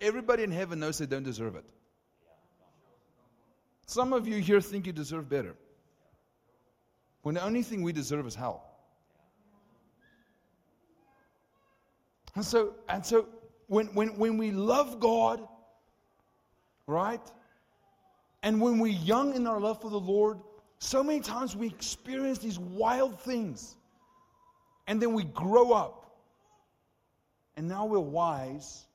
Everybody 0.00 0.42
in 0.42 0.50
heaven 0.52 0.78
knows 0.78 0.98
they 0.98 1.06
don't 1.06 1.22
deserve 1.22 1.56
it. 1.56 1.64
Some 3.86 4.12
of 4.12 4.28
you 4.28 4.40
here 4.40 4.60
think 4.60 4.86
you 4.86 4.92
deserve 4.92 5.28
better. 5.28 5.54
When 7.26 7.34
the 7.34 7.42
only 7.42 7.64
thing 7.64 7.82
we 7.82 7.92
deserve 7.92 8.24
is 8.28 8.36
hell. 8.36 8.62
And 12.36 12.44
so, 12.44 12.74
and 12.88 13.04
so 13.04 13.26
when, 13.66 13.88
when, 13.94 14.16
when 14.16 14.38
we 14.38 14.52
love 14.52 15.00
God, 15.00 15.40
right? 16.86 17.20
And 18.44 18.60
when 18.60 18.78
we're 18.78 18.92
young 18.92 19.34
in 19.34 19.48
our 19.48 19.58
love 19.58 19.82
for 19.82 19.90
the 19.90 19.98
Lord, 19.98 20.38
so 20.78 21.02
many 21.02 21.18
times 21.18 21.56
we 21.56 21.66
experience 21.66 22.38
these 22.38 22.60
wild 22.60 23.20
things. 23.20 23.74
And 24.86 25.02
then 25.02 25.12
we 25.12 25.24
grow 25.24 25.72
up. 25.72 26.20
And 27.56 27.66
now 27.66 27.86
we're 27.86 27.98
wise 27.98 28.86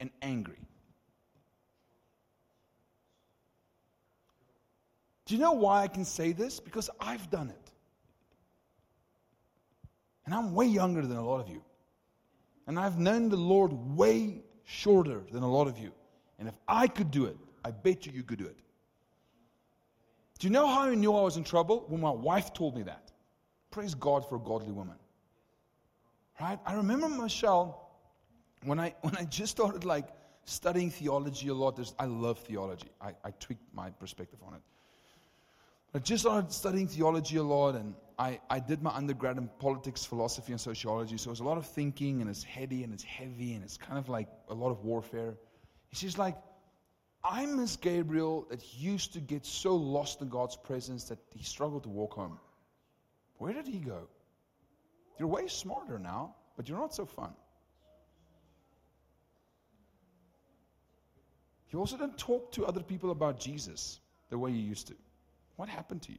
and 0.00 0.10
angry. 0.22 0.58
Do 5.26 5.36
you 5.36 5.40
know 5.40 5.52
why 5.52 5.82
I 5.82 5.86
can 5.86 6.04
say 6.04 6.32
this? 6.32 6.58
Because 6.58 6.90
I've 6.98 7.30
done 7.30 7.50
it. 7.50 7.59
And 10.30 10.38
I'm 10.38 10.54
way 10.54 10.66
younger 10.66 11.04
than 11.04 11.16
a 11.16 11.26
lot 11.26 11.40
of 11.40 11.48
you. 11.48 11.60
And 12.68 12.78
I've 12.78 13.00
known 13.00 13.30
the 13.30 13.36
Lord 13.36 13.72
way 13.96 14.44
shorter 14.64 15.22
than 15.32 15.42
a 15.42 15.50
lot 15.50 15.66
of 15.66 15.76
you. 15.76 15.90
And 16.38 16.46
if 16.46 16.54
I 16.68 16.86
could 16.86 17.10
do 17.10 17.24
it, 17.24 17.36
I 17.64 17.72
bet 17.72 18.06
you 18.06 18.12
you 18.12 18.22
could 18.22 18.38
do 18.38 18.46
it. 18.46 18.56
Do 20.38 20.46
you 20.46 20.52
know 20.52 20.68
how 20.68 20.82
I 20.82 20.94
knew 20.94 21.12
I 21.16 21.22
was 21.22 21.36
in 21.36 21.42
trouble? 21.42 21.84
When 21.88 22.00
my 22.00 22.12
wife 22.12 22.54
told 22.54 22.76
me 22.76 22.84
that. 22.84 23.10
Praise 23.72 23.92
God 23.92 24.28
for 24.28 24.36
a 24.36 24.38
godly 24.38 24.70
woman. 24.70 24.94
Right? 26.40 26.60
I 26.64 26.74
remember 26.74 27.08
Michelle 27.08 27.90
when 28.62 28.78
I 28.78 28.94
when 29.00 29.16
I 29.16 29.24
just 29.24 29.50
started 29.50 29.84
like 29.84 30.06
studying 30.44 30.92
theology 30.92 31.48
a 31.48 31.54
lot. 31.54 31.80
I 31.98 32.04
love 32.04 32.38
theology. 32.38 32.90
I, 33.00 33.14
I 33.24 33.32
tweaked 33.32 33.74
my 33.74 33.90
perspective 33.90 34.38
on 34.46 34.54
it. 34.54 34.60
I 35.92 35.98
just 35.98 36.22
started 36.22 36.52
studying 36.52 36.86
theology 36.86 37.38
a 37.38 37.42
lot, 37.42 37.74
and 37.74 37.96
I, 38.20 38.38
I 38.50 38.60
did 38.60 38.82
my 38.82 38.90
undergrad 38.90 39.38
in 39.38 39.48
politics, 39.58 40.04
philosophy, 40.04 40.52
and 40.52 40.60
sociology. 40.60 41.16
So 41.16 41.30
it 41.30 41.32
was 41.32 41.40
a 41.40 41.44
lot 41.44 41.56
of 41.56 41.64
thinking, 41.64 42.20
and 42.20 42.28
it's 42.28 42.44
heady, 42.44 42.84
and 42.84 42.92
it's 42.92 43.02
heavy, 43.02 43.54
and 43.54 43.64
it's 43.64 43.78
kind 43.78 43.98
of 43.98 44.10
like 44.10 44.28
a 44.50 44.54
lot 44.54 44.70
of 44.70 44.84
warfare. 44.84 45.38
She's 45.94 46.18
like, 46.18 46.36
I 47.24 47.46
miss 47.46 47.76
Gabriel 47.76 48.46
that 48.50 48.62
used 48.78 49.14
to 49.14 49.20
get 49.20 49.46
so 49.46 49.74
lost 49.74 50.20
in 50.20 50.28
God's 50.28 50.54
presence 50.54 51.04
that 51.04 51.18
he 51.34 51.42
struggled 51.42 51.84
to 51.84 51.88
walk 51.88 52.12
home. 52.12 52.38
Where 53.38 53.54
did 53.54 53.66
he 53.66 53.78
go? 53.78 54.02
You're 55.18 55.28
way 55.28 55.48
smarter 55.48 55.98
now, 55.98 56.34
but 56.58 56.68
you're 56.68 56.78
not 56.78 56.94
so 56.94 57.06
fun. 57.06 57.32
You 61.70 61.78
also 61.78 61.96
don't 61.96 62.18
talk 62.18 62.52
to 62.52 62.66
other 62.66 62.82
people 62.82 63.12
about 63.12 63.40
Jesus 63.40 63.98
the 64.28 64.36
way 64.36 64.50
you 64.50 64.60
used 64.60 64.88
to. 64.88 64.94
What 65.56 65.70
happened 65.70 66.02
to 66.02 66.12
you? 66.12 66.18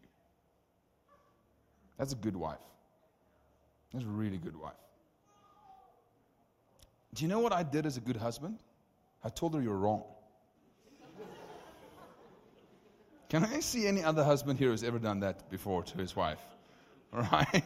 That's 1.98 2.14
a 2.14 2.16
good 2.16 2.36
wife. 2.36 2.58
That's 3.94 4.06
a 4.06 4.08
really 4.08 4.38
good 4.38 4.56
wife. 4.56 4.74
Do 7.14 7.24
you 7.24 7.30
know 7.30 7.40
what 7.40 7.52
I 7.52 7.64
did 7.64 7.86
as 7.86 7.98
a 7.98 8.02
good 8.02 8.16
husband? 8.16 8.60
I 9.24 9.30
told 9.30 9.54
her 9.54 9.62
you're 9.62 9.78
wrong. 9.78 10.04
Can 13.30 13.46
I 13.46 13.62
see 13.62 13.88
any 13.88 14.04
other 14.04 14.24
husband 14.24 14.60
here 14.60 14.72
who's 14.72 14.84
ever 14.84 15.00
done 15.00 15.22
that 15.22 15.50
before 15.50 15.84
to 15.84 15.98
his 15.98 16.16
wife? 16.16 16.40
Right? 17.14 17.64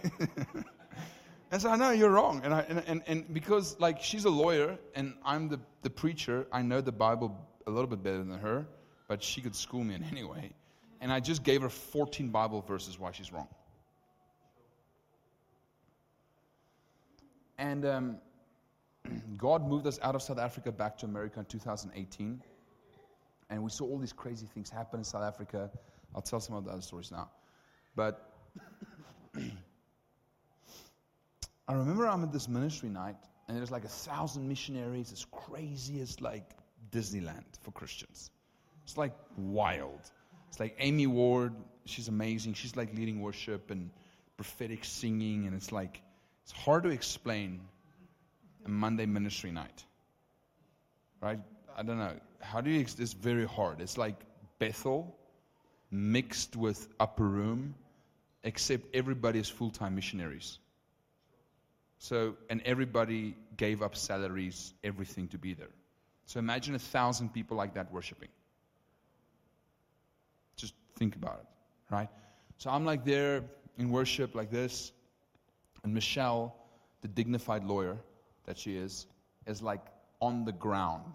and 1.51 1.61
so 1.61 1.69
I 1.69 1.75
know 1.75 1.91
you're 1.91 2.09
wrong. 2.09 2.41
And, 2.43 2.51
I, 2.51 2.61
and, 2.61 2.83
and, 2.87 3.03
and 3.05 3.31
because, 3.31 3.79
like, 3.79 4.01
she's 4.01 4.25
a 4.25 4.29
lawyer 4.31 4.79
and 4.95 5.13
I'm 5.23 5.49
the, 5.49 5.59
the 5.83 5.91
preacher, 5.91 6.47
I 6.51 6.63
know 6.63 6.81
the 6.81 6.91
Bible 6.91 7.37
a 7.67 7.69
little 7.69 7.85
bit 7.85 8.01
better 8.01 8.23
than 8.23 8.39
her, 8.39 8.65
but 9.07 9.21
she 9.21 9.41
could 9.41 9.55
school 9.55 9.83
me 9.83 9.93
in 9.93 10.03
any 10.03 10.23
way. 10.23 10.53
And 10.99 11.13
I 11.13 11.19
just 11.19 11.43
gave 11.43 11.61
her 11.61 11.69
14 11.69 12.29
Bible 12.29 12.61
verses 12.61 12.97
why 12.97 13.11
she's 13.11 13.31
wrong. 13.31 13.47
And 17.57 17.85
um, 17.85 18.17
God 19.37 19.67
moved 19.67 19.87
us 19.87 19.99
out 20.01 20.15
of 20.15 20.21
South 20.21 20.39
Africa 20.39 20.71
back 20.71 20.97
to 20.99 21.05
America 21.05 21.39
in 21.39 21.45
2018. 21.45 22.41
And 23.49 23.63
we 23.63 23.69
saw 23.69 23.85
all 23.85 23.97
these 23.97 24.13
crazy 24.13 24.47
things 24.47 24.69
happen 24.69 24.99
in 24.99 25.03
South 25.03 25.23
Africa. 25.23 25.69
I'll 26.13 26.21
tell 26.21 26.39
some 26.39 26.55
of 26.55 26.65
the 26.65 26.71
other 26.71 26.81
stories 26.81 27.11
now. 27.11 27.29
But 27.95 28.31
I 31.67 31.73
remember 31.73 32.07
I'm 32.07 32.23
at 32.23 32.31
this 32.31 32.47
ministry 32.47 32.89
night, 32.89 33.17
and 33.47 33.57
there's 33.57 33.71
like 33.71 33.85
a 33.85 33.89
thousand 33.89 34.47
missionaries. 34.47 35.11
It's 35.11 35.25
crazy. 35.31 35.99
It's 35.99 36.21
like 36.21 36.49
Disneyland 36.91 37.43
for 37.61 37.71
Christians. 37.71 38.31
It's 38.83 38.97
like 38.97 39.13
wild. 39.37 39.99
It's 40.49 40.59
like 40.59 40.75
Amy 40.79 41.07
Ward. 41.07 41.53
She's 41.85 42.07
amazing. 42.07 42.53
She's 42.53 42.75
like 42.75 42.93
leading 42.95 43.21
worship 43.21 43.71
and 43.71 43.89
prophetic 44.37 44.85
singing, 44.85 45.45
and 45.47 45.55
it's 45.55 45.71
like 45.71 46.01
it's 46.45 46.51
hard 46.51 46.83
to 46.83 46.89
explain 46.89 47.59
a 48.65 48.69
Monday 48.69 49.07
ministry 49.07 49.51
night, 49.51 49.83
right? 51.19 51.39
I 51.75 51.81
don't 51.81 51.97
know. 51.97 52.13
How 52.39 52.61
do 52.61 52.69
you? 52.69 52.81
It's 52.81 53.13
very 53.13 53.47
hard. 53.47 53.81
It's 53.81 53.97
like 53.97 54.15
Bethel 54.59 55.15
mixed 55.89 56.55
with 56.55 56.87
upper 56.99 57.23
room, 57.23 57.73
except 58.43 58.95
everybody 58.95 59.39
is 59.39 59.49
full 59.49 59.71
time 59.71 59.95
missionaries. 59.95 60.59
So, 61.97 62.35
and 62.51 62.61
everybody 62.63 63.35
gave 63.57 63.81
up 63.81 63.95
salaries, 63.95 64.73
everything 64.83 65.27
to 65.29 65.39
be 65.39 65.55
there. 65.55 65.73
So 66.27 66.37
imagine 66.37 66.75
a 66.75 66.79
thousand 66.79 67.33
people 67.33 67.57
like 67.57 67.73
that 67.73 67.91
worshiping. 67.91 68.29
Just 70.57 70.75
think 70.95 71.15
about 71.15 71.39
it, 71.41 71.93
right? 71.93 72.09
So 72.57 72.69
I'm 72.69 72.85
like 72.85 73.03
there 73.03 73.41
in 73.79 73.89
worship 73.89 74.35
like 74.35 74.51
this, 74.51 74.91
and 75.85 75.93
Michelle, 75.93 76.55
the 77.01 77.07
dignified 77.07 77.63
lawyer 77.63 77.95
that 78.45 78.57
she 78.57 78.75
is, 78.75 79.05
is 79.45 79.61
like 79.61 79.85
on 80.19 80.43
the 80.43 80.51
ground, 80.51 81.13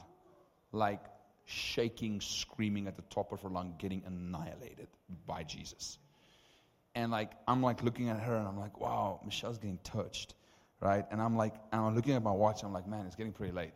like 0.70 1.02
shaking, 1.44 2.20
screaming 2.20 2.86
at 2.86 2.94
the 2.94 3.02
top 3.10 3.32
of 3.32 3.42
her 3.42 3.48
lung, 3.48 3.74
getting 3.78 4.00
annihilated 4.06 4.86
by 5.26 5.42
Jesus. 5.42 5.98
And 6.94 7.10
like 7.10 7.32
I'm 7.48 7.62
like 7.62 7.82
looking 7.82 8.10
at 8.10 8.20
her 8.20 8.36
and 8.36 8.46
I'm 8.46 8.58
like, 8.60 8.80
wow, 8.80 9.20
Michelle's 9.24 9.58
getting 9.58 9.80
touched, 9.82 10.34
right? 10.80 11.04
And 11.10 11.20
I'm 11.20 11.36
like, 11.36 11.54
and 11.72 11.80
I'm 11.82 11.96
looking 11.96 12.14
at 12.14 12.22
my 12.22 12.30
watch. 12.30 12.62
I'm 12.62 12.72
like, 12.72 12.86
man, 12.86 13.06
it's 13.06 13.16
getting 13.16 13.32
pretty 13.32 13.52
late, 13.52 13.74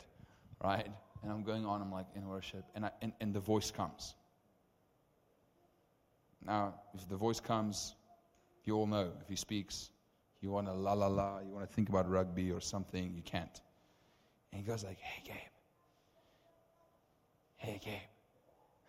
right? 0.62 0.86
And 1.24 1.32
I'm 1.32 1.42
going 1.42 1.66
on. 1.66 1.82
I'm 1.82 1.90
like 1.90 2.06
in 2.14 2.28
worship, 2.28 2.64
and 2.76 2.84
I, 2.84 2.90
and, 3.02 3.12
and 3.20 3.34
the 3.34 3.40
voice 3.40 3.72
comes. 3.72 4.14
Now, 6.46 6.74
if 6.94 7.08
the 7.08 7.16
voice 7.16 7.40
comes, 7.40 7.96
you 8.64 8.76
all 8.76 8.86
know. 8.86 9.10
If 9.20 9.28
he 9.28 9.34
speaks, 9.34 9.90
you 10.44 10.50
want 10.50 10.66
to 10.66 10.74
la 10.74 10.92
la 10.92 11.06
la, 11.06 11.38
you 11.40 11.50
want 11.50 11.68
to 11.68 11.74
think 11.74 11.88
about 11.88 12.08
rugby 12.08 12.52
or 12.52 12.60
something, 12.60 13.12
you 13.14 13.22
can't. 13.22 13.60
And 14.52 14.60
he 14.60 14.66
goes 14.66 14.84
like, 14.84 14.98
"Hey, 14.98 15.22
Gabe. 15.24 15.36
Hey, 17.56 17.80
Gabe." 17.82 17.94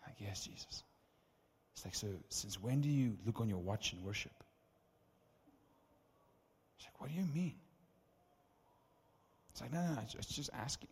I'm 0.04 0.10
like, 0.10 0.16
yes, 0.20 0.44
Jesus. 0.44 0.84
It's 1.72 1.84
like, 1.84 1.94
so 1.94 2.08
since 2.28 2.62
when 2.62 2.80
do 2.80 2.88
you 2.88 3.16
look 3.24 3.40
on 3.40 3.48
your 3.48 3.58
watch 3.58 3.92
and 3.92 4.02
worship? 4.02 4.32
It's 6.76 6.86
like, 6.86 7.00
what 7.00 7.10
do 7.10 7.16
you 7.16 7.26
mean? 7.34 7.54
It's 9.50 9.60
like, 9.62 9.72
no, 9.72 9.80
no, 9.80 9.94
no, 9.94 10.00
it's 10.00 10.26
just 10.26 10.50
asking. 10.52 10.90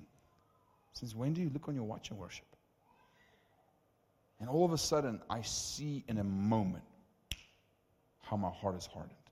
Since 0.95 1.15
when 1.15 1.35
do 1.35 1.43
you 1.43 1.51
look 1.53 1.69
on 1.69 1.75
your 1.75 1.85
watch 1.85 2.11
and 2.11 2.19
worship? 2.19 2.47
And 4.41 4.49
all 4.49 4.65
of 4.65 4.73
a 4.73 4.79
sudden, 4.79 5.21
I 5.29 5.43
see 5.43 6.05
in 6.09 6.19
a 6.19 6.25
moment 6.25 6.85
how 8.23 8.37
my 8.37 8.51
heart 8.51 8.77
is 8.77 8.87
hardened 8.87 9.24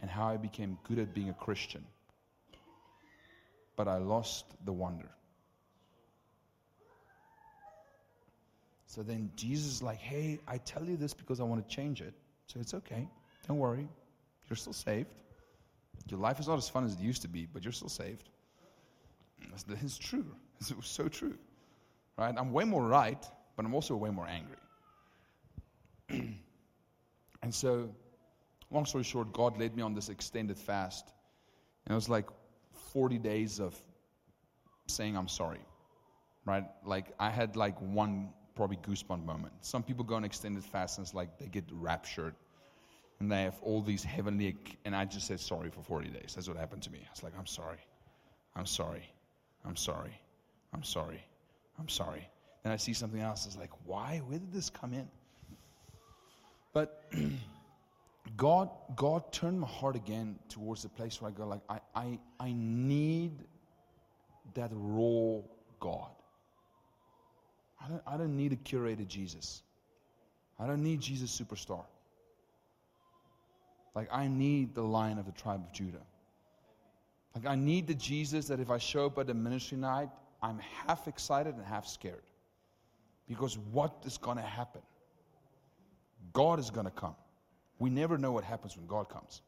and 0.00 0.10
how 0.10 0.28
I 0.28 0.36
became 0.36 0.78
good 0.84 0.98
at 0.98 1.14
being 1.14 1.28
a 1.28 1.34
Christian. 1.34 1.84
But 3.76 3.88
I 3.88 3.98
lost 3.98 4.44
the 4.64 4.72
wonder. 4.72 5.10
So 8.86 9.02
then 9.02 9.30
Jesus 9.36 9.66
is 9.74 9.82
like, 9.82 9.98
hey, 9.98 10.40
I 10.48 10.58
tell 10.58 10.84
you 10.84 10.96
this 10.96 11.14
because 11.14 11.38
I 11.38 11.44
want 11.44 11.66
to 11.66 11.74
change 11.74 12.00
it. 12.00 12.12
So 12.46 12.58
it's 12.58 12.74
okay. 12.74 13.08
Don't 13.46 13.58
worry. 13.58 13.88
You're 14.48 14.56
still 14.56 14.72
saved. 14.72 15.08
Your 16.08 16.18
life 16.18 16.40
is 16.40 16.48
not 16.48 16.58
as 16.58 16.68
fun 16.68 16.84
as 16.84 16.94
it 16.94 16.98
used 16.98 17.22
to 17.22 17.28
be, 17.28 17.46
but 17.46 17.62
you're 17.62 17.72
still 17.72 17.88
saved. 17.88 18.28
It's 19.82 19.96
true. 19.96 20.26
It's 20.58 20.72
so 20.82 21.08
true. 21.08 21.38
Right? 22.18 22.34
I'm 22.36 22.52
way 22.52 22.64
more 22.64 22.84
right, 22.84 23.24
but 23.56 23.64
I'm 23.64 23.74
also 23.74 23.94
way 23.96 24.10
more 24.10 24.26
angry. 24.26 24.56
and 27.42 27.54
so, 27.54 27.90
long 28.70 28.86
story 28.86 29.04
short, 29.04 29.32
God 29.32 29.58
led 29.58 29.76
me 29.76 29.82
on 29.82 29.94
this 29.94 30.08
extended 30.08 30.58
fast. 30.58 31.12
And 31.86 31.92
it 31.92 31.96
was 31.96 32.08
like 32.08 32.26
40 32.92 33.18
days 33.18 33.60
of 33.60 33.74
saying 34.86 35.16
I'm 35.16 35.28
sorry. 35.28 35.60
Right? 36.44 36.64
Like 36.84 37.06
I 37.18 37.30
had 37.30 37.56
like 37.56 37.80
one 37.80 38.30
probably 38.54 38.76
goosebump 38.78 39.24
moment. 39.24 39.52
Some 39.60 39.82
people 39.82 40.04
go 40.04 40.14
on 40.14 40.24
extended 40.24 40.64
fast 40.64 40.98
and 40.98 41.06
it's 41.06 41.14
like 41.14 41.38
they 41.38 41.46
get 41.46 41.64
raptured 41.70 42.34
and 43.18 43.30
they 43.30 43.42
have 43.42 43.58
all 43.62 43.82
these 43.82 44.02
heavenly 44.02 44.56
and 44.84 44.96
I 44.96 45.04
just 45.04 45.26
said 45.26 45.40
sorry 45.40 45.70
for 45.70 45.82
40 45.82 46.08
days. 46.08 46.32
That's 46.34 46.48
what 46.48 46.56
happened 46.56 46.82
to 46.82 46.90
me. 46.90 47.00
I 47.04 47.10
was 47.10 47.22
like, 47.22 47.34
I'm 47.38 47.46
sorry. 47.46 47.78
I'm 48.56 48.66
sorry. 48.66 49.08
I'm 49.64 49.76
sorry. 49.76 50.18
I'm 50.72 50.82
sorry. 50.82 51.22
I'm 51.78 51.88
sorry. 51.88 52.28
Then 52.62 52.72
I 52.72 52.76
see 52.76 52.92
something 52.92 53.20
else. 53.20 53.46
It's 53.46 53.56
like, 53.56 53.70
why? 53.84 54.20
Where 54.26 54.38
did 54.38 54.52
this 54.52 54.70
come 54.70 54.92
in? 54.92 55.08
But 56.72 57.10
God, 58.40 58.70
God 58.96 59.30
turned 59.32 59.60
my 59.60 59.66
heart 59.66 59.96
again 59.96 60.38
towards 60.48 60.82
the 60.82 60.88
place 60.88 61.20
where 61.20 61.30
I 61.30 61.34
go, 61.34 61.46
like, 61.46 61.60
I, 61.68 61.78
I, 61.94 62.18
I 62.40 62.54
need 62.56 63.32
that 64.54 64.70
raw 64.72 65.42
God. 65.78 66.08
I 67.84 67.88
don't, 67.88 68.02
I 68.06 68.16
don't 68.16 68.34
need 68.38 68.54
a 68.54 68.56
curated 68.56 69.08
Jesus. 69.08 69.62
I 70.58 70.66
don't 70.66 70.82
need 70.82 71.02
Jesus 71.02 71.38
superstar. 71.38 71.84
Like, 73.94 74.08
I 74.10 74.26
need 74.26 74.74
the 74.74 74.84
lion 74.84 75.18
of 75.18 75.26
the 75.26 75.32
tribe 75.32 75.62
of 75.62 75.70
Judah. 75.74 76.06
Like, 77.34 77.44
I 77.44 77.56
need 77.56 77.86
the 77.86 77.94
Jesus 77.94 78.48
that 78.48 78.58
if 78.58 78.70
I 78.70 78.78
show 78.78 79.04
up 79.04 79.18
at 79.18 79.28
a 79.28 79.34
ministry 79.34 79.76
night, 79.76 80.08
I'm 80.42 80.60
half 80.86 81.08
excited 81.08 81.56
and 81.56 81.66
half 81.66 81.86
scared. 81.86 82.22
Because 83.28 83.58
what 83.58 83.92
is 84.06 84.16
going 84.16 84.38
to 84.38 84.42
happen? 84.42 84.80
God 86.32 86.58
is 86.58 86.70
going 86.70 86.86
to 86.86 86.90
come. 86.90 87.16
We 87.80 87.88
never 87.88 88.18
know 88.18 88.30
what 88.30 88.44
happens 88.44 88.76
when 88.76 88.86
God 88.86 89.08
comes. 89.08 89.40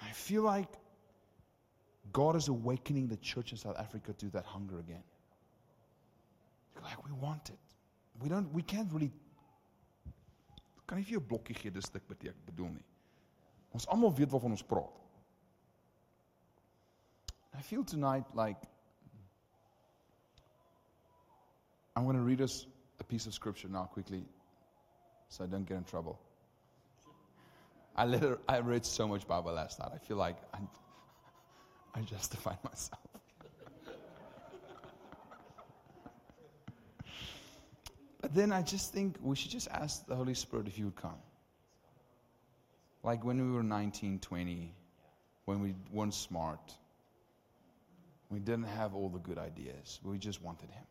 I 0.00 0.10
feel 0.10 0.42
like 0.42 0.68
God 2.12 2.36
is 2.36 2.48
awakening 2.48 3.08
the 3.08 3.16
church 3.16 3.50
in 3.50 3.58
South 3.58 3.78
Africa 3.78 4.12
to 4.12 4.26
that 4.26 4.44
hunger 4.44 4.78
again. 4.78 5.02
Like 6.82 7.02
we 7.06 7.12
want 7.12 7.48
it. 7.48 7.58
We 8.20 8.28
don't 8.28 8.52
we 8.52 8.62
can't 8.62 8.92
really 8.92 9.10
kan 10.86 10.98
nie 11.00 11.06
vir 11.08 11.16
jou 11.16 11.22
blokkie 11.32 11.56
gee 11.56 11.72
dis 11.72 11.88
stuk 11.88 12.04
beteken 12.08 12.44
bedoel 12.44 12.74
nie. 12.74 12.84
Ons 13.72 13.86
almal 13.88 14.12
weet 14.18 14.30
waarvan 14.34 14.52
ons 14.52 14.62
praat. 14.62 15.00
I 17.56 17.62
feel 17.62 17.84
tonight 17.84 18.28
like 18.34 18.60
I'm 21.96 22.04
going 22.04 22.16
to 22.16 22.26
read 22.26 22.42
us 22.42 22.66
a 23.00 23.04
piece 23.04 23.26
of 23.26 23.32
scripture 23.32 23.70
now 23.70 23.84
quickly 23.84 24.24
so 25.28 25.44
I 25.44 25.46
don't 25.46 25.66
get 25.66 25.76
in 25.76 25.84
trouble. 25.84 26.18
I, 27.96 28.04
literally, 28.06 28.38
I 28.48 28.58
read 28.58 28.84
so 28.84 29.06
much 29.06 29.26
Bible 29.26 29.52
last 29.52 29.78
night. 29.78 29.90
I 29.94 29.98
feel 29.98 30.16
like 30.16 30.36
I, 30.52 30.58
I 31.94 32.00
justified 32.02 32.58
myself. 32.64 33.00
but 38.20 38.34
then 38.34 38.50
I 38.50 38.62
just 38.62 38.92
think 38.92 39.16
we 39.22 39.36
should 39.36 39.52
just 39.52 39.68
ask 39.70 40.04
the 40.06 40.16
Holy 40.16 40.34
Spirit 40.34 40.66
if 40.66 40.74
He 40.76 40.82
would 40.84 40.96
come. 40.96 41.18
Like 43.04 43.24
when 43.24 43.40
we 43.40 43.52
were 43.52 43.62
19, 43.62 44.18
20, 44.18 44.72
when 45.44 45.60
we 45.60 45.74
weren't 45.92 46.14
smart, 46.14 46.74
we 48.30 48.40
didn't 48.40 48.64
have 48.64 48.94
all 48.94 49.08
the 49.08 49.18
good 49.18 49.38
ideas, 49.38 50.00
we 50.02 50.18
just 50.18 50.42
wanted 50.42 50.70
Him. 50.70 50.84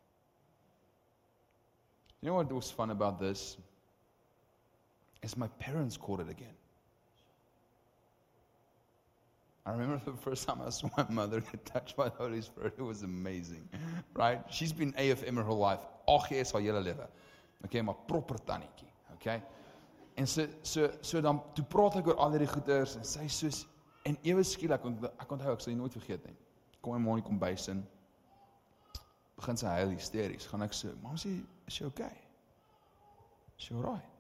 You 2.22 2.30
know 2.30 2.36
what 2.36 2.50
was 2.54 2.72
fun 2.72 2.92
about 2.92 3.20
this? 3.20 3.58
Is 5.24 5.38
my 5.38 5.48
parents 5.60 5.96
caught 5.98 6.20
it 6.20 6.30
again. 6.30 6.54
I 9.66 9.72
remember 9.72 10.02
the 10.06 10.18
first 10.18 10.46
time 10.46 10.60
I 10.66 10.70
saw 10.70 10.90
my 10.98 11.06
mother 11.10 11.40
get 11.40 11.66
touched 11.66 11.96
by 11.96 12.10
the 12.10 12.18
Holy 12.18 12.42
Spirit. 12.42 12.74
It 12.78 12.82
was 12.82 13.04
amazing, 13.04 13.70
right? 14.14 14.42
She's 14.50 14.74
been 14.74 14.92
AFM 14.94 15.38
her 15.38 15.44
whole 15.44 15.58
life. 15.58 15.80
Ag 16.08 16.30
jaar 16.30 16.52
haar 16.52 16.62
hele 16.62 16.82
lewe. 16.82 17.08
Okay, 17.66 17.82
maar 17.82 17.96
proper 17.96 18.44
tannetjie, 18.44 18.88
okay? 19.14 19.42
En 20.16 20.28
so 20.28 20.48
so 20.62 20.90
so 21.02 21.22
dan 21.22 21.42
toe 21.54 21.66
praat 21.66 21.96
ek 21.96 22.08
oor 22.08 22.20
al 22.20 22.36
hierdie 22.36 22.52
goeters 22.52 22.98
en 23.00 23.06
sy 23.08 23.28
soos 23.32 23.64
en 24.04 24.18
ewe 24.22 24.44
skielik 24.44 24.84
ek 24.84 25.32
onthou 25.32 25.54
ek 25.56 25.64
sal 25.64 25.78
nooit 25.80 25.96
vergeet 25.96 26.26
nie. 26.28 26.36
Kom 26.84 27.00
ma 27.00 27.16
nie 27.16 27.24
kom 27.24 27.40
bysin. 27.40 27.86
Begin 29.40 29.58
sy 29.58 29.72
huil 29.80 29.96
hysteries. 29.96 30.46
Gaan 30.52 30.62
ek 30.62 30.74
so, 30.74 30.92
"Mam 31.02 31.16
sê, 31.16 31.40
is 31.68 31.80
jy 31.80 31.86
okay?" 31.88 32.18
Is 33.58 33.70
jy 33.70 33.78
alright? 33.78 34.13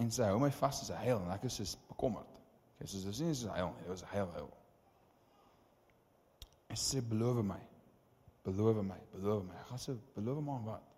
En 0.00 0.10
sy 0.10 0.26
hou 0.26 0.40
my 0.42 0.50
vas 0.50 0.80
as 0.82 0.90
hy 0.90 1.06
huil 1.06 1.22
en 1.22 1.32
ek 1.34 1.46
is 1.46 1.60
so 1.62 1.78
bekommerd. 1.90 2.40
Okay, 2.74 2.88
so 2.90 2.98
dis 3.06 3.20
nie 3.22 3.34
so 3.38 3.52
huil 3.54 3.70
nie, 3.70 3.84
dit 3.84 3.92
was 3.92 4.02
huil 4.10 4.32
huil. 4.34 4.50
En 6.74 6.80
sy 6.80 7.02
beloof 7.06 7.44
my. 7.46 7.60
Beloof 8.44 8.82
my, 8.82 8.98
beloof 9.14 9.44
my. 9.46 9.54
Ek 9.62 9.70
gaan 9.70 9.82
sê 9.84 9.94
beloof 10.16 10.42
my 10.44 10.58
wat? 10.66 10.90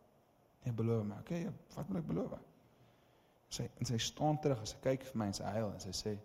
Nee, 0.65 0.75
beloof 0.75 1.05
my. 1.07 1.21
Okay, 1.23 1.45
wat 1.77 1.89
moet 1.91 2.01
ek 2.01 2.09
beloof? 2.09 2.37
Sy 3.53 3.69
en 3.69 3.89
sy 3.89 4.01
staan 4.03 4.41
terug 4.43 4.65
en 4.65 4.71
sy 4.73 4.81
kyk 4.83 5.05
vir 5.11 5.21
my 5.21 5.31
en 5.31 5.37
sy 5.37 5.55
huil 5.55 5.69
en 5.69 5.83
sy 5.85 5.93
sê 5.95 6.17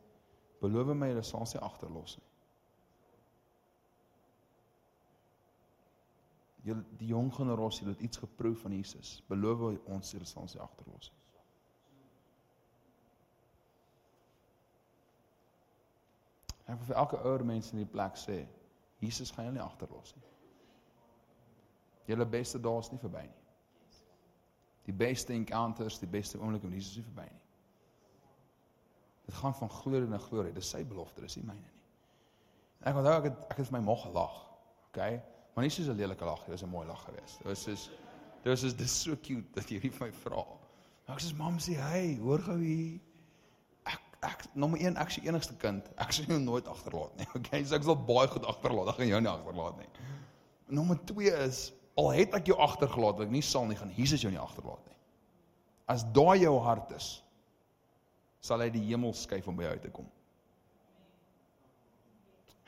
beloof 0.64 0.96
my 0.96 1.12
jy 1.12 1.26
sal 1.28 1.46
sy 1.50 1.60
agterlos 1.62 2.16
nie. 2.18 2.28
Jy 6.62 6.78
die 7.00 7.10
jong 7.10 7.32
generasie 7.34 7.88
het 7.90 8.02
iets 8.06 8.22
geproef 8.22 8.64
van 8.64 8.74
Jesus. 8.78 9.18
Beloof 9.30 9.68
ons 9.92 10.14
jy 10.14 10.24
sal 10.30 10.50
sy 10.50 10.62
agterlos 10.62 11.10
nie. 11.12 11.21
Ek 16.72 16.80
wil 16.80 16.88
vir 16.88 17.00
elke 17.04 17.20
ouer 17.28 17.44
mens 17.46 17.72
in 17.74 17.82
die 17.82 17.90
plek 17.90 18.16
sê, 18.20 18.46
Jesus 19.04 19.32
gaan 19.36 19.50
jou 19.50 19.54
nie 19.56 19.64
agterlos 19.64 20.14
nie. 20.16 20.28
Julle 22.08 22.26
beste 22.26 22.62
dae 22.62 22.80
is 22.80 22.92
nie 22.92 23.00
verby 23.02 23.26
nie. 23.28 23.40
Die 24.88 24.96
beste 24.96 25.34
encounters, 25.36 26.00
die 26.02 26.10
beste 26.10 26.40
oomblikke 26.40 26.70
met 26.70 26.80
Jesus 26.80 26.96
is 26.96 27.02
nie 27.02 27.10
verby 27.10 27.28
nie. 27.28 27.44
Dit 29.28 29.36
gaan 29.38 29.56
van 29.56 29.70
glorie 29.70 30.10
na 30.10 30.20
glorie. 30.20 30.54
Dis 30.56 30.72
sy 30.72 30.82
belofte, 30.88 31.22
dis 31.24 31.38
nie 31.38 31.46
myne 31.50 31.62
nie. 31.62 31.78
Ek 32.88 32.98
onthou 32.98 33.14
ek 33.20 33.30
het 33.30 33.44
ek 33.52 33.62
het 33.62 33.70
vir 33.70 33.78
my 33.78 33.84
mag 33.92 34.02
gelag. 34.08 34.40
Okay? 34.90 35.20
Maar 35.54 35.68
nie 35.68 35.74
soos 35.76 35.92
'n 35.92 36.00
lelike 36.00 36.26
lag, 36.26 36.40
dit 36.46 36.56
was 36.56 36.64
'n 36.64 36.70
mooi 36.70 36.88
lag 36.88 37.04
geweest. 37.06 37.38
Dit 37.38 37.48
was 37.48 37.64
soos 37.64 37.90
dit 38.42 38.50
was 38.50 38.60
soos 38.60 38.76
dis 38.76 39.02
so 39.04 39.16
cute 39.16 39.54
dat 39.54 39.70
jy 39.70 39.80
vir 39.80 39.94
my 40.00 40.12
vra. 40.12 40.46
Maar 41.08 41.16
ek 41.18 41.24
sê 41.24 41.36
mam 41.38 41.60
sê, 41.60 41.76
"Hey, 41.76 42.18
hoor 42.18 42.40
gou 42.40 42.58
hier. 42.58 43.00
Ek 44.22 44.44
nommer 44.54 44.78
1, 44.78 45.00
ek 45.02 45.10
is 45.10 45.18
die 45.18 45.30
enigste 45.32 45.56
kind. 45.58 45.88
Ek 46.02 46.14
sal 46.14 46.28
jou 46.30 46.38
nooit 46.42 46.68
agterlaat 46.70 47.16
nie. 47.18 47.28
Okay? 47.40 47.64
So 47.66 47.78
ek 47.78 47.88
sal 47.88 47.98
baie 47.98 48.30
goed 48.30 48.46
agterlaat. 48.46 48.94
Ek 48.94 49.02
gaan 49.02 49.10
jou 49.10 49.22
nie 49.26 49.32
agterlaat 49.32 49.80
nie. 49.82 49.90
Nommer 50.78 51.00
2 51.10 51.32
is 51.48 51.62
al 52.00 52.12
het 52.16 52.38
ek 52.38 52.52
jou 52.52 52.58
agtergelaat, 52.62 53.26
ek 53.26 53.34
nie 53.34 53.44
sal 53.44 53.66
nie 53.68 53.78
gaan 53.80 53.92
Jesus 53.98 54.24
jou 54.24 54.32
nie 54.32 54.40
agterlaat 54.40 54.86
nie. 54.88 54.98
As 55.92 56.06
daai 56.16 56.46
jou 56.46 56.54
hart 56.64 56.94
is, 56.96 57.10
sal 58.42 58.64
hy 58.64 58.70
die 58.74 58.84
hemel 58.88 59.14
skuif 59.18 59.50
om 59.50 59.58
by 59.58 59.68
jou 59.68 59.74
uit 59.76 59.84
te 59.84 59.92
kom. 59.94 60.08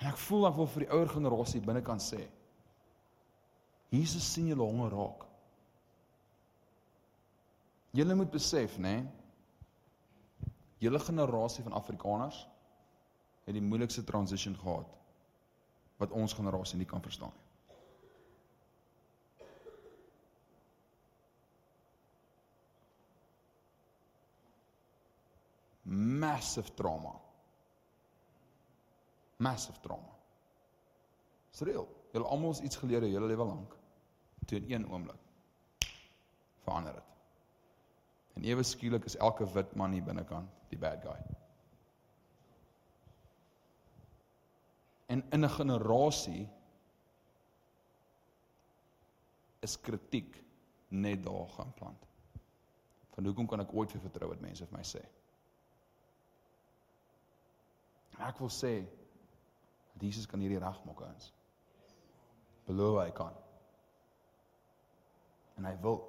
En 0.02 0.10
ek 0.12 0.20
voel 0.26 0.50
ek 0.50 0.58
wil 0.60 0.70
vir 0.74 0.84
die 0.84 0.92
ouer 0.92 1.14
generasie 1.14 1.64
binnekant 1.64 2.04
sê, 2.04 2.20
Jesus 3.94 4.26
sien 4.26 4.50
julle 4.50 4.66
honger 4.66 4.92
raak. 4.98 5.24
Julle 7.94 8.18
moet 8.18 8.32
besef, 8.34 8.76
nê? 8.82 8.98
Nee, 9.04 9.23
julle 10.84 11.00
generasie 11.00 11.64
van 11.64 11.78
Afrikaners 11.80 12.44
het 13.46 13.56
die 13.56 13.64
moeilikste 13.64 14.04
transition 14.08 14.56
gehad 14.60 15.00
wat 16.02 16.12
ons 16.12 16.36
generasie 16.36 16.80
nie 16.80 16.90
kan 16.90 17.04
verstaan 17.04 17.32
nie. 17.36 17.44
Massive 25.94 26.74
trauma. 26.74 27.12
Massive 29.38 29.80
trauma. 29.84 30.16
Dis 31.52 31.62
reël. 31.68 31.88
Julle 32.14 32.28
almal 32.28 32.56
het 32.56 32.64
iets 32.70 32.80
geleer 32.82 33.06
julle 33.10 33.28
lewe 33.28 33.46
lank 33.46 33.76
toe 34.48 34.58
in 34.60 34.72
een 34.72 34.90
oomblik 34.92 35.20
verander 36.64 36.94
dit. 36.94 37.13
En 38.34 38.44
ewe 38.44 38.64
skielik 38.64 39.06
is 39.06 39.16
elke 39.16 39.46
wit 39.54 39.76
man 39.76 39.94
hier 39.94 40.04
binnekant 40.04 40.50
die 40.70 40.80
bad 40.80 41.04
guy. 41.06 41.20
En 45.08 45.24
in 45.30 45.46
'n 45.46 45.50
generasie 45.50 46.50
is 49.60 49.80
kritiek 49.82 50.44
net 50.88 51.24
daar 51.24 51.50
gaan 51.50 51.74
plant. 51.74 52.08
Van 53.14 53.26
hoekom 53.26 53.48
kan 53.48 53.60
ek 53.60 53.74
ooit 53.74 53.92
vir 53.92 54.02
vertrou 54.02 54.30
wat 54.30 54.42
mense 54.42 54.66
vir 54.66 54.78
my 54.78 54.84
sê? 54.84 55.04
Ek 58.18 58.40
wil 58.40 58.50
sê 58.50 58.86
Jesus 60.00 60.26
kan 60.26 60.40
hierdie 60.40 60.60
regmaak 60.60 61.02
ons. 61.02 61.34
Beloof 62.66 63.04
hy 63.04 63.12
kan 63.12 63.34
en 65.58 65.66
hy 65.66 65.74
wil 65.82 66.00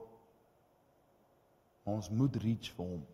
ons 1.84 2.10
moet 2.10 2.36
reach 2.42 2.72
vir 2.76 2.86
hom. 2.86 3.04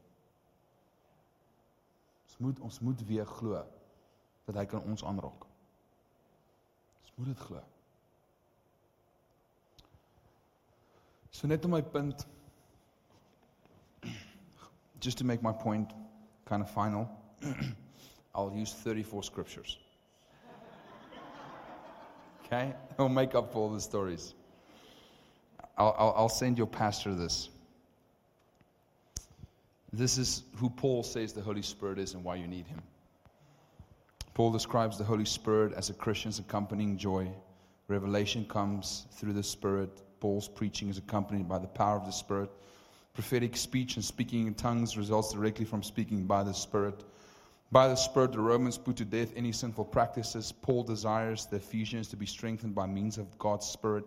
Ons 2.26 2.38
moet 2.38 2.60
ons 2.60 2.80
moet 2.80 3.06
weer 3.06 3.26
glo 3.26 3.62
dat 4.46 4.58
hy 4.58 4.64
kan 4.70 4.82
ons 4.86 5.04
aanraak. 5.04 5.46
Ons 7.02 7.12
moet 7.16 7.32
dit 7.32 7.44
glo. 7.46 7.62
So 11.30 11.46
net 11.46 11.64
om 11.64 11.70
my 11.74 11.82
punt 11.82 12.26
just 15.04 15.18
to 15.18 15.24
make 15.24 15.42
my 15.42 15.52
point 15.52 15.92
kind 16.44 16.62
of 16.62 16.70
final 16.70 17.08
I'll 18.34 18.52
use 18.54 18.72
34 18.72 19.22
scriptures. 19.24 19.78
Okay? 22.44 22.74
I'll 22.98 23.08
make 23.08 23.36
up 23.36 23.52
for 23.52 23.58
all 23.60 23.70
the 23.70 23.80
stories. 23.80 24.34
I'll, 25.78 25.94
I'll, 25.96 26.14
I'll 26.16 26.28
send 26.28 26.58
your 26.58 26.66
pastor 26.66 27.14
this. 27.14 27.48
This 29.92 30.18
is 30.18 30.44
who 30.56 30.70
Paul 30.70 31.02
says 31.02 31.32
the 31.32 31.40
Holy 31.40 31.62
Spirit 31.62 31.98
is 31.98 32.14
and 32.14 32.22
why 32.22 32.36
you 32.36 32.46
need 32.46 32.66
him. 32.66 32.80
Paul 34.34 34.52
describes 34.52 34.96
the 34.96 35.04
Holy 35.04 35.24
Spirit 35.24 35.72
as 35.74 35.90
a 35.90 35.94
Christian's 35.94 36.38
accompanying 36.38 36.96
joy. 36.96 37.28
Revelation 37.88 38.44
comes 38.44 39.06
through 39.12 39.32
the 39.32 39.42
Spirit. 39.42 40.02
Paul's 40.20 40.48
preaching 40.48 40.88
is 40.88 40.98
accompanied 40.98 41.48
by 41.48 41.58
the 41.58 41.66
power 41.66 41.96
of 41.96 42.06
the 42.06 42.12
Spirit. 42.12 42.50
Prophetic 43.14 43.56
speech 43.56 43.96
and 43.96 44.04
speaking 44.04 44.46
in 44.46 44.54
tongues 44.54 44.96
results 44.96 45.32
directly 45.32 45.64
from 45.64 45.82
speaking 45.82 46.24
by 46.24 46.44
the 46.44 46.54
Spirit. 46.54 47.02
By 47.72 47.88
the 47.88 47.96
Spirit, 47.96 48.32
the 48.32 48.40
Romans 48.40 48.78
put 48.78 48.96
to 48.96 49.04
death 49.04 49.32
any 49.34 49.50
sinful 49.50 49.86
practices. 49.86 50.52
Paul 50.52 50.84
desires 50.84 51.46
the 51.46 51.56
Ephesians 51.56 52.08
to 52.08 52.16
be 52.16 52.26
strengthened 52.26 52.74
by 52.74 52.86
means 52.86 53.18
of 53.18 53.36
God's 53.38 53.66
Spirit. 53.66 54.04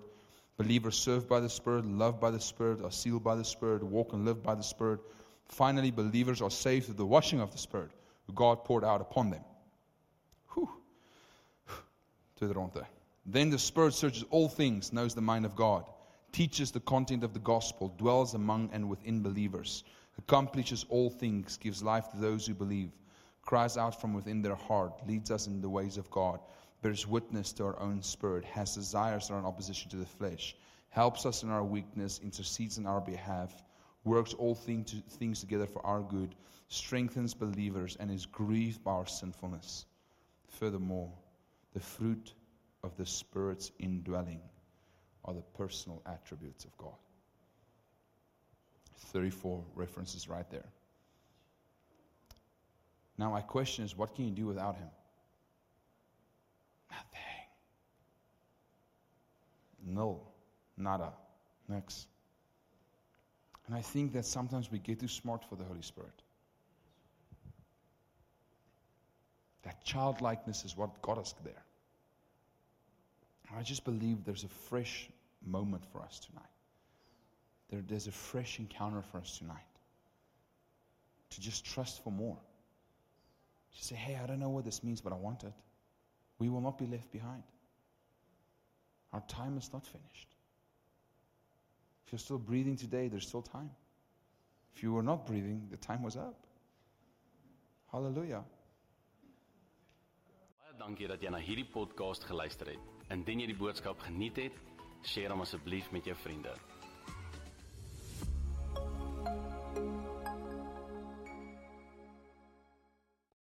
Believers 0.58 0.98
served 0.98 1.28
by 1.28 1.42
the 1.42 1.50
Spirit, 1.50 1.86
loved 1.86 2.22
by 2.22 2.32
the 2.32 2.40
Spirit, 2.40 2.82
are 2.84 2.92
sealed 2.92 3.24
by 3.24 3.36
the 3.36 3.44
Spirit, 3.44 3.84
walk 3.84 4.14
and 4.14 4.24
live 4.24 4.42
by 4.42 4.56
the 4.56 4.64
Spirit. 4.64 5.00
Finally, 5.48 5.92
believers 5.92 6.42
are 6.42 6.50
saved 6.50 6.86
through 6.86 6.96
the 6.96 7.06
washing 7.06 7.40
of 7.40 7.52
the 7.52 7.58
Spirit, 7.58 7.92
who 8.26 8.34
God 8.34 8.64
poured 8.64 8.84
out 8.84 9.02
upon 9.02 9.30
them. 9.30 9.44
Whew. 10.54 10.70
Then 13.26 13.50
the 13.50 13.60
Spirit 13.60 13.94
searches 13.94 14.26
all 14.30 14.50
things, 14.50 14.92
knows 14.92 15.14
the 15.16 15.22
mind 15.22 15.46
of 15.46 15.56
God, 15.56 15.86
teaches 16.32 16.72
the 16.72 16.80
content 16.82 17.24
of 17.24 17.34
the 17.34 17.40
gospel, 17.40 17.94
dwells 17.98 18.34
among 18.34 18.70
and 18.74 18.90
within 18.90 19.22
believers, 19.22 19.84
accomplishes 20.18 20.86
all 20.90 21.10
things, 21.10 21.58
gives 21.58 21.84
life 21.84 22.10
to 22.12 22.18
those 22.18 22.46
who 22.48 22.54
believe, 22.54 22.92
cries 23.44 23.78
out 23.78 24.00
from 24.02 24.14
within 24.14 24.42
their 24.42 24.56
heart, 24.56 24.94
leads 25.08 25.32
us 25.32 25.48
in 25.48 25.62
the 25.62 25.70
ways 25.70 25.98
of 25.98 26.10
God, 26.10 26.40
bears 26.82 27.08
witness 27.08 27.54
to 27.54 27.66
our 27.66 27.80
own 27.80 28.02
spirit, 28.02 28.44
has 28.44 28.76
desires 28.76 29.28
that 29.28 29.36
are 29.36 29.40
in 29.40 29.46
opposition 29.46 29.90
to 29.92 29.98
the 29.98 30.06
flesh, 30.06 30.56
helps 30.90 31.26
us 31.26 31.44
in 31.44 31.50
our 31.50 31.64
weakness, 31.64 32.20
intercedes 32.24 32.78
in 32.78 32.86
our 32.86 33.02
behalf, 33.02 33.64
works 34.04 34.34
all 34.34 34.56
thing 34.56 34.84
to, 34.86 34.96
things 35.18 35.40
together 35.40 35.66
for 35.66 35.86
our 35.86 36.02
good, 36.02 36.36
strengthens 36.68 37.34
believers, 37.34 37.98
and 38.00 38.12
is 38.12 38.26
grieved 38.26 38.84
by 38.84 38.92
our 38.92 39.08
sinfulness. 39.08 39.86
Furthermore, 40.48 41.12
the 41.74 41.80
fruit 41.80 42.34
of 42.84 42.96
the 42.98 43.06
Spirit's 43.06 43.72
indwelling 43.80 44.42
are 45.26 45.34
the 45.34 45.44
personal 45.58 46.02
attributes 46.06 46.66
of 46.66 46.78
God. 46.78 46.96
34 49.12 49.64
references 49.76 50.28
right 50.28 50.50
there. 50.50 50.66
Now, 53.18 53.32
my 53.32 53.42
question 53.42 53.86
is 53.86 53.96
what 53.96 54.16
can 54.16 54.26
you 54.26 54.32
do 54.32 54.48
without 54.48 54.76
Him? 54.76 54.90
Nothing. 56.92 57.22
No, 59.86 60.22
nada. 60.78 61.14
Next. 61.68 62.08
And 63.74 63.80
I 63.80 63.82
think 63.82 64.14
that 64.14 64.24
sometimes 64.24 64.72
we 64.72 64.78
get 64.78 65.00
too 65.00 65.08
smart 65.08 65.44
for 65.50 65.56
the 65.56 65.64
Holy 65.64 65.82
Spirit. 65.82 66.22
That 69.64 69.84
childlikeness 69.84 70.64
is 70.64 70.78
what 70.78 71.02
got 71.02 71.18
us 71.18 71.34
there. 71.44 71.64
I 73.58 73.64
just 73.64 73.84
believe 73.84 74.26
there's 74.26 74.44
a 74.44 74.48
fresh 74.70 75.10
moment 75.44 75.84
for 75.92 76.04
us 76.04 76.20
tonight. 76.20 76.46
There, 77.72 77.82
there's 77.88 78.06
a 78.06 78.12
fresh 78.12 78.60
encounter 78.60 79.02
for 79.12 79.18
us 79.18 79.40
tonight. 79.40 79.58
To 81.32 81.42
just 81.42 81.66
trust 81.66 82.04
for 82.04 82.12
more. 82.12 82.38
To 83.76 83.84
say, 83.84 83.96
hey, 83.96 84.20
I 84.24 84.28
don't 84.28 84.40
know 84.40 84.50
what 84.50 84.66
this 84.66 84.84
means, 84.84 85.02
but 85.02 85.14
I 85.14 85.16
want 85.16 85.46
it. 85.46 85.54
We 86.38 86.48
will 86.48 86.62
not 86.62 86.78
be 86.78 86.86
left 86.86 87.12
behind. 87.12 87.42
Our 89.14 89.24
time 89.28 89.58
is 89.58 89.72
not 89.74 89.84
finished. 89.84 90.33
You're 92.14 92.20
still 92.20 92.38
breathing 92.38 92.76
today, 92.76 93.08
there's 93.08 93.28
still 93.28 93.42
time. 93.42 93.72
If 94.76 94.84
you 94.84 94.94
were 94.94 95.02
not 95.02 95.26
breathing, 95.26 95.68
the 95.72 95.78
time 95.78 96.04
was 96.04 96.16
up. 96.16 96.36
Hallelujah. 97.92 98.44
Baie 100.62 100.76
dankie 100.78 101.10
dat 101.10 101.26
jy 101.26 101.32
na 101.34 101.40
hierdie 101.42 101.66
podcast 101.66 102.28
geluister 102.30 102.70
het. 102.70 102.92
Indien 103.10 103.42
jy 103.42 103.48
die 103.50 103.58
boodskap 103.58 104.06
geniet 104.06 104.38
het, 104.44 104.62
deel 105.10 105.34
hom 105.34 105.42
asseblief 105.42 105.90
met 105.90 106.06
jou 106.06 106.14
vriende. 106.22 106.54